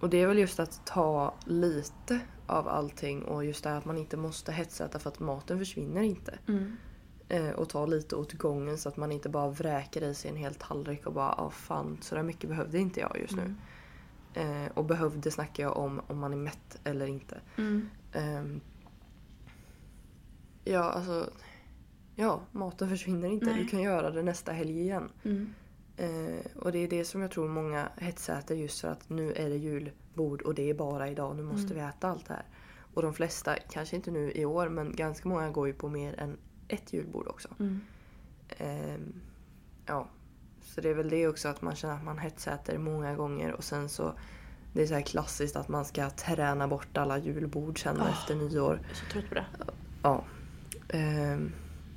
och 0.00 0.10
det 0.10 0.16
är 0.22 0.26
väl 0.26 0.38
just 0.38 0.60
att 0.60 0.86
ta 0.86 1.34
lite 1.46 2.20
av 2.46 2.68
allting 2.68 3.22
och 3.22 3.44
just 3.44 3.64
det 3.64 3.70
här 3.70 3.78
att 3.78 3.84
man 3.84 3.98
inte 3.98 4.16
måste 4.16 4.52
hetsäta 4.52 4.98
för 4.98 5.10
att 5.10 5.20
maten 5.20 5.58
försvinner 5.58 6.02
inte. 6.02 6.38
Mm. 6.48 6.76
Eh, 7.28 7.50
och 7.50 7.68
ta 7.68 7.86
lite 7.86 8.16
åt 8.16 8.32
gången 8.32 8.78
så 8.78 8.88
att 8.88 8.96
man 8.96 9.12
inte 9.12 9.28
bara 9.28 9.48
vräker 9.48 10.02
i 10.02 10.14
sig 10.14 10.30
en 10.30 10.36
hel 10.36 10.54
tallrik 10.54 11.06
och 11.06 11.12
bara 11.12 11.32
ah 11.32 11.50
fan 11.50 11.98
så 12.00 12.14
där 12.14 12.22
mycket 12.22 12.50
behövde 12.50 12.78
inte 12.78 13.00
jag 13.00 13.18
just 13.20 13.36
nu. 13.36 13.54
Mm. 14.34 14.64
Eh, 14.64 14.72
och 14.74 14.84
behövde 14.84 15.30
snackar 15.30 15.62
jag 15.62 15.76
om 15.76 16.00
om 16.06 16.18
man 16.18 16.32
är 16.32 16.36
mätt 16.36 16.80
eller 16.84 17.06
inte. 17.06 17.40
Mm. 17.56 17.88
Ehm, 18.12 18.60
ja, 20.64 20.82
alltså. 20.82 21.30
Ja, 22.14 22.40
maten 22.52 22.88
försvinner 22.88 23.28
inte. 23.28 23.46
Nej. 23.46 23.62
Du 23.62 23.68
kan 23.68 23.82
göra 23.82 24.10
det 24.10 24.22
nästa 24.22 24.52
helg 24.52 24.80
igen. 24.80 25.08
Mm. 25.22 25.54
Eh, 25.96 26.46
och 26.56 26.72
det 26.72 26.78
är 26.78 26.88
det 26.88 27.04
som 27.04 27.22
jag 27.22 27.30
tror 27.30 27.48
många 27.48 27.88
hetsäter 27.96 28.54
just 28.54 28.80
för 28.80 28.88
att 28.88 29.08
nu 29.10 29.32
är 29.32 29.48
det 29.50 29.56
julbord 29.56 30.42
och 30.42 30.54
det 30.54 30.70
är 30.70 30.74
bara 30.74 31.08
idag. 31.08 31.36
Nu 31.36 31.42
måste 31.42 31.72
Mm. 31.74 31.74
vi 31.84 31.90
äta 31.90 32.08
allt 32.08 32.26
det 32.26 32.34
här. 32.34 32.44
Och 32.94 33.02
de 33.02 33.14
flesta, 33.14 33.56
kanske 33.70 33.96
inte 33.96 34.10
nu 34.10 34.32
i 34.32 34.44
år, 34.44 34.68
men 34.68 34.96
ganska 34.96 35.28
många 35.28 35.50
går 35.50 35.66
ju 35.66 35.72
på 35.72 35.88
mer 35.88 36.20
än 36.20 36.36
ett 36.68 36.92
julbord 36.92 37.28
också. 37.28 37.48
Mm. 37.60 37.80
Ehm, 38.48 39.20
ja, 39.86 40.08
så 40.62 40.80
det 40.80 40.88
är 40.88 40.94
väl 40.94 41.08
det 41.10 41.28
också 41.28 41.48
att 41.48 41.62
man 41.62 41.76
känner 41.76 41.94
att 41.94 42.04
man 42.04 42.18
hetsäter 42.18 42.78
många 42.78 43.14
gånger 43.14 43.52
och 43.52 43.64
sen 43.64 43.88
så 43.88 44.12
det 44.72 44.82
är 44.82 44.86
så 44.86 44.94
här 44.94 45.00
klassiskt 45.00 45.56
att 45.56 45.68
man 45.68 45.84
ska 45.84 46.10
träna 46.10 46.68
bort 46.68 46.96
alla 46.96 47.18
julbord 47.18 47.82
sen 47.82 48.00
Ah. 48.00 48.08
efter 48.08 48.34
nyår. 48.34 48.80
Jag 48.82 48.90
är 48.90 48.94
så 48.94 49.06
trött 49.12 49.28
på 49.28 49.34
det. 49.34 49.46
Ja. 50.02 50.24
Ehm, 50.88 51.52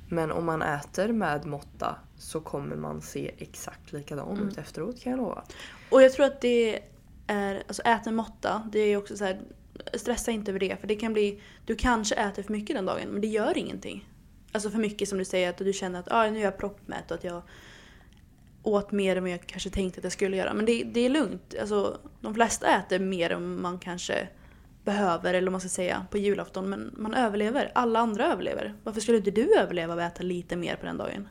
men 0.08 0.30
om 0.32 0.44
man 0.44 0.62
äter 0.62 1.12
med 1.12 1.46
måtta 1.46 1.96
så 2.18 2.40
kommer 2.40 2.76
man 2.76 3.02
se 3.02 3.34
exakt 3.38 3.92
likadan 3.92 4.28
Mm. 4.36 4.48
ut 4.48 4.58
efteråt 4.58 5.00
kan 5.00 5.10
jag 5.12 5.18
lova. 5.18 5.44
Och 5.90 6.02
jag 6.02 6.12
tror 6.12 6.26
att 6.26 6.40
det 6.40 6.80
är, 7.26 7.62
alltså 7.68 7.82
äta 7.82 8.10
en 8.10 8.16
måtta, 8.16 8.68
det 8.72 8.78
är 8.78 8.96
också 8.96 9.16
så 9.16 9.24
här, 9.24 9.40
stressa 9.94 10.30
inte 10.30 10.50
över 10.50 10.60
det 10.60 10.80
för 10.80 10.86
det 10.86 10.94
kan 10.96 11.12
bli, 11.12 11.42
du 11.66 11.74
kanske 11.74 12.14
äter 12.14 12.42
för 12.42 12.52
mycket 12.52 12.76
den 12.76 12.86
dagen 12.86 13.08
men 13.08 13.20
det 13.20 13.26
gör 13.26 13.58
ingenting. 13.58 14.08
Alltså 14.52 14.70
för 14.70 14.78
mycket 14.78 15.08
som 15.08 15.18
du 15.18 15.24
säger 15.24 15.50
att 15.50 15.58
du 15.58 15.72
känner 15.72 16.00
att 16.00 16.12
ah, 16.12 16.30
nu 16.30 16.38
är 16.38 16.44
jag 16.44 16.58
proppmätt 16.58 17.10
och 17.10 17.16
att 17.16 17.24
jag 17.24 17.42
åt 18.62 18.92
mer 18.92 19.16
än 19.16 19.22
vad 19.22 19.32
jag 19.32 19.46
kanske 19.46 19.70
tänkte 19.70 20.00
att 20.00 20.04
jag 20.04 20.12
skulle 20.12 20.36
göra. 20.36 20.54
Men 20.54 20.66
det, 20.66 20.84
det 20.84 21.00
är 21.00 21.08
lugnt. 21.08 21.54
Alltså, 21.60 22.00
de 22.20 22.34
flesta 22.34 22.66
äter 22.78 22.98
mer 22.98 23.30
än 23.30 23.60
man 23.60 23.78
kanske 23.78 24.28
behöver 24.84 25.34
eller 25.34 25.46
vad 25.46 25.52
man 25.52 25.60
ska 25.60 25.68
säga 25.68 26.06
på 26.10 26.18
julafton 26.18 26.70
men 26.70 26.94
man 26.96 27.14
överlever. 27.14 27.72
Alla 27.74 27.98
andra 27.98 28.32
överlever. 28.32 28.74
Varför 28.84 29.00
skulle 29.00 29.18
inte 29.18 29.30
du 29.30 29.58
överleva 29.58 29.94
och 29.94 30.02
äta 30.02 30.22
lite 30.22 30.56
mer 30.56 30.76
på 30.76 30.86
den 30.86 30.96
dagen? 30.96 31.28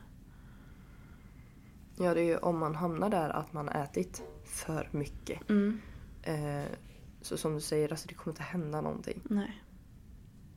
Ja, 1.98 2.14
det 2.14 2.20
är 2.20 2.24
ju 2.24 2.36
om 2.36 2.58
man 2.58 2.74
hamnar 2.74 3.10
där 3.10 3.30
att 3.30 3.52
man 3.52 3.68
ätit 3.68 4.22
för 4.44 4.88
mycket. 4.92 5.50
Mm. 5.50 5.80
Eh, 6.22 6.64
så 7.20 7.36
som 7.36 7.54
du 7.54 7.60
säger, 7.60 7.90
alltså 7.90 8.08
det 8.08 8.14
kommer 8.14 8.32
inte 8.32 8.42
hända 8.42 8.80
någonting. 8.80 9.20
Nej. 9.24 9.62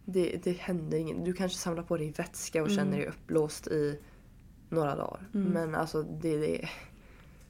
Det, 0.05 0.39
det 0.43 0.51
händer 0.51 0.97
inget. 0.97 1.25
Du 1.25 1.33
kanske 1.33 1.57
samlar 1.57 1.83
på 1.83 1.97
dig 1.97 2.11
vätska 2.11 2.61
och 2.61 2.67
Mm. 2.67 2.77
känner 2.77 2.97
dig 2.97 3.07
uppblåst 3.07 3.67
i 3.67 3.99
några 4.69 4.95
dagar. 4.95 5.27
Mm. 5.33 5.47
Men 5.51 5.75
alltså 5.75 6.03
det, 6.03 6.37
det, 6.37 6.69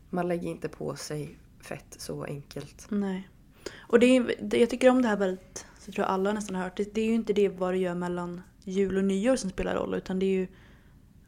man 0.10 0.28
lägger 0.28 0.50
inte 0.50 0.70
på 0.70 0.96
sig 0.96 1.38
fett 1.62 1.96
så 1.98 2.24
enkelt. 2.24 2.88
Nej. 2.90 3.30
Och 3.78 4.00
det 4.00 4.20
det, 4.42 4.58
jag 4.58 4.70
tycker 4.70 4.90
om 4.90 5.02
det 5.02 5.08
här 5.08 5.18
väldigt, 5.18 5.66
så 5.80 5.92
tror 5.92 6.06
jag 6.06 6.14
alla 6.14 6.34
nästan 6.34 6.56
har 6.56 6.64
hört, 6.64 6.78
det, 6.78 6.94
det 6.94 7.02
är 7.02 7.06
ju 7.06 7.14
inte 7.14 7.34
det 7.34 7.50
vad 7.50 7.74
du 7.74 7.78
gör 7.78 7.96
mellan 7.96 8.42
jul 8.64 8.98
och 8.98 9.04
nyår 9.04 9.36
som 9.36 9.50
spelar 9.50 9.76
roll 9.76 9.94
utan 9.94 10.20
det 10.20 10.26
är 10.26 10.40
ju 10.40 10.48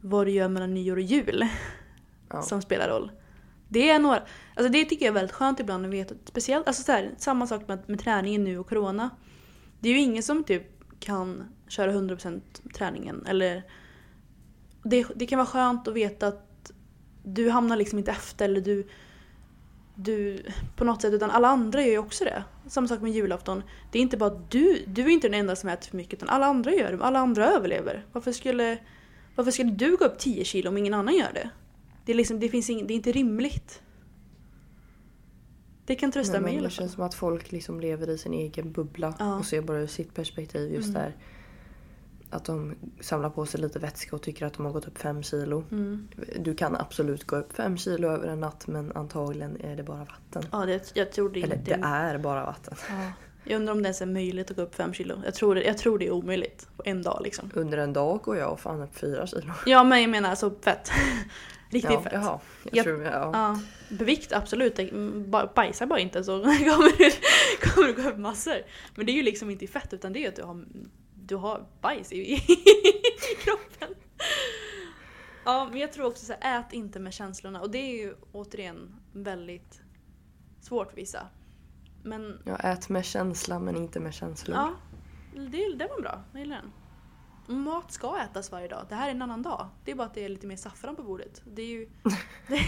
vad 0.00 0.26
du 0.26 0.30
gör 0.30 0.48
mellan 0.48 0.74
nyår 0.74 0.96
och 0.96 1.02
jul 1.02 1.44
Ja. 2.32 2.42
som 2.42 2.62
spelar 2.62 2.88
roll. 2.88 3.12
Det 3.68 3.90
är 3.90 3.98
några, 3.98 4.22
alltså 4.54 4.72
det 4.72 4.84
tycker 4.84 5.06
jag 5.06 5.10
är 5.10 5.14
väldigt 5.14 5.36
skönt 5.36 5.60
ibland 5.60 5.86
att 5.86 5.92
veta, 5.92 6.14
speciellt, 6.24 6.66
alltså 6.66 6.82
så 6.82 6.92
här, 6.92 7.10
samma 7.18 7.46
sak 7.46 7.68
med, 7.68 7.78
med 7.86 8.00
träningen 8.00 8.44
nu 8.44 8.58
och 8.58 8.68
corona. 8.68 9.10
Det 9.80 9.88
är 9.88 9.92
ju 9.92 9.98
ingen 9.98 10.22
som 10.22 10.44
typ 10.44 10.62
kan 11.00 11.44
köra 11.68 11.92
100% 11.92 12.40
träningen 12.74 13.26
eller 13.26 13.62
det, 14.82 15.06
det 15.14 15.26
kan 15.26 15.38
vara 15.38 15.46
skönt 15.46 15.88
att 15.88 15.94
veta 15.94 16.26
att 16.26 16.72
du 17.22 17.50
hamnar 17.50 17.76
liksom 17.76 17.98
inte 17.98 18.10
efter 18.10 18.44
eller 18.44 18.60
du 18.60 18.88
du 19.94 20.42
på 20.76 20.84
något 20.84 21.02
sätt 21.02 21.12
utan 21.12 21.30
alla 21.30 21.48
andra 21.48 21.82
gör 21.82 21.90
ju 21.90 21.98
också 21.98 22.24
det. 22.24 22.44
Samma 22.66 22.88
sak 22.88 23.00
med 23.00 23.12
julafton. 23.12 23.62
Det 23.92 23.98
är 23.98 24.02
inte 24.02 24.16
bara 24.16 24.30
du, 24.48 24.84
du 24.86 25.02
är 25.02 25.08
inte 25.08 25.28
den 25.28 25.40
enda 25.40 25.56
som 25.56 25.68
äter 25.68 25.90
för 25.90 25.96
mycket 25.96 26.14
utan 26.14 26.28
alla 26.28 26.46
andra 26.46 26.72
gör 26.72 26.92
det. 26.92 27.04
Alla 27.04 27.18
andra 27.18 27.46
överlever. 27.46 28.06
Varför 28.12 28.32
skulle, 28.32 28.78
varför 29.34 29.50
skulle 29.50 29.70
du 29.70 29.96
gå 29.96 30.04
upp 30.04 30.18
10 30.18 30.44
kilo 30.44 30.68
om 30.68 30.76
ingen 30.76 30.94
annan 30.94 31.14
gör 31.14 31.32
det? 31.34 31.50
Det 32.04 32.12
är, 32.12 32.16
liksom, 32.16 32.40
det 32.40 32.48
finns 32.48 32.70
ing, 32.70 32.86
det 32.86 32.94
är 32.94 32.96
inte 32.96 33.12
rimligt. 33.12 33.82
Det 35.86 35.94
kan 35.94 36.12
trösta 36.12 36.32
Nej, 36.32 36.40
mig 36.42 36.54
i 36.54 36.56
alla 36.58 36.68
det 36.68 36.70
fall. 36.74 36.76
känns 36.82 36.92
som 36.92 37.02
att 37.04 37.14
folk 37.14 37.52
liksom 37.52 37.80
lever 37.80 38.10
i 38.10 38.18
sin 38.18 38.32
egen 38.34 38.72
bubbla 38.72 39.14
Ja. 39.18 39.38
och 39.38 39.44
ser 39.46 39.62
bara 39.62 39.78
ur 39.80 39.86
sitt 39.86 40.14
perspektiv 40.14 40.72
just 40.72 40.88
Mm. 40.88 41.02
där. 41.02 41.16
Att 42.30 42.44
de 42.44 42.74
samlar 43.00 43.30
på 43.30 43.46
sig 43.46 43.60
lite 43.60 43.78
vätska 43.78 44.16
och 44.16 44.22
tycker 44.22 44.46
att 44.46 44.52
de 44.54 44.66
har 44.66 44.72
gått 44.72 44.88
upp 44.88 44.98
fem 44.98 45.22
kilo. 45.22 45.64
Mm. 45.70 46.08
Du 46.40 46.54
kan 46.54 46.76
absolut 46.76 47.24
gå 47.24 47.36
upp 47.36 47.52
fem 47.56 47.76
kilo 47.76 48.08
över 48.08 48.28
en 48.28 48.40
natt 48.40 48.66
men 48.66 48.92
antagligen 48.92 49.60
är 49.60 49.76
det 49.76 49.82
bara 49.82 49.98
vatten. 50.04 50.42
Ja, 50.52 50.66
det, 50.66 50.90
jag 50.94 51.12
tror 51.12 51.30
det 51.30 51.42
Eller 51.42 51.56
inte. 51.56 51.76
det 51.76 51.80
är 51.86 52.18
bara 52.18 52.46
vatten. 52.46 52.74
Ja. 52.88 53.12
Jag 53.44 53.56
undrar 53.56 53.72
om 53.72 53.82
det 53.82 53.86
ens 53.86 54.02
är 54.02 54.06
möjligt 54.06 54.50
att 54.50 54.56
gå 54.56 54.62
upp 54.62 54.74
5 54.74 54.92
kilo. 54.94 55.22
Jag 55.24 55.34
tror 55.34 55.54
det, 55.54 55.62
jag 55.64 55.78
tror 55.78 55.98
det 55.98 56.06
är 56.06 56.10
omöjligt 56.10 56.68
på 56.76 56.82
en 56.86 57.02
dag 57.02 57.20
liksom. 57.24 57.50
Under 57.54 57.78
en 57.78 57.92
dag 57.92 58.20
går 58.22 58.36
jag 58.36 58.60
fan 58.60 58.80
upp 58.82 58.94
fyra 58.96 59.26
kilo. 59.26 59.52
Ja 59.66 59.84
men 59.84 60.00
jag 60.00 60.10
menar 60.10 60.30
alltså 60.30 60.50
fett. 60.62 60.90
Riktigt 61.72 61.90
Ja, 61.90 62.02
fett. 62.02 62.12
jaha. 62.12 62.40
Jag 62.64 62.76
Jag- 62.76 62.84
tror, 62.84 63.02
ja. 63.02 63.30
Ja, 63.32 63.60
bevikt 63.96 64.32
absolut. 64.32 64.78
Mm, 64.78 65.30
ba- 65.30 65.46
Bajsa 65.54 65.86
bara 65.86 65.98
inte 66.00 66.24
så 66.24 66.42
kommer 66.42 66.98
du, 66.98 67.10
kommer 67.68 67.88
du 67.88 68.02
gå 68.02 68.08
upp 68.08 68.18
massor. 68.18 68.56
Men 68.94 69.06
det 69.06 69.12
är 69.12 69.14
ju 69.14 69.22
liksom 69.22 69.50
inte 69.50 69.66
fett 69.66 69.92
utan 69.92 70.12
det 70.12 70.24
är 70.24 70.28
att 70.28 70.36
du 70.36 70.42
har, 70.42 70.64
du 71.14 71.36
har 71.36 71.66
bajs 71.80 72.12
i, 72.12 72.16
i 72.34 72.38
kroppen. 73.44 73.94
Ja, 75.44 75.68
men 75.70 75.80
jag 75.80 75.92
tror 75.92 76.06
också 76.06 76.24
så 76.26 76.34
här, 76.40 76.60
ät 76.60 76.72
inte 76.72 76.98
med 77.00 77.12
känslorna. 77.14 77.60
Och 77.60 77.70
det 77.70 77.78
är 77.78 77.96
ju 78.02 78.14
återigen 78.32 78.96
väldigt 79.12 79.80
svårt 80.60 80.88
för 80.90 80.96
vissa. 80.96 81.26
Men 82.02 82.38
Jag 82.44 82.64
ät 82.64 82.88
med 82.88 83.04
känsla 83.04 83.58
men 83.58 83.76
inte 83.76 84.00
med 84.00 84.14
känslor. 84.14 84.56
ja, 84.56 84.74
det, 85.50 85.74
det 85.76 85.86
var 85.86 86.00
bra. 86.02 86.22
Jag 86.32 86.40
gillar 86.40 86.56
den. 86.56 86.72
Mat 87.46 87.92
ska 87.92 88.20
ätas 88.20 88.52
varje 88.52 88.68
dag. 88.68 88.86
Det 88.88 88.94
här 88.94 89.06
är 89.06 89.10
en 89.10 89.22
annan 89.22 89.42
dag. 89.42 89.68
Det 89.84 89.90
är 89.90 89.94
bara 89.94 90.06
att 90.06 90.14
det 90.14 90.24
är 90.24 90.28
lite 90.28 90.46
mer 90.46 90.56
saffran 90.56 90.96
på 90.96 91.02
bordet. 91.02 91.42
Det 91.44 91.62
är 91.62 91.66
ju, 91.66 91.88
det, 92.48 92.60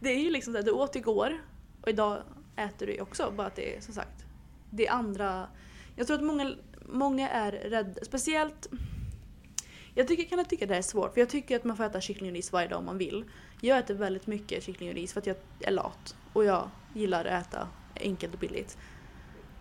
det 0.00 0.08
är 0.08 0.18
ju 0.18 0.30
liksom 0.30 0.52
så 0.52 0.58
att 0.58 0.64
du 0.64 0.70
åt 0.70 0.96
igår 0.96 1.38
och 1.82 1.88
idag 1.88 2.22
äter 2.56 2.86
du 2.86 3.00
också. 3.00 3.32
Bara 3.36 3.46
att 3.46 3.56
det 3.56 3.76
är 3.76 3.80
som 3.80 3.94
sagt, 3.94 4.26
det 4.70 4.86
är 4.86 4.92
andra... 4.92 5.48
Jag 5.96 6.06
tror 6.06 6.16
att 6.16 6.24
många, 6.24 6.54
många 6.86 7.28
är 7.28 7.52
rädda, 7.52 8.04
speciellt... 8.04 8.68
Jag 9.94 10.08
tycker, 10.08 10.24
kan 10.24 10.44
tycka 10.44 10.64
att 10.64 10.68
det 10.68 10.74
här 10.74 10.78
är 10.78 10.82
svårt 10.82 11.14
för 11.14 11.20
jag 11.20 11.28
tycker 11.28 11.56
att 11.56 11.64
man 11.64 11.76
får 11.76 11.84
äta 11.84 12.00
kyckling 12.00 12.30
och 12.30 12.34
ris 12.34 12.52
varje 12.52 12.68
dag 12.68 12.78
om 12.78 12.84
man 12.84 12.98
vill. 12.98 13.24
Jag 13.60 13.78
äter 13.78 13.94
väldigt 13.94 14.26
mycket 14.26 14.64
kyckling 14.64 14.88
och 14.88 14.94
ris 14.94 15.12
för 15.12 15.20
att 15.20 15.26
jag 15.26 15.36
är 15.60 15.70
lat 15.70 16.16
och 16.32 16.44
jag 16.44 16.70
gillar 16.94 17.24
att 17.24 17.46
äta 17.46 17.68
enkelt 18.00 18.34
och 18.34 18.40
billigt. 18.40 18.78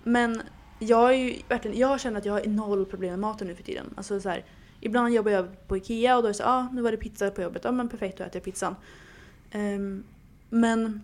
Men 0.04 0.42
jag, 0.80 1.14
är 1.14 1.18
ju, 1.18 1.42
verkligen, 1.48 1.78
jag 1.78 2.00
känner 2.00 2.18
att 2.20 2.26
jag 2.26 2.34
har 2.34 2.46
noll 2.46 2.86
problem 2.86 3.10
med 3.12 3.20
maten 3.20 3.48
nu 3.48 3.56
för 3.56 3.64
tiden. 3.64 3.94
Alltså 3.98 4.20
så 4.20 4.30
här, 4.30 4.46
ibland 4.82 5.14
jobbar 5.14 5.32
jag 5.32 5.68
på 5.68 5.78
IKEA 5.78 6.18
och 6.18 6.22
då 6.24 6.28
är 6.28 6.30
det 6.30 6.38
så 6.38 6.44
ah, 6.44 6.70
nu 6.74 6.82
var 6.82 6.92
det 6.92 6.98
pizza 6.98 7.32
på 7.32 7.42
jobbet. 7.42 7.64
Ja 7.64 7.72
men 7.72 7.90
perfekt, 7.90 8.18
då 8.18 8.24
äter 8.24 8.36
jag 8.36 8.44
pizzan. 8.44 8.76
Um, 9.54 10.04
men 10.50 11.02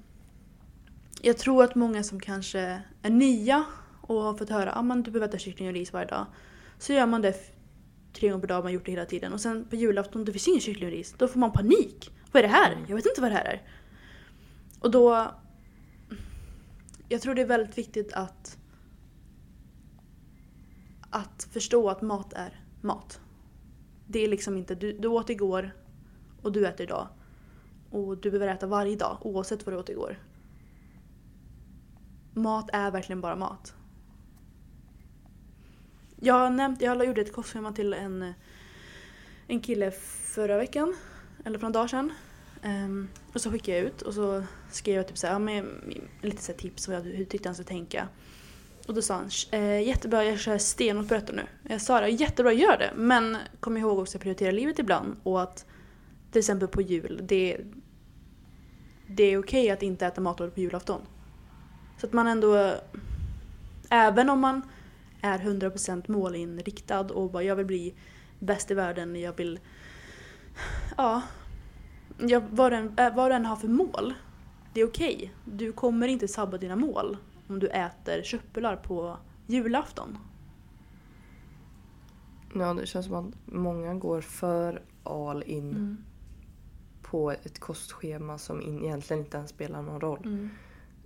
jag 1.21 1.38
tror 1.38 1.63
att 1.63 1.76
många 1.76 2.03
som 2.03 2.19
kanske 2.19 2.82
är 3.01 3.09
nya 3.09 3.65
och 4.01 4.21
har 4.21 4.34
fått 4.34 4.49
höra 4.49 4.71
att 4.71 4.91
ah, 4.91 4.95
du 4.95 5.11
behöver 5.11 5.28
äta 5.28 5.38
kyckling 5.38 5.67
och 5.67 5.74
ris 5.74 5.93
varje 5.93 6.07
dag. 6.07 6.26
Så 6.78 6.93
gör 6.93 7.05
man 7.05 7.21
det 7.21 7.36
tre 8.13 8.30
gånger 8.30 8.41
per 8.41 8.47
dag, 8.47 8.57
man 8.57 8.63
har 8.63 8.71
gjort 8.71 8.86
det 8.86 8.91
hela 8.91 9.05
tiden. 9.05 9.34
Och 9.34 9.41
sen 9.41 9.65
på 9.69 9.76
julafton, 9.76 10.26
det 10.26 10.32
finns 10.32 10.47
ingen 10.47 10.61
kyckling 10.61 10.86
och 10.86 10.91
ris. 10.91 11.15
Då 11.17 11.28
får 11.28 11.39
man 11.39 11.51
panik. 11.51 12.11
Vad 12.32 12.43
är 12.43 12.47
det 12.47 12.53
här? 12.53 12.86
Jag 12.88 12.95
vet 12.95 13.05
inte 13.05 13.21
vad 13.21 13.32
det 13.32 13.36
här 13.36 13.45
är. 13.45 13.61
Och 14.80 14.91
då... 14.91 15.32
Jag 17.09 17.21
tror 17.21 17.36
det 17.36 17.41
är 17.41 17.45
väldigt 17.45 17.78
viktigt 17.78 18.13
att 18.13 18.57
att 21.09 21.47
förstå 21.51 21.89
att 21.89 22.01
mat 22.01 22.34
är 22.34 22.61
mat. 22.82 23.19
Det 24.14 24.20
är 24.20 24.28
liksom 24.28 24.57
inte, 24.57 24.76
du, 24.76 24.93
du 24.93 25.07
åt 25.07 25.30
igår 25.30 25.72
och 26.41 26.51
du 26.51 26.68
äter 26.68 26.82
idag. 26.82 27.07
Och 27.89 28.18
du 28.18 28.32
behöver 28.32 28.53
äta 28.53 28.68
varje 28.68 28.95
dag 28.95 29.18
oavsett 29.22 29.66
vad 29.66 29.76
du 29.76 29.80
åt 29.80 29.89
igår. 29.89 30.20
Mat 32.34 32.70
är 32.74 32.91
verkligen 32.91 33.22
bara 33.22 33.36
mat. 33.36 33.76
Jag 36.20 36.34
har 36.34 36.49
nämnt, 36.49 36.82
jag 36.82 37.05
gjorde 37.05 37.22
ett 37.22 37.34
kostschema 37.34 37.72
till 37.72 37.93
en, 37.93 38.34
en 39.47 39.59
kille 39.59 39.91
förra 40.36 40.57
veckan. 40.57 40.95
Eller 41.45 41.59
för 41.59 41.68
några 41.68 41.80
dagar 41.80 41.88
sedan. 41.88 42.14
Um, 42.64 43.09
och 43.34 43.41
så 43.41 43.51
skickade 43.51 43.78
jag 43.78 43.88
ut 43.88 44.01
och 44.01 44.14
så 44.14 44.43
skrev 44.72 44.95
jag 44.95 45.07
typ 45.07 45.18
så 45.18 45.28
här, 45.28 45.34
ja, 45.34 45.39
med, 45.39 45.66
lite 46.22 46.41
så 46.41 46.53
tips 46.53 46.88
om 46.88 46.93
hur 46.93 47.26
tyckte 47.26 47.49
han 47.49 47.55
skulle 47.55 47.68
tänka. 47.68 48.07
Och 48.88 48.93
då 48.93 49.01
sa 49.01 49.15
han 49.15 49.29
eh, 49.51 49.88
jättebra, 49.88 50.25
jag 50.25 50.39
kör 50.39 50.57
stenhårt 50.57 51.07
på 51.07 51.13
detta 51.13 51.34
nu. 51.34 51.43
Jag 51.69 51.81
sa 51.81 52.01
det, 52.01 52.09
jättebra, 52.09 52.53
gör 52.53 52.77
det. 52.77 52.91
Men 52.95 53.38
kom 53.59 53.77
ihåg 53.77 53.99
också 53.99 54.17
att 54.17 54.21
prioritera 54.21 54.51
livet 54.51 54.79
ibland 54.79 55.15
och 55.23 55.41
att 55.41 55.65
till 56.31 56.39
exempel 56.39 56.67
på 56.67 56.81
jul, 56.81 57.19
det, 57.23 57.57
det 59.07 59.23
är 59.23 59.38
okej 59.38 59.69
att 59.69 59.84
inte 59.84 60.05
äta 60.05 60.21
matlådor 60.21 60.51
på 60.51 60.59
julafton. 60.59 61.01
Så 61.97 62.07
att 62.07 62.13
man 62.13 62.27
ändå, 62.27 62.73
även 63.89 64.29
om 64.29 64.39
man 64.39 64.61
är 65.21 65.39
100% 65.39 66.11
målinriktad 66.11 66.99
och 66.99 67.31
bara 67.31 67.43
jag 67.43 67.55
vill 67.55 67.65
bli 67.65 67.93
bäst 68.39 68.71
i 68.71 68.73
världen, 68.73 69.15
jag 69.15 69.38
vill, 69.38 69.59
ja, 70.97 71.21
jag, 72.17 72.43
vad, 72.49 72.71
du 72.71 72.75
än, 72.75 72.97
eh, 72.97 73.15
vad 73.15 73.31
du 73.31 73.36
än 73.36 73.45
har 73.45 73.55
för 73.55 73.67
mål, 73.67 74.13
det 74.73 74.81
är 74.81 74.88
okej. 74.88 75.34
Du 75.45 75.71
kommer 75.71 76.07
inte 76.07 76.27
sabba 76.27 76.57
dina 76.57 76.75
mål 76.75 77.17
om 77.47 77.59
du 77.59 77.67
äter 77.67 78.23
köttbullar 78.23 78.75
på 78.75 79.17
julafton. 79.47 80.17
Ja, 82.55 82.73
det 82.73 82.85
känns 82.85 83.05
som 83.05 83.15
att 83.15 83.35
många 83.45 83.93
går 83.93 84.21
för 84.21 84.81
all 85.03 85.43
in 85.43 85.69
mm. 85.69 85.97
på 87.01 87.31
ett 87.31 87.59
kostschema 87.59 88.37
som 88.37 88.61
egentligen 88.61 89.23
inte 89.23 89.37
ens 89.37 89.49
spelar 89.49 89.81
någon 89.81 90.01
roll. 90.01 90.25
Mm. 90.25 90.49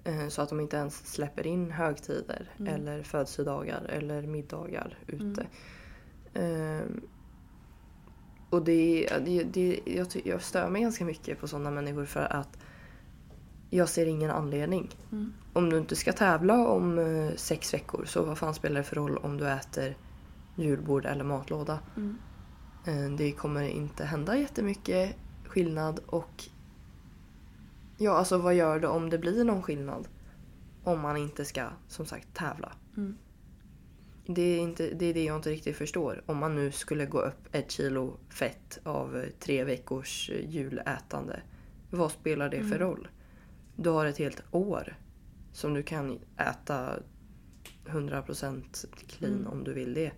Eh, 0.04 0.28
så 0.28 0.42
att 0.42 0.50
de 0.50 0.60
inte 0.60 0.78
ens 0.78 1.14
släpper 1.14 1.48
in 1.48 1.72
högtider 1.72 2.52
mm. 2.60 2.74
eller 2.74 3.04
födelsedagar 3.04 3.84
eller 3.90 4.22
middagar 4.22 4.98
ute. 5.08 5.48
Um, 6.34 7.02
och 8.50 8.64
det, 8.64 9.10
det, 9.26 9.44
det, 9.44 9.80
jag, 9.86 10.08
jag 10.26 10.42
stör 10.42 10.70
mig 10.70 10.82
ganska 10.82 11.06
mycket 11.06 11.40
på 11.40 11.48
sådana 11.48 11.72
människor 11.72 12.06
för 12.06 12.34
att 12.34 12.58
jag 13.70 13.90
ser 13.90 14.06
ingen 14.06 14.32
anledning. 14.32 14.90
Mm. 15.12 15.34
Om 15.54 15.70
du 15.70 15.78
inte 15.78 15.96
ska 15.96 16.14
tävla 16.14 16.68
om 16.68 17.00
eh, 17.00 17.36
sex 17.36 17.74
veckor 17.74 18.06
så 18.06 18.24
vad 18.24 18.38
fan 18.38 18.54
spelar 18.54 18.78
det 18.78 18.84
för 18.84 18.96
roll 18.96 19.18
om 19.18 19.38
du 19.38 19.50
äter 19.50 19.98
julbord 20.56 21.06
eller 21.06 21.24
matlåda? 21.24 21.80
Mm. 21.98 22.18
Eh, 22.86 23.18
det 23.18 23.32
kommer 23.32 23.64
inte 23.64 24.06
hända 24.06 24.38
jättemycket 24.38 25.16
skillnad 25.46 26.00
och 26.06 26.44
ja, 27.98 28.12
alltså 28.12 28.38
vad 28.38 28.56
gör 28.56 28.80
det 28.80 28.88
om 28.88 29.10
det 29.10 29.18
blir 29.18 29.44
någon 29.44 29.64
skillnad? 29.64 30.08
Om 30.84 31.02
man 31.02 31.18
inte 31.18 31.46
ska, 31.46 31.68
som 31.88 32.06
sagt, 32.06 32.34
tävla. 32.34 32.72
Mm. 32.98 33.18
Det, 34.26 34.42
är 34.42 34.60
inte, 34.60 34.94
det 34.94 35.06
är 35.06 35.14
det 35.14 35.24
jag 35.24 35.36
inte 35.36 35.50
riktigt 35.50 35.78
förstår. 35.78 36.24
Om 36.26 36.38
man 36.38 36.56
nu 36.56 36.72
skulle 36.72 37.06
gå 37.06 37.20
upp 37.20 37.48
ett 37.52 37.72
kilo 37.72 38.18
fett 38.30 38.80
av 38.84 39.26
tre 39.40 39.64
veckors 39.64 40.30
julätande. 40.30 41.42
Vad 41.90 42.12
spelar 42.12 42.50
det 42.50 42.58
för 42.58 42.76
mm. 42.76 42.80
roll? 42.80 43.08
Du 43.78 43.90
har 43.90 44.06
ett 44.06 44.18
helt 44.18 44.44
år 44.52 44.98
som 45.54 45.74
du 45.74 45.84
kan 45.84 46.20
äta 46.38 47.00
100% 47.86 48.86
clean 49.08 49.34
mm. 49.34 49.48
om 49.48 49.64
du 49.64 49.74
vill 49.74 49.94
det. 49.94 50.12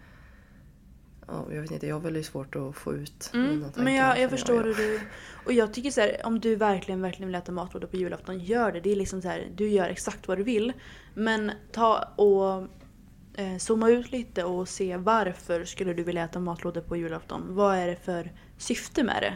Ja, 1.27 1.45
jag 1.51 1.61
vet 1.61 1.71
inte, 1.71 1.87
jag 1.87 1.95
har 1.95 2.01
väldigt 2.01 2.25
svårt 2.25 2.55
att 2.55 2.75
få 2.75 2.93
ut 2.93 3.31
mm, 3.33 3.47
mina 3.47 3.63
tankar. 3.63 3.83
Men 3.83 3.95
jag, 3.95 4.19
jag 4.19 4.29
förstår 4.29 4.63
hur 4.63 4.73
du... 4.73 4.99
Och 5.45 5.53
jag 5.53 5.73
tycker 5.73 5.91
så 5.91 6.01
här, 6.01 6.21
om 6.23 6.39
du 6.39 6.55
verkligen, 6.55 7.01
verkligen 7.01 7.27
vill 7.27 7.35
äta 7.35 7.51
matlådor 7.51 7.87
på 7.87 7.97
julafton, 7.97 8.39
gör 8.39 8.71
det. 8.71 8.79
Det 8.79 8.91
är 8.91 8.95
liksom 8.95 9.21
så 9.21 9.27
här, 9.27 9.51
du 9.55 9.69
gör 9.69 9.89
exakt 9.89 10.27
vad 10.27 10.37
du 10.37 10.43
vill. 10.43 10.73
Men 11.13 11.51
ta 11.71 12.03
och 12.15 12.67
eh, 13.39 13.57
zooma 13.57 13.89
ut 13.89 14.11
lite 14.11 14.43
och 14.43 14.69
se 14.69 14.97
varför 14.97 15.65
skulle 15.65 15.93
du 15.93 16.03
vilja 16.03 16.23
äta 16.23 16.39
matlådor 16.39 16.81
på 16.81 16.97
julafton? 16.97 17.55
Vad 17.55 17.75
är 17.75 17.87
det 17.87 17.95
för 17.95 18.31
syfte 18.57 19.03
med 19.03 19.21
det? 19.21 19.35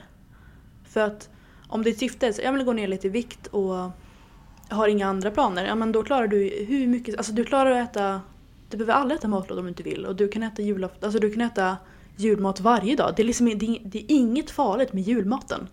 För 0.90 1.02
att 1.02 1.30
om 1.68 1.84
ditt 1.84 2.00
syfte 2.00 2.26
är 2.26 2.30
att 2.30 2.44
jag 2.44 2.54
vill 2.54 2.64
gå 2.64 2.74
ner 2.74 2.88
lite 2.88 3.08
i 3.08 3.10
vikt 3.10 3.48
och 3.48 3.92
har 4.70 4.88
inga 4.88 5.08
andra 5.08 5.32
planer, 5.32 5.66
ja 5.66 5.76
men 5.76 5.92
då 5.92 6.04
klarar 6.04 6.28
du 6.28 6.66
hur 6.68 6.88
mycket, 6.88 7.18
alltså 7.18 7.34
du 7.34 7.44
klarar 7.44 7.72
att 7.72 7.90
äta, 7.90 8.22
du 8.70 8.78
behöver 8.78 8.94
aldrig 8.94 9.20
äta 9.20 9.28
matlåda 9.28 9.60
om 9.60 9.66
du 9.66 9.70
inte 9.70 9.84
vill 9.84 10.06
och 10.06 10.16
du 10.16 10.28
kan 10.28 10.44
äta 10.44 10.62
julafton, 10.62 11.04
alltså 11.04 11.20
du 11.20 11.32
kan 11.32 11.42
äta 11.42 11.78
julmat 12.16 12.60
varje 12.60 12.96
dag. 12.96 13.14
Det 13.16 13.22
är, 13.22 13.26
liksom, 13.26 13.46
det, 13.46 13.80
det 13.84 14.00
är 14.00 14.06
inget 14.08 14.52
farligt 14.52 14.94
med 14.94 15.04
julmaten. 15.04 15.68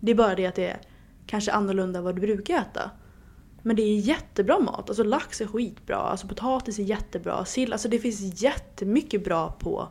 Det 0.00 0.10
är 0.10 0.14
bara 0.14 0.34
det 0.34 0.46
att 0.46 0.54
det 0.54 0.66
är 0.66 0.80
kanske 1.26 1.52
annorlunda 1.52 2.00
vad 2.00 2.14
du 2.14 2.20
brukar 2.20 2.58
äta. 2.58 2.90
Men 3.62 3.76
det 3.76 3.82
är 3.82 3.98
jättebra 3.98 4.60
mat. 4.60 4.88
Alltså 4.88 5.04
lax 5.04 5.40
är 5.40 5.46
skitbra, 5.46 5.96
alltså 5.96 6.28
potatis 6.28 6.78
är 6.78 6.82
jättebra, 6.82 7.44
sill, 7.44 7.72
alltså 7.72 7.88
det 7.88 7.98
finns 7.98 8.42
jättemycket 8.42 9.24
bra 9.24 9.52
på, 9.58 9.88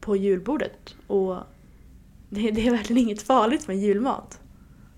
på 0.00 0.16
julbordet. 0.16 0.94
Och 1.06 1.36
det, 2.28 2.50
det 2.50 2.66
är 2.66 2.70
verkligen 2.70 3.02
inget 3.02 3.22
farligt 3.22 3.68
med 3.68 3.78
julmat. 3.78 4.40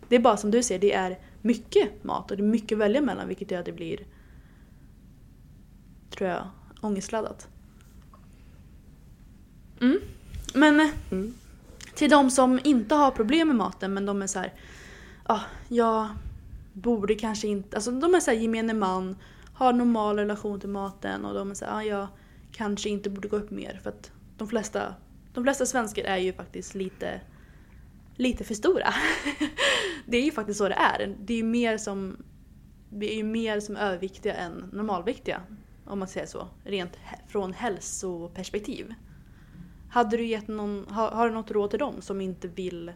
Det 0.09 0.17
är 0.17 0.21
bara 0.21 0.37
som 0.37 0.51
du 0.51 0.62
säger, 0.62 0.81
det 0.81 0.93
är 0.93 1.19
mycket 1.45 2.05
mat 2.05 2.30
och 2.30 2.36
det 2.36 2.42
är 2.42 2.47
mycket 2.47 2.76
att 2.76 2.80
välja 2.80 3.01
mellan 3.01 3.28
vilket 3.28 3.51
gör 3.51 3.61
att 3.61 3.66
det 3.66 3.72
blir, 3.72 4.07
tror 6.11 6.30
jag, 6.30 6.47
ångestladdat. 6.80 7.49
Mm. 9.80 9.99
Men 10.55 10.90
mm. 11.11 11.34
till 11.95 12.11
de 12.11 12.30
som 12.30 12.61
inte 12.64 12.95
har 12.95 13.11
problem 13.11 13.49
med 13.49 13.57
maten 13.57 13.95
men 13.95 14.07
de 14.07 14.22
är 14.22 14.26
så 14.26 14.38
här, 14.38 14.53
ja, 15.28 15.34
ah, 15.34 15.40
jag 15.68 16.09
borde 16.72 17.14
kanske 17.14 17.49
inte, 17.49 17.76
alltså 17.76 17.90
de 17.90 18.14
är 18.14 18.20
så 18.20 18.30
här 18.30 18.38
gemene 18.38 18.74
man, 18.74 19.16
har 19.55 19.72
normal 19.72 20.18
relation 20.18 20.61
till 20.61 20.68
maten 20.68 21.24
och 21.24 21.34
de 21.34 21.51
är 21.51 21.55
så 21.55 21.64
här, 21.64 21.76
ah, 21.76 21.82
jag 21.82 22.07
kanske 22.53 22.88
inte 22.88 23.11
borde 23.11 23.28
gå 23.28 23.36
upp 23.36 23.51
mer 23.51 23.80
för 23.82 23.90
att 23.90 24.12
de 24.38 24.49
flesta, 24.49 24.95
de 25.34 25.45
flesta 25.45 25.66
svenskar 25.66 26.05
är 26.05 26.18
ju 26.18 26.32
faktiskt 26.32 26.74
lite 26.74 27.20
lite 28.17 28.45
för 28.45 28.55
stora. 28.55 28.95
det 30.07 30.17
är 30.17 30.25
ju 30.25 30.33
faktiskt 30.33 30.59
så 30.59 30.69
det 30.69 30.75
är. 30.75 31.17
Det 31.21 31.33
är 31.33 31.37
ju 31.37 31.45
mer 31.45 31.79
som, 31.79 32.17
vi 32.89 33.12
är 33.12 33.17
ju 33.17 33.25
mer 33.25 33.61
som 33.61 33.77
överviktiga 33.77 34.35
än 34.35 34.71
normalviktiga. 34.73 35.43
Om 35.87 35.99
man 35.99 36.09
säger 36.09 36.27
så. 36.27 36.49
Rent 36.65 36.99
från 37.29 37.53
hälsoperspektiv. 37.53 38.95
Hade 39.91 40.17
du 40.17 40.25
gett 40.25 40.49
någon, 40.49 40.87
har, 40.89 41.11
har 41.11 41.29
du 41.29 41.35
något 41.35 41.51
råd 41.51 41.71
till 41.71 41.79
dem 41.79 41.95
som 42.01 42.21
inte 42.21 42.49
vill, 42.49 42.93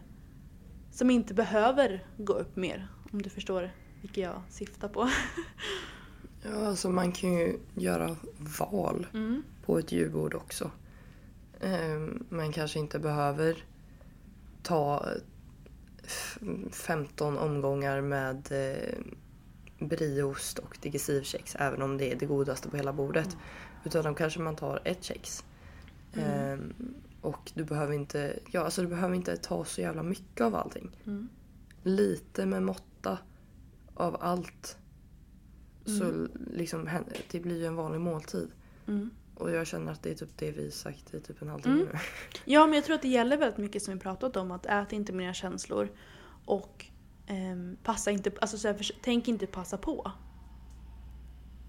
som 0.91 1.09
inte 1.09 1.33
behöver 1.33 2.05
gå 2.17 2.33
upp 2.33 2.55
mer? 2.55 2.87
Om 3.11 3.21
du 3.21 3.29
förstår 3.29 3.71
vilket 4.01 4.23
jag 4.23 4.41
syftar 4.49 4.87
på. 4.87 5.09
ja, 6.43 6.67
alltså 6.67 6.89
man 6.89 7.11
kan 7.11 7.33
ju 7.33 7.59
göra 7.75 8.15
val 8.59 9.07
mm. 9.13 9.43
på 9.65 9.79
ett 9.79 9.91
julbord 9.91 10.33
också. 10.33 10.71
Um, 11.61 12.25
man 12.29 12.51
kanske 12.51 12.79
inte 12.79 12.99
behöver 12.99 13.65
ta 14.69 15.05
15 16.71 17.37
omgångar 17.37 18.01
med 18.01 18.47
eh, 18.51 18.97
brieost 19.87 20.59
och 20.59 20.77
digestivkex 20.81 21.55
även 21.59 21.81
om 21.81 21.97
det 21.97 22.11
är 22.11 22.15
det 22.15 22.25
godaste 22.25 22.69
på 22.69 22.77
hela 22.77 22.93
bordet. 22.93 23.25
Mm. 23.27 23.39
Utan 23.85 24.03
då 24.03 24.13
kanske 24.13 24.39
man 24.39 24.55
tar 24.55 24.81
ett 24.85 25.03
kex. 25.03 25.45
Mm. 26.13 26.59
Eh, 26.59 26.85
Och 27.21 27.51
du 27.53 27.63
behöver 27.63 27.93
inte, 27.93 28.39
ja, 28.51 28.61
alltså 28.61 28.81
du 28.81 28.87
behöver 28.87 29.15
inte 29.15 29.37
ta 29.37 29.65
så 29.65 29.81
jävla 29.81 30.03
mycket 30.03 30.41
av 30.41 30.55
allting. 30.55 30.91
Mm. 31.05 31.29
Lite 31.83 32.45
med 32.45 32.63
måtta 32.63 33.17
av 33.93 34.17
allt. 34.19 34.77
Så 35.85 36.03
Mm. 36.03 36.31
liksom, 36.53 36.89
det 37.31 37.39
blir 37.39 37.57
ju 37.57 37.65
en 37.65 37.75
vanlig 37.75 38.01
måltid. 38.01 38.47
Mm. 38.87 39.09
Och 39.39 39.51
jag 39.51 39.67
känner 39.67 39.91
att 39.91 40.03
det 40.03 40.09
är 40.11 40.15
typ 40.15 40.37
det 40.37 40.51
vi 40.51 40.71
sagt 40.71 41.13
i 41.13 41.19
typ 41.19 41.41
en 41.41 41.49
halvtimme 41.49 41.75
Mm. 41.75 41.87
nu. 41.93 41.99
Ja, 42.45 42.65
men 42.65 42.73
jag 42.75 42.83
tror 42.85 42.95
att 42.95 43.01
det 43.01 43.07
gäller 43.07 43.37
väldigt 43.37 43.57
mycket 43.57 43.83
som 43.83 43.93
vi 43.93 43.99
pratat 43.99 44.37
om. 44.37 44.51
Att 44.51 44.65
äta 44.65 44.95
inte 44.95 45.13
med 45.13 45.23
dina 45.23 45.33
känslor. 45.33 45.89
Och 46.45 46.85
ehm, 47.27 47.77
passa 47.83 48.11
inte, 48.11 48.31
alltså 48.41 48.57
så 48.57 48.67
här, 48.67 48.75
förs- 48.75 48.91
tänk 49.01 49.27
inte 49.27 49.47
passa 49.47 49.77
på. 49.77 50.11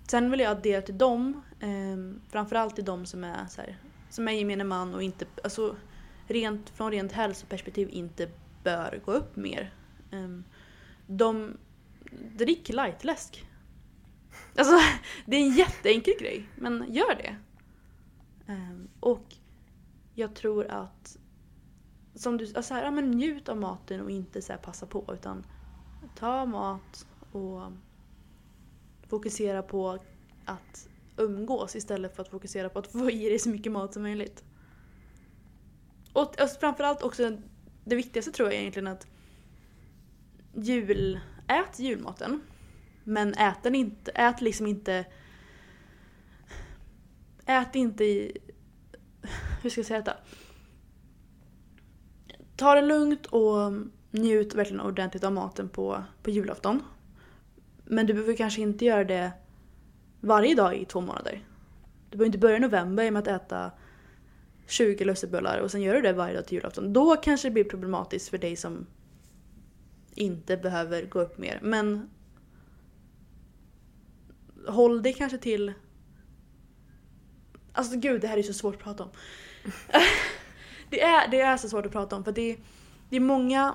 Sen 0.08 0.30
vill 0.30 0.40
jag 0.40 0.50
addera 0.50 0.82
till 0.82 0.98
dem, 0.98 1.42
um, 1.62 2.20
framförallt 2.30 2.74
till 2.74 2.84
dem 2.84 3.06
som 3.06 3.24
är, 3.24 3.46
så 3.46 3.60
här, 3.60 3.78
som 4.10 4.28
är 4.28 4.32
gemene 4.32 4.64
man 4.64 4.94
och 4.94 5.02
inte, 5.02 5.26
alltså 5.44 5.76
rent, 6.28 6.70
från 6.70 6.90
rent 6.90 7.12
hälsoperspektiv 7.12 7.88
inte 7.90 8.28
bör 8.64 9.00
gå 9.04 9.12
upp 9.12 9.36
mer. 9.36 9.74
Um, 10.12 10.44
de 11.06 11.56
drick 12.36 12.68
lightläsk. 12.68 13.46
Alltså 14.56 14.74
det 15.26 15.36
är 15.36 15.40
en 15.40 15.54
jätteenkel 15.54 16.14
grej, 16.20 16.48
men 16.56 16.84
gör 16.88 17.14
det. 17.14 17.36
Ehm, 18.50 18.88
och 19.00 19.34
jag 20.14 20.34
tror 20.34 20.66
att 20.66 21.18
som 22.14 22.36
du 22.36 22.52
alltså 22.54 22.74
här, 22.74 22.84
ja, 22.84 22.90
men 22.90 23.10
njut 23.10 23.48
av 23.48 23.56
maten 23.56 24.00
och 24.00 24.10
inte 24.10 24.42
så 24.42 24.52
här 24.52 24.60
passa 24.60 24.86
på 24.86 25.04
utan 25.12 25.46
ta 26.16 26.46
mat 26.46 27.06
och 27.32 27.72
fokusera 29.08 29.62
på 29.62 29.98
att 30.44 30.88
umgås 31.16 31.76
istället 31.76 32.16
för 32.16 32.22
att 32.22 32.28
fokusera 32.28 32.68
på 32.68 32.78
att 32.78 32.92
få 32.92 33.10
i 33.10 33.28
dig 33.28 33.38
så 33.38 33.48
mycket 33.48 33.72
mat 33.72 33.92
som 33.94 34.02
möjligt. 34.02 34.44
Och 36.12 36.40
alltså, 36.40 36.60
framförallt 36.60 37.02
också 37.02 37.36
det 37.84 37.96
viktigaste 37.96 38.32
tror 38.32 38.48
jag 38.48 38.60
egentligen 38.60 38.86
att 38.86 39.06
jul, 40.54 41.20
ät 41.48 41.78
julmaten 41.78 42.40
men 43.04 43.34
ät 43.34 43.62
den 43.62 43.74
inte, 43.74 44.10
ät 44.10 44.40
liksom 44.40 44.66
inte 44.66 45.06
Ät 47.50 47.74
inte 47.74 48.04
i 48.04 48.38
hur 49.62 49.70
ska 49.70 49.80
jag 49.80 49.86
säga 49.86 49.98
detta? 49.98 50.16
Ta 52.56 52.74
det 52.74 52.82
lugnt 52.82 53.26
och 53.26 53.72
njut 54.10 54.54
verkligen 54.54 54.80
ordentligt 54.80 55.24
av 55.24 55.32
maten 55.32 55.68
på, 55.68 56.04
på 56.22 56.30
julafton. 56.30 56.82
Men 57.84 58.06
du 58.06 58.12
behöver 58.12 58.36
kanske 58.36 58.60
inte 58.60 58.84
göra 58.84 59.04
det 59.04 59.32
varje 60.20 60.54
dag 60.54 60.76
i 60.76 60.84
två 60.84 61.00
månader. 61.00 61.44
Du 62.10 62.16
behöver 62.16 62.26
inte 62.26 62.38
börja 62.38 62.56
i 62.56 62.60
november 62.60 63.10
med 63.10 63.20
att 63.20 63.42
äta 63.42 63.70
20 64.66 65.04
lussebullar 65.04 65.58
och 65.58 65.70
sen 65.70 65.82
gör 65.82 65.94
du 65.94 66.00
det 66.00 66.12
varje 66.12 66.34
dag 66.34 66.46
till 66.46 66.54
julafton. 66.54 66.92
Då 66.92 67.16
kanske 67.16 67.48
det 67.48 67.52
blir 67.52 67.64
problematiskt 67.64 68.28
för 68.28 68.38
dig 68.38 68.56
som 68.56 68.86
inte 70.14 70.56
behöver 70.56 71.06
gå 71.06 71.20
upp 71.20 71.38
mer. 71.38 71.58
Men 71.62 72.10
håll 74.66 75.02
dig 75.02 75.12
kanske 75.12 75.38
till 75.38 75.72
Alltså 77.72 77.96
gud, 77.96 78.20
det 78.20 78.26
här 78.26 78.36
är 78.36 78.42
så 78.42 78.52
svårt 78.52 78.74
att 78.74 78.82
prata 78.82 79.04
om. 79.04 79.10
det, 80.90 81.02
är, 81.02 81.30
det 81.30 81.40
är 81.40 81.56
så 81.56 81.68
svårt 81.68 81.86
att 81.86 81.92
prata 81.92 82.16
om 82.16 82.24
för 82.24 82.32
det, 82.32 82.56
det 83.08 83.16
är 83.16 83.20
många, 83.20 83.74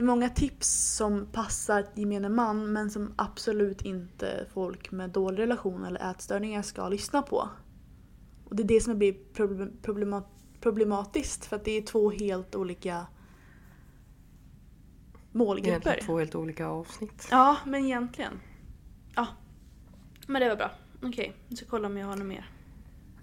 många 0.00 0.28
tips 0.28 0.68
som 0.96 1.26
passar 1.26 1.86
gemene 1.94 2.28
man 2.28 2.72
men 2.72 2.90
som 2.90 3.14
absolut 3.16 3.82
inte 3.82 4.46
folk 4.54 4.90
med 4.90 5.10
dålig 5.10 5.38
relation 5.38 5.84
eller 5.84 6.10
ätstörningar 6.10 6.62
ska 6.62 6.88
lyssna 6.88 7.22
på. 7.22 7.48
Och 8.44 8.56
det 8.56 8.62
är 8.62 8.66
det 8.66 8.80
som 8.80 8.98
blir 8.98 9.16
problem, 9.32 9.72
problema, 9.82 10.22
problematiskt 10.60 11.44
för 11.44 11.56
att 11.56 11.64
det 11.64 11.70
är 11.70 11.82
två 11.82 12.10
helt 12.10 12.54
olika 12.54 13.06
målgrupper. 15.32 15.68
Egentligen 15.70 16.06
två 16.06 16.18
helt 16.18 16.34
olika 16.34 16.66
avsnitt. 16.66 17.28
Ja, 17.30 17.56
men 17.66 17.84
egentligen. 17.84 18.40
Ja. 19.14 19.26
Men 20.26 20.42
det 20.42 20.48
var 20.48 20.56
bra. 20.56 20.70
Okej, 21.02 21.32
jag 21.48 21.58
ska 21.58 21.66
kolla 21.66 21.86
om 21.86 21.96
jag 21.96 22.06
har 22.06 22.16
något 22.16 22.26
mer. 22.26 22.50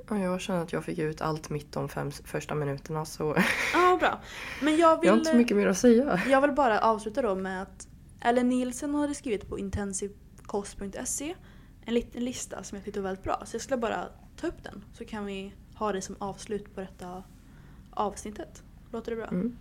Och 0.09 0.17
jag 0.17 0.41
känner 0.41 0.61
att 0.61 0.73
jag 0.73 0.83
fick 0.85 0.99
ut 0.99 1.21
allt 1.21 1.49
mitt 1.49 1.71
de 1.71 1.89
fem 1.89 2.11
första 2.11 2.55
minuterna 2.55 3.05
så 3.05 3.37
Ja, 3.73 3.97
bra. 3.99 4.21
Men 4.61 4.77
jag 4.77 4.99
vill, 4.99 5.07
jag 5.07 5.13
har 5.13 5.17
inte 5.17 5.31
så 5.31 5.37
mycket 5.37 5.57
mer 5.57 5.67
att 5.67 5.77
säga. 5.77 6.21
jag 6.29 6.41
vill 6.41 6.51
bara 6.51 6.79
avsluta 6.79 7.21
då 7.21 7.35
med 7.35 7.61
att 7.61 7.87
Ellen 8.21 8.49
Nielsen 8.49 8.95
hade 8.95 9.15
skrivit 9.15 9.49
på 9.49 9.59
intensivkost.se 9.59 11.35
en 11.85 11.93
liten 11.93 12.25
lista 12.25 12.63
som 12.63 12.75
jag 12.75 12.85
tyckte 12.85 13.01
var 13.01 13.09
väldigt 13.09 13.23
bra. 13.23 13.43
Så 13.45 13.55
jag 13.55 13.61
skulle 13.61 13.77
bara 13.77 14.07
ta 14.35 14.47
upp 14.47 14.63
den 14.63 14.83
så 14.93 15.05
kan 15.05 15.25
vi 15.25 15.53
ha 15.75 15.91
det 15.91 16.01
som 16.01 16.15
avslut 16.19 16.75
på 16.75 16.81
detta 16.81 17.23
avsnittet. 17.91 18.63
Låter 18.91 19.11
det 19.11 19.17
bra? 19.17 19.27
Mm. 19.27 19.57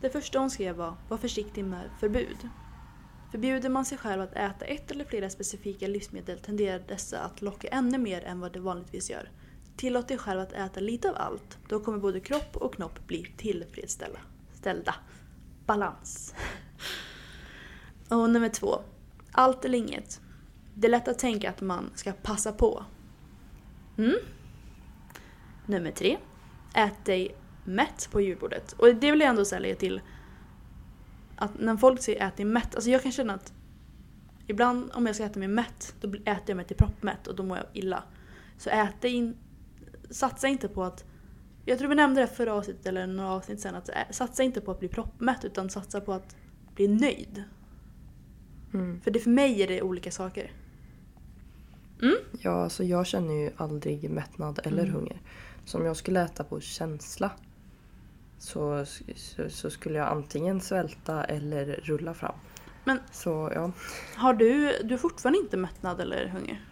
Det 0.00 0.10
första 0.10 0.38
hon 0.38 0.50
skrev 0.50 0.76
var 0.76 0.94
Var 1.08 1.18
försiktig 1.18 1.64
med 1.64 1.90
förbud. 2.00 2.48
Förbjuder 3.34 3.68
man 3.68 3.84
sig 3.84 3.98
själv 3.98 4.22
att 4.22 4.32
äta 4.32 4.64
ett 4.64 4.90
eller 4.90 5.04
flera 5.04 5.30
specifika 5.30 5.86
livsmedel 5.86 6.38
tenderar 6.38 6.82
dessa 6.88 7.20
att 7.20 7.42
locka 7.42 7.68
ännu 7.68 7.98
mer 7.98 8.24
än 8.24 8.40
vad 8.40 8.52
det 8.52 8.60
vanligtvis 8.60 9.10
gör. 9.10 9.30
Tillåt 9.76 10.08
dig 10.08 10.18
själv 10.18 10.40
att 10.40 10.52
äta 10.52 10.80
lite 10.80 11.10
av 11.10 11.16
allt. 11.16 11.58
Då 11.68 11.80
kommer 11.80 11.98
både 11.98 12.20
kropp 12.20 12.56
och 12.56 12.74
knopp 12.74 13.06
bli 13.06 13.34
tillfredsställda. 13.36 14.94
Balans. 15.66 16.34
Och 18.08 18.30
nummer 18.30 18.48
två. 18.48 18.80
Allt 19.32 19.64
eller 19.64 19.78
inget. 19.78 20.20
Det 20.74 20.86
är 20.86 20.90
lätt 20.90 21.08
att 21.08 21.18
tänka 21.18 21.50
att 21.50 21.60
man 21.60 21.90
ska 21.94 22.12
passa 22.12 22.52
på. 22.52 22.84
Mm. 23.98 24.16
Nummer 25.66 25.90
tre. 25.90 26.18
Ät 26.74 27.04
dig 27.04 27.36
mätt 27.64 28.08
på 28.12 28.20
julbordet. 28.20 28.72
Och 28.72 28.94
det 28.94 29.10
vill 29.10 29.20
jag 29.20 29.30
ändå 29.30 29.44
säga 29.44 29.76
till 29.76 30.00
att 31.36 31.60
när 31.60 31.76
folk 31.76 32.02
säger 32.02 32.26
ät 32.26 32.36
dig 32.36 32.46
mätt, 32.46 32.74
alltså 32.74 32.90
jag 32.90 33.02
kan 33.02 33.12
känna 33.12 33.34
att 33.34 33.52
ibland 34.46 34.90
om 34.94 35.06
jag 35.06 35.14
ska 35.14 35.24
äta 35.24 35.38
mig 35.38 35.48
mätt, 35.48 35.94
då 36.00 36.08
äter 36.08 36.42
jag 36.46 36.56
mig 36.56 36.66
till 36.66 36.76
proppmätt 36.76 37.26
och 37.26 37.36
då 37.36 37.42
mår 37.42 37.56
jag 37.56 37.66
illa. 37.72 38.02
Så 38.58 38.70
ät 38.70 39.00
dig 39.00 39.10
in, 39.14 39.36
satsa 40.10 40.48
inte 40.48 40.68
på 40.68 40.84
att, 40.84 41.04
jag 41.64 41.78
tror 41.78 41.88
vi 41.88 41.94
nämnde 41.94 42.20
det 42.20 42.26
förra 42.26 42.54
avsnittet 42.54 42.86
eller 42.86 43.06
några 43.06 43.30
avsnitt 43.30 43.60
sen, 43.60 43.74
att 43.74 43.90
satsa 44.10 44.42
inte 44.42 44.60
på 44.60 44.70
att 44.70 44.78
bli 44.78 44.88
proppmätt 44.88 45.44
utan 45.44 45.70
satsa 45.70 46.00
på 46.00 46.12
att 46.12 46.36
bli 46.74 46.88
nöjd. 46.88 47.44
Mm. 48.74 49.00
För 49.00 49.10
det 49.10 49.20
för 49.20 49.30
mig 49.30 49.62
är 49.62 49.68
det 49.68 49.82
olika 49.82 50.10
saker. 50.10 50.52
Ja, 52.40 52.50
alltså 52.50 52.84
jag 52.84 53.06
känner 53.06 53.34
ju 53.34 53.50
aldrig 53.56 54.10
mättnad 54.10 54.60
eller 54.64 54.82
Mm. 54.82 54.94
hunger. 54.94 55.20
Så 55.64 55.78
om 55.78 55.84
jag 55.84 55.96
skulle 55.96 56.22
äta 56.22 56.44
på 56.44 56.60
känsla 56.60 57.30
så, 58.38 58.84
så, 59.16 59.50
så 59.50 59.70
skulle 59.70 59.98
jag 59.98 60.08
antingen 60.08 60.60
svälta 60.60 61.24
eller 61.24 61.66
rulla 61.66 62.14
fram. 62.14 62.34
Men- 62.84 62.98
Så 63.12 63.52
ja, 63.54 63.72
Har 64.16 64.34
du, 64.34 64.72
du 64.84 64.98
fortfarande 64.98 65.38
inte 65.38 65.56
mättnad 65.56 66.00
eller 66.00 66.28
hunger? 66.28 66.64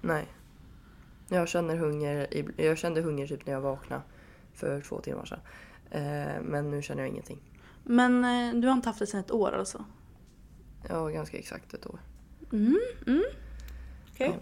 nej. 0.00 0.26
Jag 1.28 1.48
känner 1.48 1.76
hunger, 1.76 2.26
jag 2.56 2.78
kände 2.78 3.00
hunger 3.02 3.26
typ 3.26 3.46
när 3.46 3.52
jag 3.52 3.60
vaknade 3.60 4.02
för 4.54 4.80
två 4.80 5.00
timmar 5.00 5.24
sedan. 5.24 5.38
Eh, 5.90 6.42
men 6.42 6.70
nu 6.70 6.82
känner 6.82 7.02
jag 7.02 7.08
ingenting. 7.08 7.38
Men 7.84 8.24
eh, 8.24 8.60
du 8.60 8.68
har 8.68 8.74
inte 8.74 8.88
haft 8.88 8.98
det 8.98 9.06
sedan 9.06 9.20
ett 9.20 9.30
år 9.32 9.52
alltså? 9.52 9.84
Ja, 10.88 11.06
ganska 11.08 11.38
exakt 11.38 11.74
ett 11.74 11.86
år. 11.86 11.98
Mm, 12.52 12.78
mm. 13.06 13.22
Okej. 14.12 14.38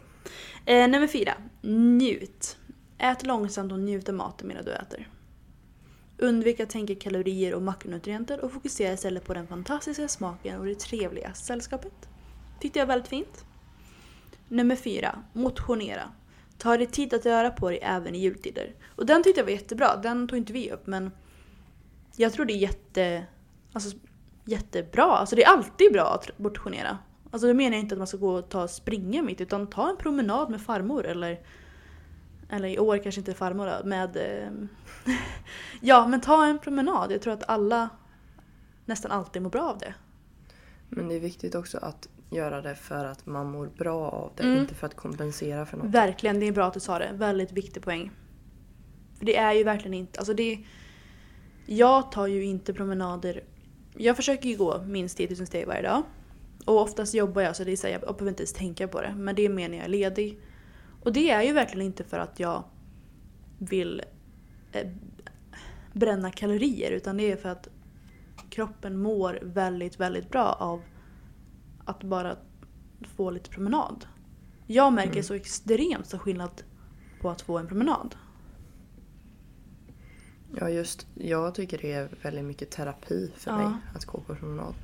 Eh, 0.66 0.88
nummer 0.88 1.06
fyra. 1.06 1.32
Njut. 1.62 2.58
Ät 2.98 3.26
långsamt 3.26 3.72
och 3.72 3.78
njut 3.78 4.08
av 4.08 4.14
maten 4.14 4.48
medan 4.48 4.64
du 4.64 4.72
äter. 4.72 5.08
Undvik 6.18 6.60
att 6.60 6.70
tänka 6.70 6.94
kalorier 6.94 7.54
och 7.54 7.62
makronutrienter 7.62 8.44
och 8.44 8.52
fokusera 8.52 8.92
istället 8.92 9.24
på 9.24 9.34
den 9.34 9.46
fantastiska 9.46 10.08
smaken 10.08 10.60
och 10.60 10.66
det 10.66 10.78
trevliga 10.78 11.34
sällskapet. 11.34 12.08
Tyckte 12.60 12.78
jag 12.78 12.86
var 12.86 12.94
väldigt 12.94 13.08
fint. 13.08 13.44
Nummer 14.48 14.76
fyra. 14.76 15.22
Motionera. 15.32 16.12
Ta 16.58 16.76
dig 16.76 16.86
tid 16.86 17.14
att 17.14 17.26
röra 17.26 17.50
på 17.50 17.70
dig 17.70 17.78
även 17.82 18.14
i 18.14 18.18
jultider. 18.18 18.74
Och 18.96 19.06
den 19.06 19.22
tyckte 19.22 19.40
jag 19.40 19.44
var 19.44 19.52
jättebra. 19.52 19.96
Den 19.96 20.28
tog 20.28 20.38
inte 20.38 20.52
vi 20.52 20.70
upp 20.70 20.86
men 20.86 21.10
jag 22.16 22.32
tror 22.32 22.44
det 22.44 22.52
är 22.52 22.58
jätte, 22.58 23.26
alltså, 23.72 23.96
jättebra. 24.44 25.04
Alltså 25.04 25.36
det 25.36 25.44
är 25.44 25.48
alltid 25.48 25.92
bra 25.92 26.14
att 26.14 26.38
motionera. 26.38 26.98
Alltså 27.30 27.48
då 27.48 27.54
menar 27.54 27.76
jag 27.76 27.80
inte 27.80 27.94
att 27.94 27.98
man 27.98 28.06
ska 28.06 28.16
gå 28.16 28.34
och 28.34 28.48
ta 28.48 28.62
och 28.62 28.70
springa 28.70 29.22
mitt 29.22 29.40
utan 29.40 29.66
ta 29.66 29.90
en 29.90 29.96
promenad 29.96 30.50
med 30.50 30.60
farmor 30.60 31.06
eller 31.06 31.40
eller 32.54 32.68
i 32.68 32.78
år 32.78 32.98
kanske 32.98 33.20
inte 33.20 33.34
farmor 33.34 33.66
då, 33.66 33.88
med 33.88 34.16
eh, 34.16 34.52
Ja 35.80 36.06
men 36.08 36.20
ta 36.20 36.46
en 36.46 36.58
promenad. 36.58 37.12
Jag 37.12 37.22
tror 37.22 37.32
att 37.32 37.48
alla 37.48 37.88
nästan 38.84 39.10
alltid 39.10 39.42
mår 39.42 39.50
bra 39.50 39.62
av 39.62 39.78
det. 39.78 39.94
Men 40.88 41.08
det 41.08 41.14
är 41.14 41.20
viktigt 41.20 41.54
också 41.54 41.78
att 41.78 42.08
göra 42.30 42.62
det 42.62 42.74
för 42.74 43.04
att 43.04 43.26
man 43.26 43.50
mår 43.50 43.66
bra 43.66 44.10
av 44.10 44.32
det, 44.36 44.42
Mm. 44.42 44.58
inte 44.58 44.74
för 44.74 44.86
att 44.86 44.96
kompensera 44.96 45.66
för 45.66 45.76
något. 45.76 45.86
Verkligen, 45.86 46.40
det 46.40 46.46
är 46.46 46.52
bra 46.52 46.66
att 46.66 46.74
du 46.74 46.80
sa 46.80 46.98
det. 46.98 47.10
Väldigt 47.12 47.52
viktig 47.52 47.82
poäng. 47.82 48.10
För 49.18 49.26
det 49.26 49.36
är 49.36 49.52
ju 49.52 49.64
verkligen 49.64 49.94
inte, 49.94 50.18
alltså 50.18 50.34
det... 50.34 50.64
Jag 51.66 52.12
tar 52.12 52.26
ju 52.26 52.44
inte 52.44 52.72
promenader... 52.74 53.44
Jag 53.96 54.16
försöker 54.16 54.48
ju 54.48 54.56
gå 54.56 54.82
minst 54.82 55.16
10 55.16 55.36
000 55.38 55.46
steg 55.46 55.66
varje 55.66 55.82
dag. 55.82 56.02
Och 56.64 56.80
oftast 56.80 57.14
jobbar 57.14 57.42
jag 57.42 57.56
så 57.56 57.64
det 57.64 57.72
är 57.72 57.76
så 57.76 57.86
här, 57.86 57.94
jag 57.94 58.00
behöver 58.00 58.28
inte 58.28 58.42
ens 58.42 58.52
tänka 58.52 58.88
på 58.88 59.00
det. 59.00 59.14
Men 59.16 59.34
det 59.34 59.44
är 59.44 59.48
mer 59.48 59.68
när 59.68 59.76
jag 59.76 59.84
är 59.84 59.90
ledig. 59.90 60.38
Och 61.04 61.12
det 61.12 61.30
är 61.30 61.42
ju 61.42 61.52
verkligen 61.52 61.86
inte 61.86 62.04
för 62.04 62.18
att 62.18 62.40
jag 62.40 62.64
vill 63.58 64.02
eh, 64.72 64.88
bränna 65.92 66.30
kalorier 66.30 66.90
utan 66.90 67.16
det 67.16 67.32
är 67.32 67.36
för 67.36 67.48
att 67.48 67.68
kroppen 68.50 69.02
mår 69.02 69.38
väldigt, 69.42 70.00
väldigt 70.00 70.30
bra 70.30 70.52
av 70.52 70.82
att 71.84 72.02
bara 72.04 72.36
få 73.16 73.30
lite 73.30 73.50
promenad. 73.50 74.06
Jag 74.66 74.92
märker 74.92 75.10
Mm. 75.12 75.22
så 75.22 75.34
extremt 75.34 76.06
stor 76.06 76.18
skillnad 76.18 76.62
på 77.20 77.30
att 77.30 77.40
få 77.42 77.58
en 77.58 77.66
promenad. 77.68 78.14
Ja, 80.60 80.68
just 80.70 81.06
jag 81.14 81.54
tycker 81.54 81.78
det 81.78 81.92
är 81.92 82.08
väldigt 82.22 82.44
mycket 82.44 82.70
terapi 82.70 83.32
för 83.36 83.50
Ja. 83.50 83.56
mig 83.58 83.66
att 83.94 84.04
gå 84.04 84.20
på 84.20 84.34
promenad. 84.34 84.74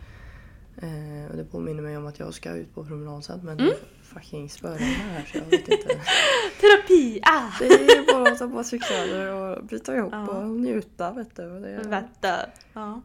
Eh, 0.76 1.30
och 1.30 1.36
det 1.36 1.44
påminner 1.44 1.82
mig 1.82 1.96
om 1.96 2.06
att 2.06 2.18
jag 2.18 2.34
ska 2.34 2.50
ut 2.56 2.74
på 2.74 2.84
promenad 2.84 3.24
sen 3.24 3.40
men 3.44 3.58
Mm. 3.60 3.72
Fucking 4.14 4.48
spöregnar 4.48 4.86
här 4.86 5.24
så 5.24 5.38
jag 5.38 5.44
vet 5.44 5.68
inte. 5.68 5.88
Terapi! 6.61 7.20
Ah! 7.22 7.50
Det 7.58 7.64
är 7.66 8.12
bara 8.12 8.32
att 8.32 8.38
ta 8.38 8.48
på 8.48 8.64
sig 8.64 8.78
kläder 8.78 9.32
och 9.34 9.64
byta 9.64 9.96
ihop 9.96 10.12
Ja. 10.12 10.28
och 10.28 10.48
njuta 10.48 11.12
vet 11.12 11.36
du. 11.36 11.61
Det 11.61 11.68
är... 11.68 11.84
Vänta. 11.84 12.46
Ja. 12.72 13.02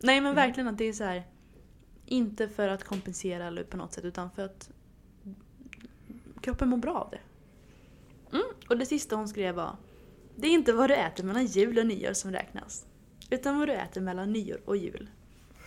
Nej 0.00 0.20
men 0.20 0.34
verkligen 0.34 0.68
att 0.68 0.78
det 0.78 0.84
är 0.84 0.92
så 0.92 1.04
här. 1.04 1.22
Inte 2.06 2.48
för 2.48 2.68
att 2.68 2.84
kompensera 2.84 3.46
eller 3.46 3.64
på 3.64 3.76
något 3.76 3.92
sätt 3.92 4.04
utan 4.04 4.30
för 4.30 4.44
att 4.44 4.70
kroppen 6.40 6.68
mår 6.68 6.76
bra 6.78 6.94
av 6.94 7.10
det. 7.10 7.20
Mm. 8.36 8.46
Och 8.68 8.78
det 8.78 8.86
sista 8.86 9.16
hon 9.16 9.28
skrev 9.28 9.54
var 9.54 9.76
Det 10.36 10.46
är 10.46 10.52
inte 10.52 10.72
vad 10.72 10.90
du 10.90 10.94
äter 10.94 11.24
mellan 11.24 11.46
jul 11.46 11.78
och 11.78 11.86
nyår 11.86 12.12
som 12.12 12.32
räknas. 12.32 12.86
Utan 13.30 13.58
vad 13.58 13.68
du 13.68 13.72
äter 13.72 14.00
mellan 14.00 14.32
nyår 14.32 14.60
och 14.64 14.76
jul. 14.76 15.10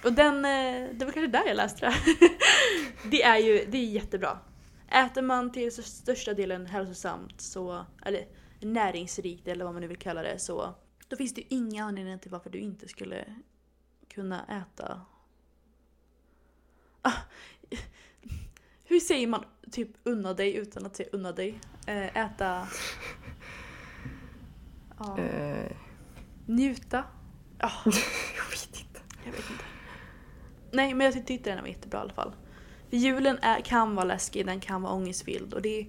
Och 0.03 0.13
den, 0.13 0.45
eh, 0.45 0.89
det 0.93 1.05
var 1.05 1.11
kanske 1.11 1.27
där 1.27 1.47
jag 1.47 1.55
läste 1.55 1.85
det. 1.85 1.95
det 3.11 3.23
är 3.23 3.37
ju 3.37 3.65
det 3.71 3.77
är 3.77 3.85
jättebra. 3.85 4.39
Äter 4.91 5.21
man 5.21 5.51
till 5.51 5.71
största 5.71 6.33
delen 6.33 6.65
hälsosamt, 6.65 7.41
så, 7.41 7.85
eller 8.05 8.27
näringsrikt 8.59 9.47
eller 9.47 9.65
vad 9.65 9.73
man 9.73 9.81
nu 9.81 9.87
vill 9.87 9.97
kalla 9.97 10.21
det, 10.21 10.39
så 10.39 10.75
då 11.07 11.15
finns 11.15 11.33
det 11.33 11.41
ju 11.41 11.47
inga 11.49 11.83
anledningar 11.83 12.17
till 12.17 12.31
varför 12.31 12.49
du 12.49 12.59
inte 12.59 12.87
skulle 12.87 13.35
kunna 14.13 14.45
äta... 14.45 15.01
Ah, 17.01 17.13
hur 18.83 18.99
säger 18.99 19.27
man 19.27 19.45
typ 19.71 19.89
unna 20.03 20.33
dig 20.33 20.55
utan 20.55 20.85
att 20.85 20.95
säga 20.95 21.09
unna 21.11 21.31
dig? 21.31 21.59
Eh, 21.87 22.17
äta... 22.17 22.67
Ja, 24.97 25.19
Eh, 25.19 25.71
njuta? 26.45 27.03
Ja, 27.59 27.71
jag 28.35 28.49
vet 28.51 28.79
inte. 28.79 29.01
jag 29.25 29.31
vet 29.31 29.49
inte. 29.51 29.63
Nej, 30.71 30.93
men 30.93 31.05
jag 31.05 31.27
tyckte 31.27 31.49
den 31.49 31.61
var 31.61 31.67
jättebra 31.67 31.99
i 31.99 32.01
alla 32.01 32.13
fall. 32.13 32.35
Julen 32.95 33.37
är, 33.41 33.61
kan 33.61 33.95
vara 33.95 34.05
läskig, 34.05 34.45
den 34.45 34.59
kan 34.59 34.81
vara 34.81 34.93
ångestfylld 34.93 35.53
och 35.53 35.61
det, 35.61 35.87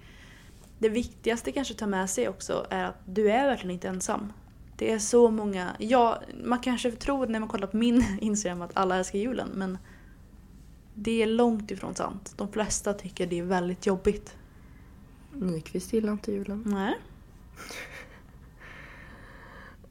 det 0.79 0.89
viktigaste 0.89 1.53
kanske 1.53 1.75
att 1.75 1.79
ta 1.79 1.87
med 1.87 2.11
sig 2.11 2.29
också 2.29 2.67
är 2.71 2.85
att 2.85 2.99
du 3.05 3.31
är 3.31 3.49
verkligen 3.49 3.75
inte 3.75 3.89
ensam. 3.89 4.33
Det 4.77 4.93
är 4.93 4.99
så 4.99 5.31
många, 5.31 5.77
ja, 5.79 6.23
man 6.45 6.59
kanske 6.59 6.91
tror 6.91 7.27
när 7.27 7.41
man 7.41 7.49
kollar 7.49 7.67
på 7.67 7.77
min 7.77 8.05
Instagram 8.21 8.63
att 8.63 8.71
alla 8.75 8.97
älskar 8.97 9.19
julen 9.19 9.49
men 9.55 9.79
det 10.95 11.23
är 11.23 11.27
långt 11.27 11.71
ifrån 11.71 11.95
sant. 11.95 12.35
De 12.37 12.53
flesta 12.53 12.93
tycker 12.93 13.27
det 13.27 13.39
är 13.39 13.43
väldigt 13.43 13.87
jobbigt. 13.87 14.37
Nyqvist 15.33 15.93
gillar 15.93 16.13
inte 16.13 16.33
julen. 16.33 16.63
Nej. 16.67 16.95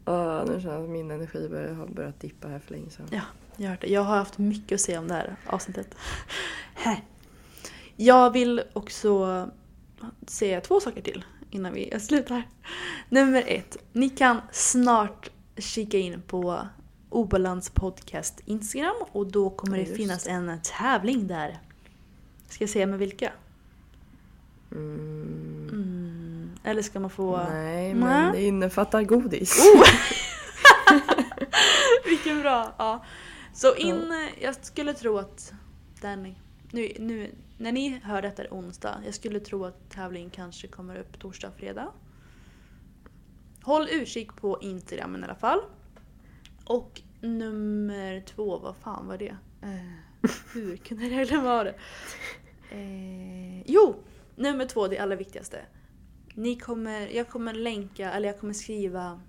Uh, 0.07 0.45
nu 0.53 0.61
känner 0.61 0.73
jag 0.73 0.83
att 0.83 0.89
min 0.89 1.11
energi 1.11 1.49
börjar, 1.49 1.73
har 1.73 1.87
börjat 1.87 2.19
dippa 2.19 2.47
här 2.47 2.59
för 2.59 2.71
länge 2.71 2.89
sedan. 2.89 3.07
Ja, 3.11 3.21
jag 3.57 3.65
har 3.65 3.71
hört 3.71 3.81
det. 3.81 3.87
Jag 3.87 4.01
har 4.01 4.17
haft 4.17 4.37
mycket 4.37 4.75
att 4.75 4.81
säga 4.81 4.99
om 4.99 5.07
det 5.07 5.13
här 5.13 5.35
avsnittet. 5.45 5.95
Här. 6.85 7.03
Jag 7.95 8.31
vill 8.33 8.63
också 8.73 9.49
säga 10.27 10.61
två 10.61 10.79
saker 10.79 11.01
till 11.01 11.25
innan 11.51 11.73
vi 11.73 11.99
slutar. 11.99 12.43
Nummer 13.09 13.43
ett. 13.47 13.77
Ni 13.93 14.09
kan 14.09 14.41
snart 14.51 15.29
kika 15.57 15.97
in 15.97 16.21
på 16.21 16.67
Obalans 17.09 17.69
podcast 17.69 18.41
Instagram 18.45 18.95
och 19.11 19.27
då 19.27 19.49
kommer 19.49 19.77
Ja, 19.77 19.83
det 19.83 19.89
just 19.89 20.01
finnas 20.01 20.27
en 20.27 20.59
tävling 20.63 21.27
där. 21.27 21.59
Ska 22.49 22.63
jag 22.63 22.69
säga 22.69 22.87
med 22.87 22.99
vilka? 22.99 23.31
Mm, 24.71 25.69
Mm. 25.71 26.49
Eller 26.63 26.81
ska 26.81 26.99
man 26.99 27.09
få... 27.09 27.37
nej, 27.37 27.93
Nej. 27.93 27.93
men 27.93 28.31
det 28.31 28.43
innefattar 28.43 29.03
godis. 29.03 29.59
Oh! 29.59 29.83
Vilken 32.05 32.41
bra! 32.41 32.73
Ja. 32.77 33.05
Så 33.53 33.75
in, 33.75 34.29
jag 34.41 34.65
skulle 34.65 34.93
tro 34.93 35.17
att 35.17 35.53
den, 36.01 36.35
nu, 36.75 36.91
nu, 36.99 37.31
när 37.57 37.71
ni 37.71 37.89
hör 38.03 38.21
detta 38.21 38.43
är 38.43 38.49
onsdag, 38.49 39.01
jag 39.05 39.13
skulle 39.13 39.39
tro 39.39 39.65
att 39.65 39.89
tävlingen 39.89 40.29
kanske 40.29 40.67
kommer 40.67 40.95
upp 40.95 41.19
torsdag, 41.19 41.51
fredag. 41.57 41.91
Håll 43.61 43.87
utkik 43.91 44.35
på 44.35 44.61
Instagramen 44.61 45.21
i 45.21 45.23
alla 45.23 45.35
fall. 45.35 45.59
Och 46.65 47.01
nummer 47.21 48.21
två, 48.21 48.57
vad 48.57 48.75
fan 48.75 49.07
var 49.07 49.17
det? 49.17 49.37
Eh, 49.61 50.29
hur 50.53 50.77
kunde 50.87 51.07
jag 51.07 51.27
glömma 51.27 51.63
det? 51.63 51.75
Eh, 52.71 53.61
jo, 53.65 53.95
nummer 54.35 54.65
två, 54.65 54.87
det 54.87 54.99
allra 54.99 55.15
viktigaste. 55.15 55.65
Ni 56.33 56.55
kommer, 56.55 57.07
jag 57.07 57.29
kommer 57.29 57.53
länka, 57.53 58.11
eller 58.11 58.27
jag 58.27 58.39
kommer 58.39 58.53
skriva 58.53 59.21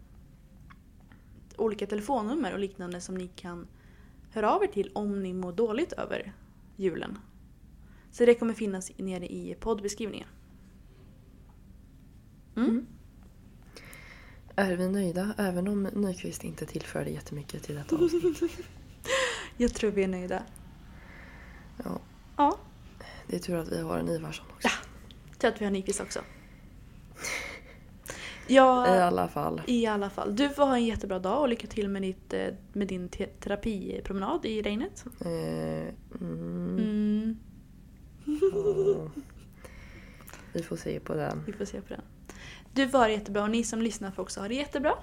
olika 1.57 1.87
telefonnummer 1.87 2.53
och 2.53 2.59
liknande 2.59 3.01
som 3.01 3.15
ni 3.15 3.29
kan 3.29 3.67
höra 4.33 4.51
av 4.51 4.63
er 4.63 4.67
till 4.67 4.91
om 4.95 5.23
ni 5.23 5.33
mår 5.33 5.53
dåligt 5.53 5.93
över 5.93 6.33
julen. 6.77 7.19
Så 8.17 8.27
det 8.27 8.35
kommer 8.35 8.55
finnas 8.55 8.93
nere 8.97 9.27
i 9.27 9.57
poddbeskrivningen. 9.61 10.29
Mm. 12.57 12.87
Är 14.57 14.77
vi 14.77 14.89
nöjda? 14.89 15.35
Även 15.39 15.69
om 15.69 15.83
Nyqvist 15.83 16.45
inte 16.45 16.67
tillförde 16.67 17.11
jättemycket 17.11 17.63
till 17.63 17.75
detta 17.75 17.97
avsnitt. 17.97 18.43
Jag 19.57 19.75
tror 19.75 19.91
vi 19.91 20.03
är 20.03 20.09
nöjda. 20.09 20.43
Ja, 21.85 22.01
Ja, 22.37 22.59
det 23.27 23.37
är 23.37 23.41
tur 23.41 23.57
att 23.57 23.73
vi 23.73 23.81
har 23.81 23.99
en 23.99 24.09
Ivarsson 24.09 24.47
också. 24.55 24.69
tror 25.39 25.51
att 25.51 25.61
vi 25.61 25.65
har 25.65 25.73
Nikis 25.73 26.01
också. 26.01 26.21
I 28.49 28.55
Ja, 28.55 28.87
alla 28.87 29.29
fall. 29.29 29.63
i 29.67 29.87
alla 29.87 30.11
fall. 30.11 30.37
Du 30.37 30.49
får 30.51 30.67
ha 30.67 30.77
en 30.77 30.85
jättebra 30.85 31.19
dag 31.19 31.41
och 31.41 31.49
lycka 31.49 31.67
till 31.67 31.89
med, 31.89 32.03
ditt, 32.03 32.33
eh, 32.33 32.47
med 32.73 32.89
din 32.89 33.09
te- 33.09 33.27
terapipromenad 33.27 34.47
i 34.47 34.63
regnet. 34.63 35.05
Eh, 35.21 35.29
mm, 36.21 36.77
Mm, 36.79 37.37
ja. 38.27 39.11
Vi 40.53 40.63
får 40.63 40.77
se 40.77 41.01
på 41.01 41.15
den. 41.15 41.43
vi 41.47 41.53
får 41.53 41.65
se 41.65 41.81
på 41.81 41.89
den. 41.89 42.03
Du 42.73 42.87
det 43.07 43.13
jättebra 43.13 43.43
och 43.43 43.51
ni 43.51 43.65
som 43.65 43.83
lyssnar 43.83 44.11
får 44.11 44.23
också 44.23 44.41
ha 44.41 44.49
det 44.49 44.55
jättebra. 44.55 44.95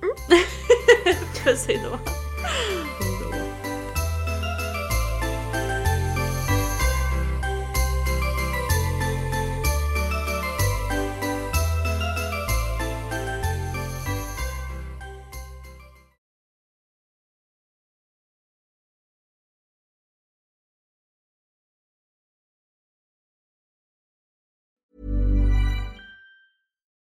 Puss 1.44 1.66
hejdå. 1.66 1.90
Hejdå. 1.90 2.27